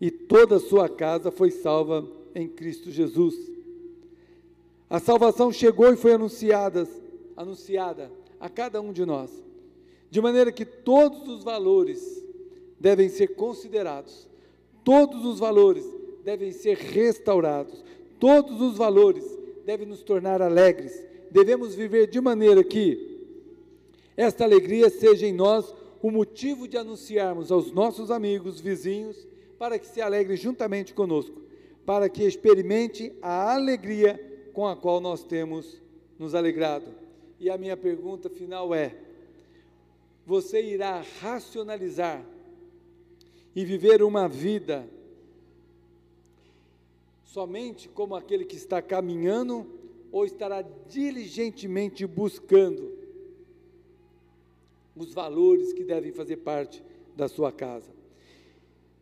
e 0.00 0.10
toda 0.10 0.56
a 0.56 0.60
sua 0.60 0.88
casa 0.88 1.30
foi 1.30 1.52
salva 1.52 2.04
em 2.34 2.48
Cristo 2.48 2.90
Jesus. 2.90 3.34
A 4.88 4.98
salvação 4.98 5.50
chegou 5.52 5.92
e 5.92 5.96
foi 5.96 6.12
anunciada, 6.12 6.88
anunciada 7.36 8.10
a 8.38 8.48
cada 8.48 8.80
um 8.80 8.92
de 8.92 9.06
nós, 9.06 9.30
de 10.10 10.20
maneira 10.20 10.52
que 10.52 10.64
todos 10.64 11.28
os 11.28 11.42
valores 11.42 12.22
devem 12.78 13.08
ser 13.08 13.28
considerados, 13.28 14.28
todos 14.84 15.24
os 15.24 15.38
valores 15.38 15.84
devem 16.24 16.52
ser 16.52 16.76
restaurados, 16.76 17.84
todos 18.18 18.60
os 18.60 18.76
valores 18.76 19.24
devem 19.64 19.86
nos 19.86 20.02
tornar 20.02 20.42
alegres. 20.42 21.02
Devemos 21.30 21.74
viver 21.74 22.08
de 22.08 22.20
maneira 22.20 22.62
que 22.62 23.12
esta 24.16 24.44
alegria 24.44 24.90
seja 24.90 25.26
em 25.26 25.32
nós 25.32 25.74
o 26.02 26.10
motivo 26.10 26.68
de 26.68 26.76
anunciarmos 26.76 27.50
aos 27.50 27.72
nossos 27.72 28.10
amigos, 28.10 28.60
vizinhos, 28.60 29.26
para 29.58 29.78
que 29.78 29.86
se 29.86 30.00
alegrem 30.00 30.36
juntamente 30.36 30.92
conosco, 30.92 31.40
para 31.84 32.08
que 32.08 32.22
experimente 32.22 33.12
a 33.20 33.54
alegria 33.54 34.50
com 34.52 34.66
a 34.66 34.76
qual 34.76 35.00
nós 35.00 35.24
temos 35.24 35.80
nos 36.18 36.34
alegrado. 36.34 36.86
E 37.38 37.50
a 37.50 37.58
minha 37.58 37.76
pergunta 37.76 38.30
final 38.30 38.74
é: 38.74 38.96
você 40.24 40.62
irá 40.62 41.02
racionalizar 41.20 42.24
e 43.54 43.64
viver 43.64 44.02
uma 44.02 44.28
vida 44.28 44.88
somente 47.24 47.88
como 47.88 48.14
aquele 48.14 48.44
que 48.44 48.56
está 48.56 48.80
caminhando 48.80 49.66
ou 50.12 50.24
estará 50.26 50.62
diligentemente 50.88 52.06
buscando 52.06 52.92
os 54.94 55.12
valores 55.14 55.72
que 55.72 55.82
devem 55.82 56.12
fazer 56.12 56.36
parte 56.36 56.84
da 57.16 57.28
sua 57.28 57.50
casa. 57.50 57.90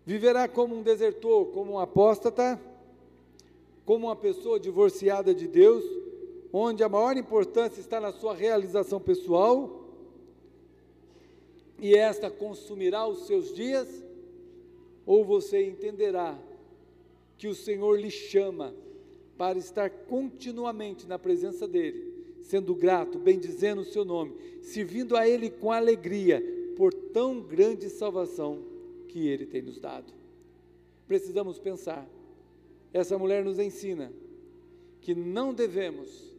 Viverá 0.07 0.49
como 0.49 0.77
um 0.77 0.83
desertor, 0.83 1.47
como 1.47 1.73
um 1.73 1.79
apóstata, 1.79 2.61
como 3.85 4.07
uma 4.07 4.17
pessoa 4.17 4.59
divorciada 4.59 5.35
de 5.35 5.49
Deus, 5.49 5.85
onde 6.53 6.83
a 6.83 6.89
maior 6.89 7.17
importância 7.17 7.81
está 7.81 8.01
na 8.01 8.13
sua 8.13 8.35
realização 8.35 9.01
pessoal, 9.01 9.89
e 11.79 11.95
esta 11.95 12.31
consumirá 12.31 13.07
os 13.07 13.27
seus 13.27 13.55
dias, 13.55 13.89
ou 15.07 15.25
você 15.25 15.65
entenderá 15.67 16.39
que 17.39 17.49
o 17.49 17.55
Senhor 17.55 17.99
lhe 17.99 18.11
chama 18.11 18.75
para 19.39 19.59
estar 19.59 19.89
continuamente 19.89 21.07
na 21.07 21.19
presença 21.19 21.67
dEle, 21.67 22.13
sendo 22.43 22.75
grato, 22.75 23.19
bendizendo 23.19 23.81
o 23.81 23.87
seu 23.87 24.05
nome, 24.05 24.35
servindo 24.61 25.17
a 25.17 25.27
Ele 25.27 25.49
com 25.49 25.73
alegria 25.73 26.45
por 26.77 26.93
tão 26.93 27.41
grande 27.41 27.89
salvação 27.89 28.63
que 29.09 29.27
Ele 29.27 29.47
tem 29.47 29.63
nos 29.63 29.79
dado. 29.79 30.13
Precisamos 31.09 31.59
pensar. 31.59 32.07
Essa 32.93 33.19
mulher 33.19 33.45
nos 33.45 33.59
ensina 33.59 34.13
que 35.01 35.15
não 35.15 35.55
devemos 35.55 36.31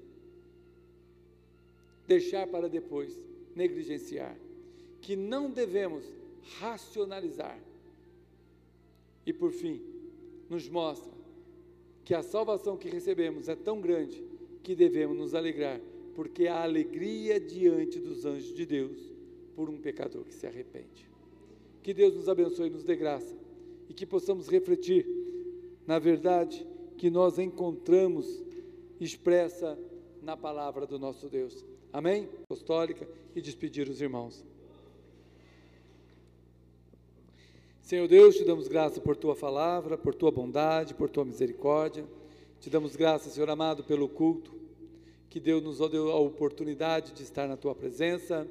deixar 2.07 2.47
para 2.47 2.67
depois 2.67 3.17
negligenciar, 3.55 4.37
que 5.01 5.15
não 5.15 5.49
devemos 5.49 6.05
racionalizar. 6.59 7.59
E 9.25 9.31
por 9.31 9.51
fim, 9.51 9.81
nos 10.49 10.67
mostra 10.67 11.11
que 12.03 12.13
a 12.13 12.23
salvação 12.23 12.75
que 12.77 12.89
recebemos 12.89 13.47
é 13.47 13.55
tão 13.55 13.79
grande 13.79 14.23
que 14.63 14.75
devemos 14.75 15.17
nos 15.17 15.33
alegrar 15.33 15.79
porque 16.15 16.47
há 16.47 16.63
alegria 16.63 17.39
diante 17.39 17.99
dos 17.99 18.25
anjos 18.25 18.53
de 18.53 18.65
Deus 18.65 18.97
por 19.55 19.69
um 19.69 19.77
pecador 19.77 20.23
que 20.25 20.33
se 20.33 20.45
arrepende. 20.45 21.09
Que 21.81 21.93
Deus 21.93 22.13
nos 22.13 22.29
abençoe 22.29 22.67
e 22.67 22.71
nos 22.71 22.83
dê 22.83 22.95
graça 22.95 23.35
e 23.89 23.93
que 23.93 24.05
possamos 24.05 24.47
refletir 24.47 25.07
na 25.85 25.99
verdade 25.99 26.65
que 26.97 27.09
nós 27.09 27.39
encontramos 27.39 28.43
expressa 28.99 29.77
na 30.21 30.37
palavra 30.37 30.85
do 30.85 30.99
nosso 30.99 31.27
Deus. 31.27 31.65
Amém? 31.91 32.29
Apostólica 32.43 33.07
e 33.35 33.41
despedir 33.41 33.89
os 33.89 34.01
irmãos. 34.01 34.45
Senhor 37.81 38.07
Deus, 38.07 38.37
te 38.37 38.45
damos 38.45 38.67
graça 38.67 39.01
por 39.01 39.17
tua 39.17 39.35
palavra, 39.35 39.97
por 39.97 40.15
tua 40.15 40.31
bondade, 40.31 40.93
por 40.93 41.09
tua 41.09 41.25
misericórdia. 41.25 42.05
Te 42.59 42.69
damos 42.69 42.95
graça, 42.95 43.29
Senhor 43.29 43.49
amado, 43.49 43.83
pelo 43.83 44.07
culto 44.07 44.61
que 45.29 45.39
Deus 45.39 45.63
nos 45.63 45.79
deu 45.89 46.11
a 46.11 46.19
oportunidade 46.19 47.13
de 47.13 47.23
estar 47.23 47.47
na 47.47 47.57
tua 47.57 47.73
presença. 47.73 48.47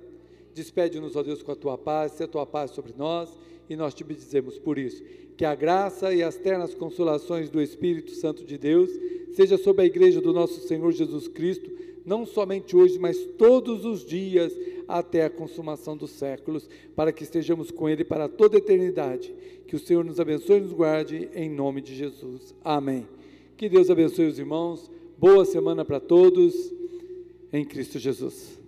Despede-nos, 0.54 1.16
ó 1.16 1.22
Deus, 1.22 1.42
com 1.42 1.52
a 1.52 1.56
tua 1.56 1.78
paz, 1.78 2.12
se 2.12 2.22
a 2.22 2.28
tua 2.28 2.46
paz 2.46 2.72
sobre 2.72 2.92
nós, 2.96 3.30
e 3.68 3.76
nós 3.76 3.94
te 3.94 4.02
bendizemos 4.02 4.58
por 4.58 4.78
isso. 4.78 5.02
Que 5.36 5.44
a 5.44 5.54
graça 5.54 6.12
e 6.12 6.22
as 6.22 6.36
ternas 6.36 6.74
consolações 6.74 7.48
do 7.48 7.62
Espírito 7.62 8.10
Santo 8.10 8.44
de 8.44 8.58
Deus 8.58 8.90
seja 9.32 9.56
sobre 9.56 9.82
a 9.82 9.86
igreja 9.86 10.20
do 10.20 10.32
nosso 10.32 10.60
Senhor 10.66 10.92
Jesus 10.92 11.28
Cristo, 11.28 11.70
não 12.04 12.26
somente 12.26 12.76
hoje, 12.76 12.98
mas 12.98 13.16
todos 13.38 13.84
os 13.84 14.04
dias 14.04 14.52
até 14.88 15.24
a 15.24 15.30
consumação 15.30 15.96
dos 15.96 16.10
séculos, 16.10 16.68
para 16.96 17.12
que 17.12 17.22
estejamos 17.22 17.70
com 17.70 17.88
Ele 17.88 18.04
para 18.04 18.28
toda 18.28 18.56
a 18.56 18.58
eternidade. 18.58 19.32
Que 19.66 19.76
o 19.76 19.78
Senhor 19.78 20.04
nos 20.04 20.18
abençoe 20.18 20.58
e 20.58 20.62
nos 20.62 20.72
guarde, 20.72 21.28
em 21.32 21.48
nome 21.48 21.80
de 21.80 21.94
Jesus. 21.94 22.52
Amém. 22.64 23.06
Que 23.56 23.68
Deus 23.68 23.88
abençoe 23.88 24.26
os 24.26 24.38
irmãos. 24.38 24.90
Boa 25.16 25.44
semana 25.44 25.84
para 25.84 26.00
todos, 26.00 26.72
em 27.52 27.64
Cristo 27.64 27.98
Jesus. 27.98 28.59